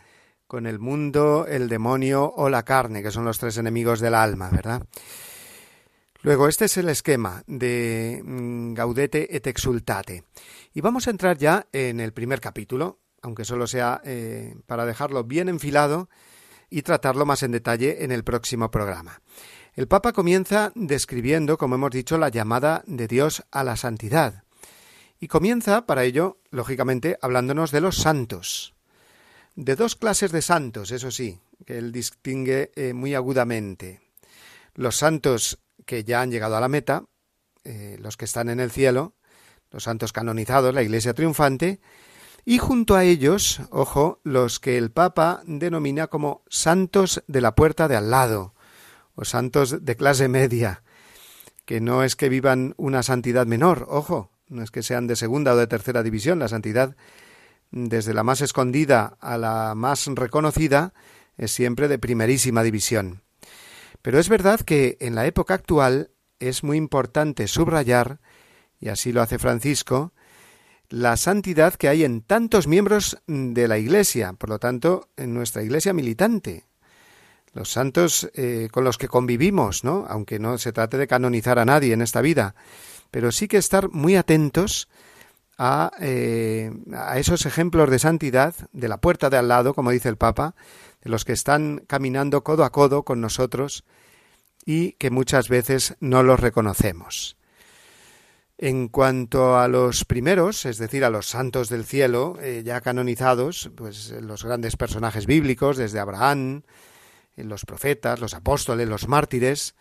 con 0.47 0.65
el 0.65 0.79
mundo, 0.79 1.45
el 1.47 1.69
demonio 1.69 2.31
o 2.35 2.49
la 2.49 2.63
carne, 2.63 3.01
que 3.01 3.11
son 3.11 3.25
los 3.25 3.39
tres 3.39 3.57
enemigos 3.57 3.99
del 3.99 4.13
alma, 4.13 4.49
¿verdad? 4.49 4.83
Luego, 6.21 6.47
este 6.47 6.65
es 6.65 6.77
el 6.77 6.89
esquema 6.89 7.43
de 7.45 8.21
mm, 8.23 8.73
Gaudete 8.73 9.35
et 9.35 9.45
Exultate. 9.47 10.23
Y 10.73 10.81
vamos 10.81 11.07
a 11.07 11.11
entrar 11.11 11.37
ya 11.37 11.67
en 11.71 11.99
el 11.99 12.13
primer 12.13 12.41
capítulo, 12.41 12.99
aunque 13.21 13.45
solo 13.45 13.67
sea 13.67 14.01
eh, 14.03 14.55
para 14.65 14.85
dejarlo 14.85 15.23
bien 15.23 15.49
enfilado, 15.49 16.09
y 16.69 16.81
tratarlo 16.81 17.25
más 17.25 17.43
en 17.43 17.51
detalle 17.51 18.03
en 18.03 18.11
el 18.11 18.23
próximo 18.23 18.71
programa. 18.71 19.21
El 19.75 19.87
Papa 19.87 20.13
comienza 20.13 20.71
describiendo, 20.75 21.57
como 21.57 21.75
hemos 21.75 21.91
dicho, 21.91 22.17
la 22.17 22.29
llamada 22.29 22.83
de 22.87 23.07
Dios 23.07 23.43
a 23.51 23.63
la 23.63 23.75
santidad. 23.75 24.43
Y 25.19 25.27
comienza, 25.27 25.85
para 25.85 26.03
ello, 26.03 26.39
lógicamente, 26.49 27.17
hablándonos 27.21 27.71
de 27.71 27.81
los 27.81 27.97
santos. 27.97 28.74
De 29.55 29.77
dos 29.77 29.95
clases 29.95 30.31
de 30.33 30.41
santos, 30.41 30.91
eso 30.91 31.11
sí, 31.11 31.39
que 31.65 31.77
él 31.77 31.93
distingue 31.93 32.71
eh, 32.75 32.93
muy 32.93 33.15
agudamente. 33.15 34.01
Los 34.73 34.97
santos 34.97 35.59
que 35.85 36.03
ya 36.03 36.21
han 36.21 36.29
llegado 36.29 36.57
a 36.57 36.61
la 36.61 36.67
meta, 36.67 37.05
eh, 37.63 37.97
los 38.01 38.17
que 38.17 38.25
están 38.25 38.49
en 38.49 38.59
el 38.59 38.69
cielo, 38.69 39.13
los 39.71 39.83
santos 39.83 40.11
canonizados, 40.11 40.73
la 40.73 40.83
Iglesia 40.83 41.13
triunfante, 41.13 41.79
y 42.43 42.57
junto 42.57 42.95
a 42.95 43.05
ellos, 43.05 43.61
ojo, 43.71 44.19
los 44.23 44.59
que 44.59 44.77
el 44.77 44.91
Papa 44.91 45.41
denomina 45.45 46.07
como 46.07 46.43
santos 46.49 47.23
de 47.27 47.41
la 47.41 47.55
puerta 47.55 47.87
de 47.87 47.95
al 47.95 48.11
lado, 48.11 48.53
o 49.15 49.23
santos 49.23 49.85
de 49.85 49.95
clase 49.95 50.27
media, 50.27 50.83
que 51.63 51.79
no 51.79 52.03
es 52.03 52.15
que 52.15 52.27
vivan 52.27 52.73
una 52.77 53.03
santidad 53.03 53.47
menor, 53.47 53.87
ojo, 53.89 54.31
no 54.49 54.61
es 54.61 54.69
que 54.69 54.83
sean 54.83 55.07
de 55.07 55.15
segunda 55.15 55.53
o 55.53 55.57
de 55.57 55.65
tercera 55.65 56.03
división, 56.03 56.39
la 56.39 56.49
santidad 56.49 56.95
desde 57.71 58.13
la 58.13 58.23
más 58.23 58.41
escondida 58.41 59.17
a 59.19 59.37
la 59.37 59.73
más 59.75 60.05
reconocida 60.07 60.93
es 61.37 61.51
siempre 61.51 61.87
de 61.87 61.99
primerísima 61.99 62.63
división. 62.63 63.21
Pero 64.01 64.19
es 64.19 64.29
verdad 64.29 64.61
que 64.61 64.97
en 64.99 65.15
la 65.15 65.25
época 65.25 65.55
actual 65.55 66.11
es 66.39 66.63
muy 66.63 66.77
importante 66.77 67.47
subrayar 67.47 68.19
y 68.79 68.89
así 68.89 69.11
lo 69.11 69.21
hace 69.21 69.39
Francisco, 69.39 70.13
la 70.89 71.17
santidad 71.17 71.73
que 71.73 71.89
hay 71.89 72.03
en 72.03 72.21
tantos 72.21 72.67
miembros 72.67 73.17
de 73.27 73.67
la 73.67 73.77
Iglesia, 73.77 74.33
por 74.33 74.49
lo 74.49 74.59
tanto, 74.59 75.09
en 75.17 75.33
nuestra 75.33 75.63
Iglesia 75.63 75.93
militante, 75.93 76.65
los 77.53 77.71
santos 77.71 78.29
eh, 78.35 78.67
con 78.71 78.83
los 78.83 78.97
que 78.97 79.07
convivimos, 79.07 79.83
¿no? 79.83 80.05
Aunque 80.07 80.39
no 80.39 80.57
se 80.57 80.73
trate 80.73 80.97
de 80.97 81.07
canonizar 81.07 81.57
a 81.57 81.65
nadie 81.65 81.93
en 81.93 82.01
esta 82.01 82.21
vida, 82.21 82.53
pero 83.11 83.31
sí 83.31 83.47
que 83.47 83.57
estar 83.57 83.89
muy 83.89 84.15
atentos 84.15 84.89
a, 85.57 85.91
eh, 85.99 86.71
a 86.93 87.17
esos 87.19 87.45
ejemplos 87.45 87.89
de 87.89 87.99
santidad 87.99 88.53
de 88.73 88.87
la 88.87 88.97
puerta 88.97 89.29
de 89.29 89.37
al 89.37 89.47
lado, 89.47 89.73
como 89.73 89.91
dice 89.91 90.09
el 90.09 90.17
Papa, 90.17 90.55
de 91.01 91.09
los 91.09 91.25
que 91.25 91.33
están 91.33 91.83
caminando 91.87 92.43
codo 92.43 92.63
a 92.63 92.71
codo 92.71 93.03
con 93.03 93.21
nosotros 93.21 93.83
y 94.65 94.93
que 94.93 95.11
muchas 95.11 95.47
veces 95.47 95.95
no 95.99 96.23
los 96.23 96.39
reconocemos. 96.39 97.37
En 98.57 98.87
cuanto 98.87 99.57
a 99.59 99.67
los 99.67 100.05
primeros, 100.05 100.65
es 100.65 100.77
decir, 100.77 101.03
a 101.03 101.09
los 101.09 101.27
santos 101.27 101.67
del 101.67 101.85
cielo, 101.85 102.37
eh, 102.41 102.63
ya 102.65 102.79
canonizados, 102.79 103.69
pues 103.75 104.11
los 104.11 104.45
grandes 104.45 104.77
personajes 104.77 105.25
bíblicos, 105.25 105.75
desde 105.75 105.99
Abraham, 105.99 106.63
eh, 107.35 107.43
los 107.43 107.65
profetas, 107.65 108.21
los 108.21 108.33
apóstoles, 108.33 108.87
los 108.87 109.09
mártires 109.09 109.75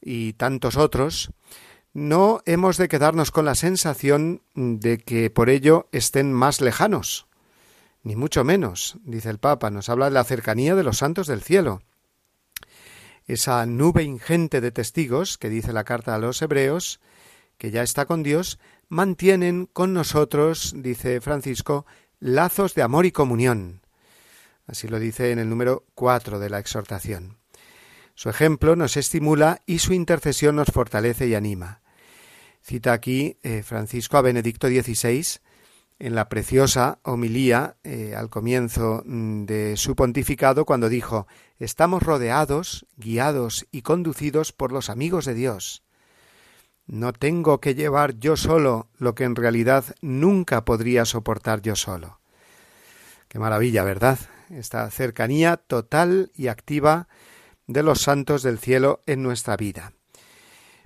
y 0.00 0.32
tantos 0.34 0.76
otros, 0.76 1.30
no 1.98 2.40
hemos 2.46 2.76
de 2.76 2.88
quedarnos 2.88 3.30
con 3.30 3.44
la 3.44 3.54
sensación 3.54 4.42
de 4.54 4.98
que 4.98 5.30
por 5.30 5.50
ello 5.50 5.88
estén 5.92 6.32
más 6.32 6.60
lejanos, 6.60 7.26
ni 8.02 8.14
mucho 8.16 8.44
menos, 8.44 8.96
dice 9.04 9.30
el 9.30 9.38
Papa, 9.38 9.70
nos 9.70 9.88
habla 9.88 10.06
de 10.06 10.12
la 10.12 10.24
cercanía 10.24 10.74
de 10.74 10.84
los 10.84 10.98
santos 10.98 11.26
del 11.26 11.42
cielo. 11.42 11.82
Esa 13.26 13.66
nube 13.66 14.04
ingente 14.04 14.60
de 14.60 14.70
testigos 14.70 15.36
que 15.36 15.50
dice 15.50 15.72
la 15.72 15.84
carta 15.84 16.14
a 16.14 16.18
los 16.18 16.40
hebreos, 16.40 17.00
que 17.58 17.70
ya 17.70 17.82
está 17.82 18.06
con 18.06 18.22
Dios, 18.22 18.58
mantienen 18.88 19.66
con 19.66 19.92
nosotros, 19.92 20.72
dice 20.76 21.20
Francisco, 21.20 21.84
lazos 22.20 22.74
de 22.74 22.82
amor 22.82 23.04
y 23.04 23.12
comunión. 23.12 23.82
Así 24.66 24.86
lo 24.86 24.98
dice 24.98 25.32
en 25.32 25.38
el 25.38 25.48
número 25.48 25.84
cuatro 25.94 26.38
de 26.38 26.48
la 26.48 26.60
exhortación. 26.60 27.38
Su 28.14 28.30
ejemplo 28.30 28.76
nos 28.76 28.96
estimula 28.96 29.60
y 29.66 29.80
su 29.80 29.92
intercesión 29.92 30.56
nos 30.56 30.68
fortalece 30.68 31.26
y 31.26 31.34
anima. 31.34 31.80
Cita 32.62 32.92
aquí 32.92 33.38
eh, 33.42 33.62
Francisco 33.62 34.16
a 34.16 34.22
Benedicto 34.22 34.68
XVI 34.68 35.40
en 35.98 36.14
la 36.14 36.28
preciosa 36.28 37.00
homilía 37.02 37.76
eh, 37.82 38.14
al 38.16 38.30
comienzo 38.30 39.02
mm, 39.04 39.44
de 39.44 39.76
su 39.76 39.96
pontificado 39.96 40.64
cuando 40.64 40.88
dijo 40.88 41.26
Estamos 41.58 42.02
rodeados, 42.02 42.86
guiados 42.96 43.66
y 43.72 43.82
conducidos 43.82 44.52
por 44.52 44.70
los 44.70 44.90
amigos 44.90 45.24
de 45.24 45.34
Dios. 45.34 45.82
No 46.86 47.12
tengo 47.12 47.60
que 47.60 47.74
llevar 47.74 48.18
yo 48.18 48.36
solo 48.36 48.88
lo 48.96 49.14
que 49.14 49.24
en 49.24 49.36
realidad 49.36 49.84
nunca 50.00 50.64
podría 50.64 51.04
soportar 51.04 51.60
yo 51.60 51.76
solo. 51.76 52.20
Qué 53.28 53.38
maravilla, 53.38 53.82
¿verdad? 53.84 54.18
Esta 54.48 54.90
cercanía 54.90 55.58
total 55.58 56.30
y 56.34 56.46
activa 56.46 57.08
de 57.66 57.82
los 57.82 58.00
santos 58.00 58.42
del 58.42 58.58
cielo 58.58 59.02
en 59.04 59.22
nuestra 59.22 59.56
vida. 59.56 59.92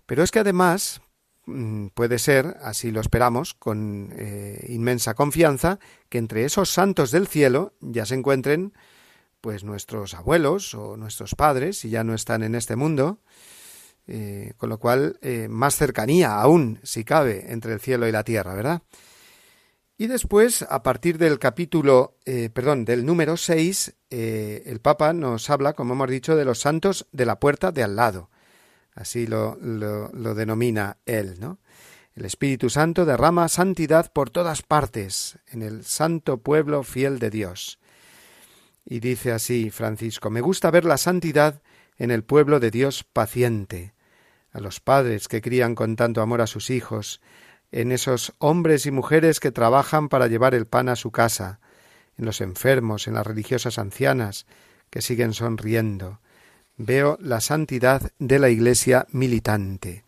Pero 0.07 0.25
es 0.25 0.33
que 0.33 0.41
además 0.41 1.03
puede 1.95 2.19
ser, 2.19 2.57
así 2.63 2.91
lo 2.91 3.01
esperamos, 3.01 3.55
con 3.55 4.13
eh, 4.17 4.67
inmensa 4.69 5.15
confianza, 5.15 5.79
que 6.09 6.19
entre 6.19 6.45
esos 6.45 6.71
santos 6.71 7.11
del 7.11 7.27
cielo 7.27 7.75
ya 7.81 8.07
se 8.07 8.15
encuentren 8.15 8.73
pues 9.41 9.65
nuestros 9.65 10.15
abuelos 10.15 10.73
o 10.75 10.97
nuestros 10.97 11.35
padres, 11.35 11.79
si 11.79 11.91
ya 11.91 12.05
no 12.05 12.15
están 12.15 12.45
en 12.45 12.55
este 12.55 12.77
mundo, 12.77 13.19
eh, 14.07 14.53
con 14.57 14.69
lo 14.69 14.79
cual, 14.79 15.19
eh, 15.21 15.49
más 15.49 15.75
cercanía 15.75 16.41
aún, 16.41 16.79
si 16.85 17.05
cabe, 17.05 17.53
entre 17.53 17.73
el 17.73 17.81
cielo 17.81 18.07
y 18.07 18.13
la 18.13 18.23
tierra, 18.23 18.55
¿verdad? 18.55 18.83
Y 19.99 20.07
después, 20.07 20.63
a 20.63 20.83
partir 20.83 21.19
del 21.19 21.39
capítulo, 21.39 22.17
perdón, 22.25 22.85
del 22.85 23.05
número 23.05 23.37
6, 23.37 23.95
el 24.11 24.81
Papa 24.81 25.13
nos 25.13 25.49
habla, 25.49 25.75
como 25.75 25.95
hemos 25.95 26.11
dicho, 26.11 26.35
de 26.35 26.45
los 26.45 26.59
santos 26.59 27.07
de 27.13 27.27
la 27.27 27.39
puerta 27.39 27.71
de 27.71 27.85
al 27.85 27.95
lado. 27.95 28.29
Así 28.95 29.27
lo, 29.27 29.57
lo, 29.61 30.11
lo 30.13 30.35
denomina 30.35 30.99
él, 31.07 31.37
¿no? 31.41 31.59
El 32.15 32.27
Espíritu 32.27 32.69
Santo 32.69 33.07
derrama 33.07 33.49
santidad 33.49 34.13
por 34.13 34.29
todas 34.29 34.63
partes, 34.63 35.39
en 35.47 35.63
el 35.63 35.85
santo 35.85 36.39
pueblo 36.39 36.83
fiel 36.83 37.19
de 37.19 37.31
Dios. 37.31 37.79
Y 38.85 39.01
dice 39.01 39.33
así 39.33 39.71
Francisco, 39.71 40.29
me 40.29 40.43
gusta 40.43 40.71
ver 40.71 40.85
la 40.85 40.99
santidad 40.99 41.63
en 41.97 42.11
el 42.11 42.23
pueblo 42.23 42.61
de 42.61 42.71
Dios 42.71 43.05
paciente, 43.05 43.95
a 44.53 44.61
los 44.61 44.81
padres 44.81 45.29
que 45.29 45.41
crían 45.41 45.75
con 45.75 45.97
tanto 45.97 46.21
amor 46.21 46.43
a 46.43 46.47
sus 46.47 46.69
hijos, 46.69 47.23
en 47.71 47.93
esos 47.93 48.35
hombres 48.39 48.85
y 48.85 48.91
mujeres 48.91 49.41
que 49.41 49.51
trabajan 49.51 50.11
para 50.11 50.27
llevar 50.27 50.55
el 50.55 50.67
pan 50.67 50.91
a 50.91 50.97
su 50.97 51.11
casa, 51.11 51.61
en 52.19 52.27
los 52.27 52.43
enfermos, 52.43 53.09
en 53.09 53.15
las 53.15 53.27
religiosas 53.27 53.79
ancianas 53.79 54.47
que 54.91 55.01
siguen 55.01 55.33
sonriendo. 55.33 56.21
Veo 56.77 57.19
la 57.21 57.41
santidad 57.41 58.13
de 58.19 58.39
la 58.39 58.49
Iglesia 58.49 59.07
militante. 59.11 60.05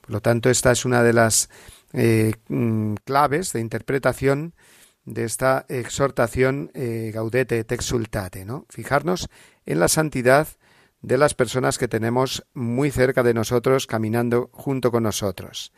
Por 0.00 0.10
lo 0.10 0.20
tanto, 0.20 0.50
esta 0.50 0.72
es 0.72 0.84
una 0.84 1.02
de 1.02 1.12
las 1.12 1.48
eh, 1.92 2.34
mm, 2.48 2.94
claves 3.04 3.52
de 3.52 3.60
interpretación 3.60 4.54
de 5.04 5.24
esta 5.24 5.66
exhortación 5.68 6.70
eh, 6.74 7.10
Gaudete 7.12 7.58
et 7.58 7.72
exultate, 7.72 8.44
¿no? 8.44 8.66
Fijarnos 8.68 9.28
en 9.66 9.80
la 9.80 9.88
santidad 9.88 10.48
de 11.00 11.18
las 11.18 11.34
personas 11.34 11.78
que 11.78 11.88
tenemos 11.88 12.46
muy 12.54 12.90
cerca 12.90 13.22
de 13.22 13.34
nosotros, 13.34 13.86
caminando 13.86 14.48
junto 14.52 14.92
con 14.92 15.02
nosotros. 15.02 15.72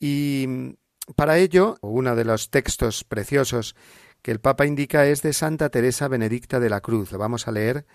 Y 0.00 0.76
para 1.16 1.38
ello, 1.38 1.76
uno 1.80 2.16
de 2.16 2.24
los 2.24 2.50
textos 2.50 3.04
preciosos 3.04 3.76
que 4.22 4.32
el 4.32 4.40
Papa 4.40 4.66
indica 4.66 5.06
es 5.06 5.22
de 5.22 5.32
Santa 5.32 5.68
Teresa 5.68 6.08
Benedicta 6.08 6.58
de 6.58 6.70
la 6.70 6.80
Cruz. 6.80 7.12
Lo 7.12 7.18
vamos 7.18 7.46
a 7.46 7.52
leer 7.52 7.86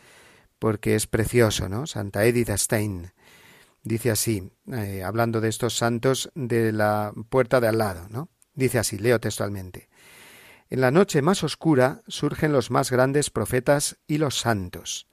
porque 0.60 0.96
es 0.96 1.08
precioso, 1.08 1.70
¿no? 1.70 1.88
Santa 1.88 2.26
Edith 2.26 2.52
Stein. 2.52 3.12
Dice 3.82 4.12
así, 4.12 4.52
eh, 4.72 5.04
hablando 5.04 5.42
de 5.42 5.50
estos 5.50 5.76
santos 5.76 6.30
de 6.36 6.72
la 6.72 7.14
puerta 7.30 7.62
de 7.62 7.70
al 7.70 7.78
lado, 7.78 8.08
¿no? 8.10 8.30
Dice 8.54 8.78
así, 8.78 8.98
leo 8.98 9.20
textualmente. 9.20 9.90
En 10.70 10.82
la 10.82 10.92
noche 10.92 11.22
más 11.22 11.44
oscura 11.44 12.04
surgen 12.08 12.52
los 12.52 12.70
más 12.70 12.92
grandes 12.92 13.30
profetas 13.30 13.98
y 14.06 14.18
los 14.18 14.38
santos. 14.38 15.08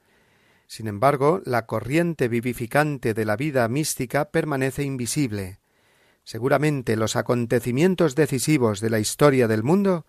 Sin 0.67 0.87
embargo, 0.87 1.41
la 1.45 1.65
corriente 1.65 2.27
vivificante 2.27 3.13
de 3.13 3.25
la 3.25 3.37
vida 3.37 3.67
mística 3.69 4.29
permanece 4.29 4.83
invisible. 4.83 5.61
Seguramente 6.25 6.97
los 6.97 7.15
acontecimientos 7.15 8.13
decisivos 8.15 8.81
de 8.81 8.89
la 8.89 8.99
historia 8.99 9.47
del 9.47 9.63
mundo 9.63 10.05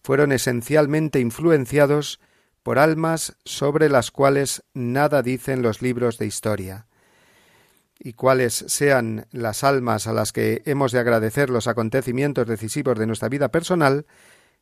fueron 0.00 0.30
esencialmente 0.30 1.18
influenciados 1.18 2.20
por 2.66 2.80
almas 2.80 3.36
sobre 3.44 3.88
las 3.88 4.10
cuales 4.10 4.64
nada 4.74 5.22
dicen 5.22 5.62
los 5.62 5.82
libros 5.82 6.18
de 6.18 6.26
historia. 6.26 6.88
Y 7.96 8.14
cuáles 8.14 8.64
sean 8.66 9.28
las 9.30 9.62
almas 9.62 10.08
a 10.08 10.12
las 10.12 10.32
que 10.32 10.62
hemos 10.66 10.90
de 10.90 10.98
agradecer 10.98 11.48
los 11.48 11.68
acontecimientos 11.68 12.48
decisivos 12.48 12.98
de 12.98 13.06
nuestra 13.06 13.28
vida 13.28 13.52
personal, 13.52 14.06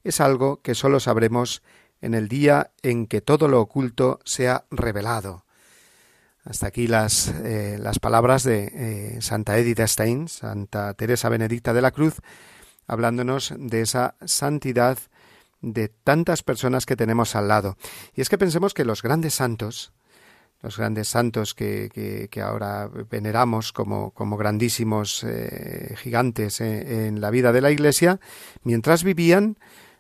es 0.03 0.21
algo 0.21 0.61
que 0.61 0.75
sólo 0.75 1.01
sabremos 1.01 1.63
en 2.03 2.13
el 2.13 2.29
día 2.29 2.73
en 2.83 3.07
que 3.07 3.23
todo 3.23 3.49
lo 3.49 3.63
oculto 3.63 4.21
sea 4.27 4.67
revelado. 4.71 5.47
Hasta 6.45 6.67
aquí 6.67 6.87
las, 6.89 7.29
eh, 7.29 7.79
las 7.81 8.01
palabras 8.01 8.43
de 8.43 8.65
eh, 8.75 9.23
Santa 9.23 9.57
Edith 9.57 9.81
Stein, 9.81 10.29
Santa 10.29 10.93
Teresa 10.93 11.31
Benedicta 11.31 11.73
de 11.73 11.81
la 11.81 11.91
Cruz, 11.91 12.17
hablándonos 12.87 13.55
de 13.57 13.81
esa 13.81 14.17
santidad 14.27 14.99
de 15.73 15.89
tantas 15.89 16.43
personas 16.43 16.87
que 16.87 16.97
tenemos 16.97 17.35
al 17.35 17.49
lado. 17.49 17.77
Y 18.15 18.21
es 18.21 18.29
que 18.29 18.39
pensemos 18.39 18.75
que 18.75 18.85
los 18.85 19.03
grandes 19.03 19.35
santos, 19.35 19.93
los 20.63 20.77
grandes 20.77 21.09
santos 21.09 21.55
que, 21.55 22.29
que, 22.31 22.41
ahora 22.41 22.89
veneramos 23.11 23.73
como, 23.73 24.13
como 24.13 24.37
grandísimos 24.37 25.25
eh, 25.25 25.95
gigantes 25.99 26.61
en 26.61 27.21
la 27.21 27.31
vida 27.31 27.53
de 27.53 27.61
la 27.61 27.71
Iglesia, 27.71 28.21
mientras 28.63 29.05
vivían, 29.05 29.59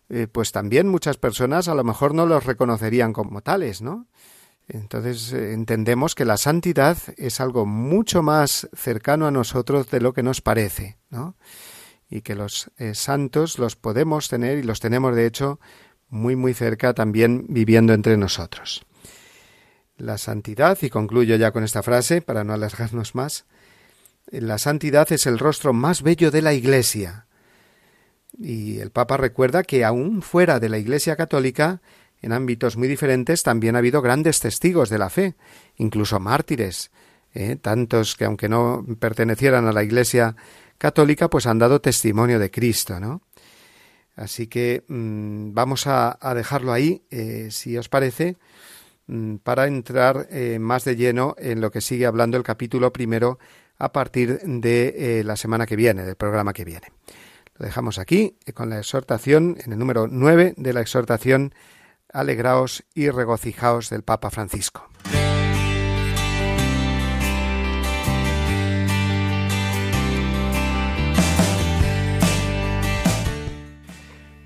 eh, 0.09 0.27
pues 0.31 0.53
también 0.53 0.89
muchas 0.89 1.17
personas 1.17 1.69
a 1.69 1.75
lo 1.75 1.85
mejor 1.85 2.15
no 2.15 2.27
los 2.27 2.45
reconocerían 2.45 3.13
como 3.13 3.41
tales, 3.41 3.81
¿no? 3.81 4.07
Entonces 4.69 5.33
eh, 5.33 5.53
entendemos 5.53 6.15
que 6.15 6.25
la 6.25 6.37
santidad 6.37 6.97
es 7.17 7.41
algo 7.41 7.67
mucho 7.67 8.23
más 8.23 8.69
cercano 8.75 9.27
a 9.27 9.31
nosotros 9.31 9.91
de 9.91 10.01
lo 10.01 10.13
que 10.13 10.23
nos 10.23 10.41
parece, 10.41 10.99
¿no? 11.11 11.37
Y 12.15 12.23
que 12.23 12.37
los 12.37 12.71
eh, 12.79 12.95
santos 12.95 13.59
los 13.59 13.75
podemos 13.75 14.29
tener 14.29 14.59
y 14.59 14.63
los 14.63 14.79
tenemos 14.79 15.17
de 15.17 15.27
hecho 15.27 15.59
muy 16.09 16.37
muy 16.37 16.55
cerca 16.55 16.95
también 16.95 17.47
viviendo 17.49 17.93
entre 17.93 18.17
nosotros. 18.17 18.87
La 19.97 20.17
santidad, 20.17 20.79
y 20.81 20.91
concluyo 20.91 21.35
ya 21.35 21.51
con 21.51 21.65
esta 21.65 21.83
frase 21.83 22.23
para 22.23 22.45
no 22.45 22.53
alargarnos 22.53 23.17
más, 23.17 23.47
la 24.31 24.59
santidad 24.59 25.11
es 25.11 25.27
el 25.27 25.41
rostro 25.41 25.73
más 25.73 26.03
bello 26.03 26.31
de 26.31 26.43
la 26.43 26.53
Iglesia, 26.53 27.27
y 28.39 28.79
el 28.79 28.91
Papa 28.91 29.17
recuerda 29.17 29.63
que 29.63 29.85
aún 29.85 30.23
fuera 30.23 30.61
de 30.61 30.69
la 30.69 30.79
Iglesia 30.79 31.17
católica, 31.17 31.81
en 32.21 32.33
ámbitos 32.33 32.77
muy 32.77 32.89
diferentes, 32.89 33.43
también 33.43 33.77
ha 33.77 33.79
habido 33.79 34.03
grandes 34.03 34.41
testigos 34.41 34.89
de 34.89 34.99
la 34.99 35.11
fe, 35.11 35.35
incluso 35.77 36.19
mártires, 36.21 36.91
¿eh? 37.35 37.57
tantos 37.57 38.17
que 38.17 38.25
aunque 38.25 38.49
no 38.49 38.85
pertenecieran 38.99 39.67
a 39.67 39.73
la 39.73 39.83
Iglesia 39.83 40.37
católica, 40.85 41.31
pues 41.31 41.47
han 41.47 41.59
dado 41.59 41.81
testimonio 41.81 42.39
de 42.39 42.51
Cristo, 42.51 43.01
¿no? 43.01 43.23
Así 44.17 44.49
que 44.49 44.85
mm, 44.87 45.55
vamos 45.55 45.87
a, 45.87 46.19
dejarlo 46.35 46.75
ahí, 46.75 47.07
eh, 47.11 47.49
si 47.51 47.79
os 47.79 47.89
parece, 47.89 48.37
mm, 49.07 49.37
para 49.37 49.67
entrar 49.67 50.29
eh, 50.31 50.59
más 50.61 50.85
de 50.85 50.95
lleno 50.95 51.37
en 51.39 51.63
lo 51.63 51.71
que 51.71 51.81
sigue 51.81 52.05
hablando 52.05 52.37
el 52.37 52.43
capítulo 52.43 52.93
primero 52.93 53.39
a 53.79 53.93
partir 53.93 54.41
de 54.41 55.23
la 55.25 55.37
semana 55.37 55.65
que 55.65 55.75
viene, 55.75 56.05
del 56.05 56.17
programa 56.17 56.53
que 56.53 56.67
viene. 56.67 56.93
Lo 57.57 57.65
dejamos 57.65 57.99
aquí 57.99 58.37
con 58.53 58.69
la 58.69 58.79
exhortación, 58.79 59.57
en 59.65 59.73
el 59.73 59.79
número 59.79 60.07
9 60.07 60.53
de 60.59 60.73
la 60.75 60.83
exhortación 60.83 61.55
Alegraos 62.13 62.85
y 62.95 63.09
regocijaos 63.09 63.89
del 63.89 64.03
Papa 64.03 64.31
Francisco. 64.31 64.87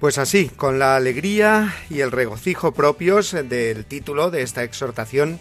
Pues 0.01 0.17
así, 0.19 0.49
con 0.49 0.79
la 0.79 0.95
alegría 0.95 1.75
y 1.91 2.01
el 2.01 2.13
regocijo 2.13 2.71
propios 2.71 3.33
del 3.33 3.85
título 3.85 4.31
de 4.31 4.43
esta 4.43 4.63
exhortación, 4.63 5.41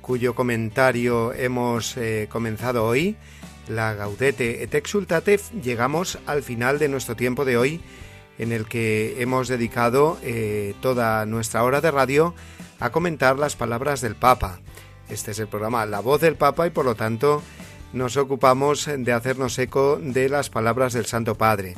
cuyo 0.00 0.36
comentario 0.36 1.32
hemos 1.32 1.96
eh, 1.96 2.28
comenzado 2.30 2.84
hoy, 2.84 3.16
la 3.66 3.94
Gaudete 3.94 4.62
et 4.62 4.72
Exultate, 4.76 5.40
llegamos 5.64 6.20
al 6.26 6.44
final 6.44 6.78
de 6.78 6.88
nuestro 6.88 7.16
tiempo 7.16 7.44
de 7.44 7.56
hoy, 7.56 7.80
en 8.38 8.52
el 8.52 8.66
que 8.66 9.20
hemos 9.20 9.48
dedicado 9.48 10.16
eh, 10.22 10.76
toda 10.80 11.26
nuestra 11.26 11.64
hora 11.64 11.80
de 11.80 11.90
radio 11.90 12.36
a 12.78 12.90
comentar 12.90 13.36
las 13.36 13.56
palabras 13.56 14.00
del 14.00 14.14
Papa. 14.14 14.60
Este 15.08 15.32
es 15.32 15.40
el 15.40 15.48
programa 15.48 15.84
La 15.86 15.98
Voz 15.98 16.20
del 16.20 16.36
Papa 16.36 16.68
y 16.68 16.70
por 16.70 16.84
lo 16.84 16.94
tanto 16.94 17.42
nos 17.92 18.16
ocupamos 18.16 18.88
de 18.96 19.12
hacernos 19.12 19.58
eco 19.58 19.98
de 20.00 20.28
las 20.28 20.50
palabras 20.50 20.92
del 20.92 21.06
Santo 21.06 21.34
Padre. 21.34 21.74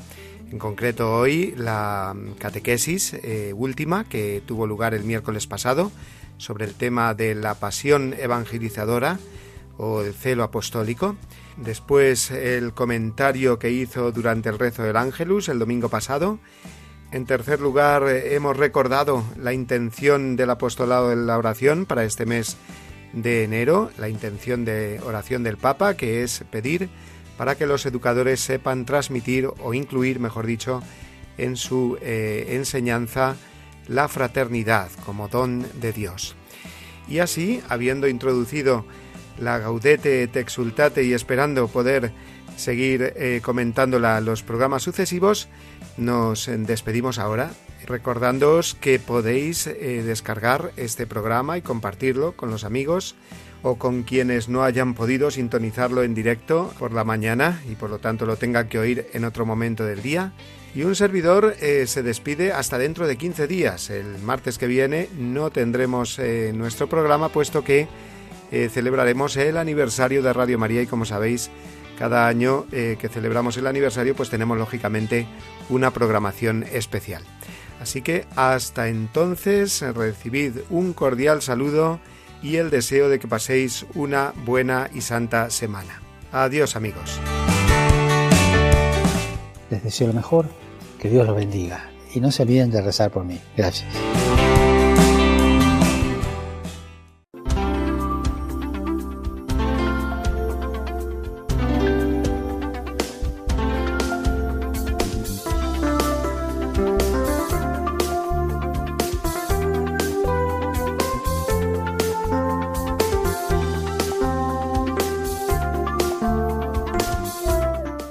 En 0.51 0.59
concreto 0.59 1.15
hoy 1.15 1.55
la 1.57 2.15
catequesis 2.39 3.15
eh, 3.15 3.53
última 3.55 4.05
que 4.05 4.43
tuvo 4.45 4.67
lugar 4.67 4.95
el 4.95 5.05
miércoles 5.05 5.47
pasado 5.47 5.93
sobre 6.39 6.65
el 6.65 6.75
tema 6.75 7.15
de 7.15 7.37
la 7.37 7.55
pasión 7.55 8.15
evangelizadora 8.19 9.21
o 9.77 10.03
el 10.03 10.13
celo 10.13 10.43
apostólico. 10.43 11.15
Después 11.57 12.33
el 12.33 12.73
comentario 12.75 13.61
que 13.61 13.71
hizo 13.71 14.11
durante 14.11 14.49
el 14.49 14.59
rezo 14.59 14.83
del 14.83 14.97
Ángelus 14.97 15.49
el 15.49 15.61
domingo 15.61 15.89
pasado. 15.89 16.41
En 17.13 17.27
tercer 17.27 17.61
lugar 17.61 18.09
hemos 18.09 18.57
recordado 18.57 19.23
la 19.37 19.53
intención 19.53 20.35
del 20.35 20.51
apostolado 20.51 21.11
de 21.11 21.17
la 21.17 21.39
oración 21.39 21.87
para 21.87 22.05
este 22.05 22.27
mes 22.27 22.57
de 23.13 23.45
enero, 23.45 23.91
la 23.99 24.09
intención 24.09 24.65
de 24.65 25.01
oración 25.05 25.45
del 25.45 25.59
Papa 25.59 25.95
que 25.95 26.25
es 26.25 26.45
pedir 26.51 26.91
para 27.41 27.55
que 27.55 27.65
los 27.65 27.87
educadores 27.87 28.39
sepan 28.39 28.85
transmitir 28.85 29.49
o 29.61 29.73
incluir, 29.73 30.21
mejor 30.21 30.45
dicho, 30.45 30.83
en 31.39 31.57
su 31.57 31.97
eh, 32.03 32.49
enseñanza 32.51 33.35
la 33.89 34.09
fraternidad 34.09 34.91
como 35.07 35.27
don 35.29 35.65
de 35.81 35.95
Dios. 35.95 36.37
Y 37.09 37.21
así, 37.21 37.63
habiendo 37.71 38.09
introducido 38.09 38.85
la 39.39 39.57
Gaudete 39.57 40.23
et 40.23 40.37
Exultate 40.37 41.03
y 41.05 41.15
esperando 41.15 41.67
poder 41.69 42.13
seguir 42.57 43.15
eh, 43.17 43.41
comentándola 43.43 44.21
los 44.21 44.43
programas 44.43 44.83
sucesivos, 44.83 45.49
nos 45.97 46.49
despedimos 46.49 47.19
ahora 47.19 47.51
recordándoos 47.87 48.75
que 48.75 48.99
podéis 48.99 49.67
eh, 49.67 50.03
descargar 50.05 50.73
este 50.77 51.07
programa 51.07 51.59
y 51.59 51.63
compartirlo 51.63 52.33
con 52.33 52.51
los 52.51 52.65
amigos 52.65 53.17
o 53.63 53.77
con 53.77 54.03
quienes 54.03 54.49
no 54.49 54.63
hayan 54.63 54.95
podido 54.95 55.31
sintonizarlo 55.31 56.03
en 56.03 56.15
directo 56.15 56.73
por 56.79 56.93
la 56.93 57.05
mañana 57.05 57.61
y 57.71 57.75
por 57.75 57.91
lo 57.91 57.99
tanto 57.99 58.27
lo 58.27 58.37
tengan 58.37 58.69
que 58.69 58.79
oír 58.79 59.07
en 59.13 59.25
otro 59.25 59.45
momento 59.45 59.85
del 59.85 60.03
día. 60.03 60.33
Y 60.75 60.85
un 60.85 60.95
servidor 60.95 61.57
eh, 61.61 61.87
se 61.87 62.03
despide 62.03 62.53
hasta 62.53 62.79
dentro 62.79 63.09
de 63.09 63.17
15 63.17 63.49
días. 63.49 63.91
El 63.91 64.19
martes 64.19 64.57
que 64.57 64.69
viene 64.69 65.09
no 65.19 65.51
tendremos 65.51 66.19
eh, 66.19 66.53
nuestro 66.55 66.89
programa 66.89 67.29
puesto 67.29 67.65
que 67.65 67.89
eh, 68.53 68.69
celebraremos 68.73 69.37
el 69.37 69.57
aniversario 69.57 70.23
de 70.23 70.33
Radio 70.33 70.59
María 70.59 70.83
y 70.83 70.87
como 70.87 71.05
sabéis, 71.05 71.51
cada 72.01 72.27
año 72.29 72.65
que 72.71 73.11
celebramos 73.13 73.59
el 73.59 73.67
aniversario 73.67 74.17
pues 74.17 74.31
tenemos 74.31 74.57
lógicamente 74.57 75.27
una 75.69 75.91
programación 75.91 76.65
especial. 76.73 77.23
Así 77.79 78.01
que 78.01 78.25
hasta 78.37 78.89
entonces 78.89 79.83
recibid 79.83 80.61
un 80.71 80.95
cordial 80.95 81.43
saludo 81.43 82.01
y 82.43 82.57
el 82.57 82.71
deseo 82.71 83.11
de 83.11 83.19
que 83.19 83.29
paséis 83.29 83.85
una 83.95 84.33
buena 84.47 84.89
y 84.95 85.03
santa 85.03 85.51
semana. 85.51 86.01
Adiós 86.33 86.75
amigos. 86.75 87.21
Les 89.69 89.85
deseo 89.85 90.07
lo 90.07 90.15
mejor, 90.15 90.47
que 90.99 91.11
Dios 91.11 91.27
los 91.27 91.37
bendiga 91.37 91.91
y 92.15 92.21
no 92.21 92.33
se 92.33 92.45
olviden 92.45 92.71
de 92.71 92.81
rezar 92.81 93.11
por 93.11 93.27
mí. 93.27 93.39
Gracias. 93.59 93.89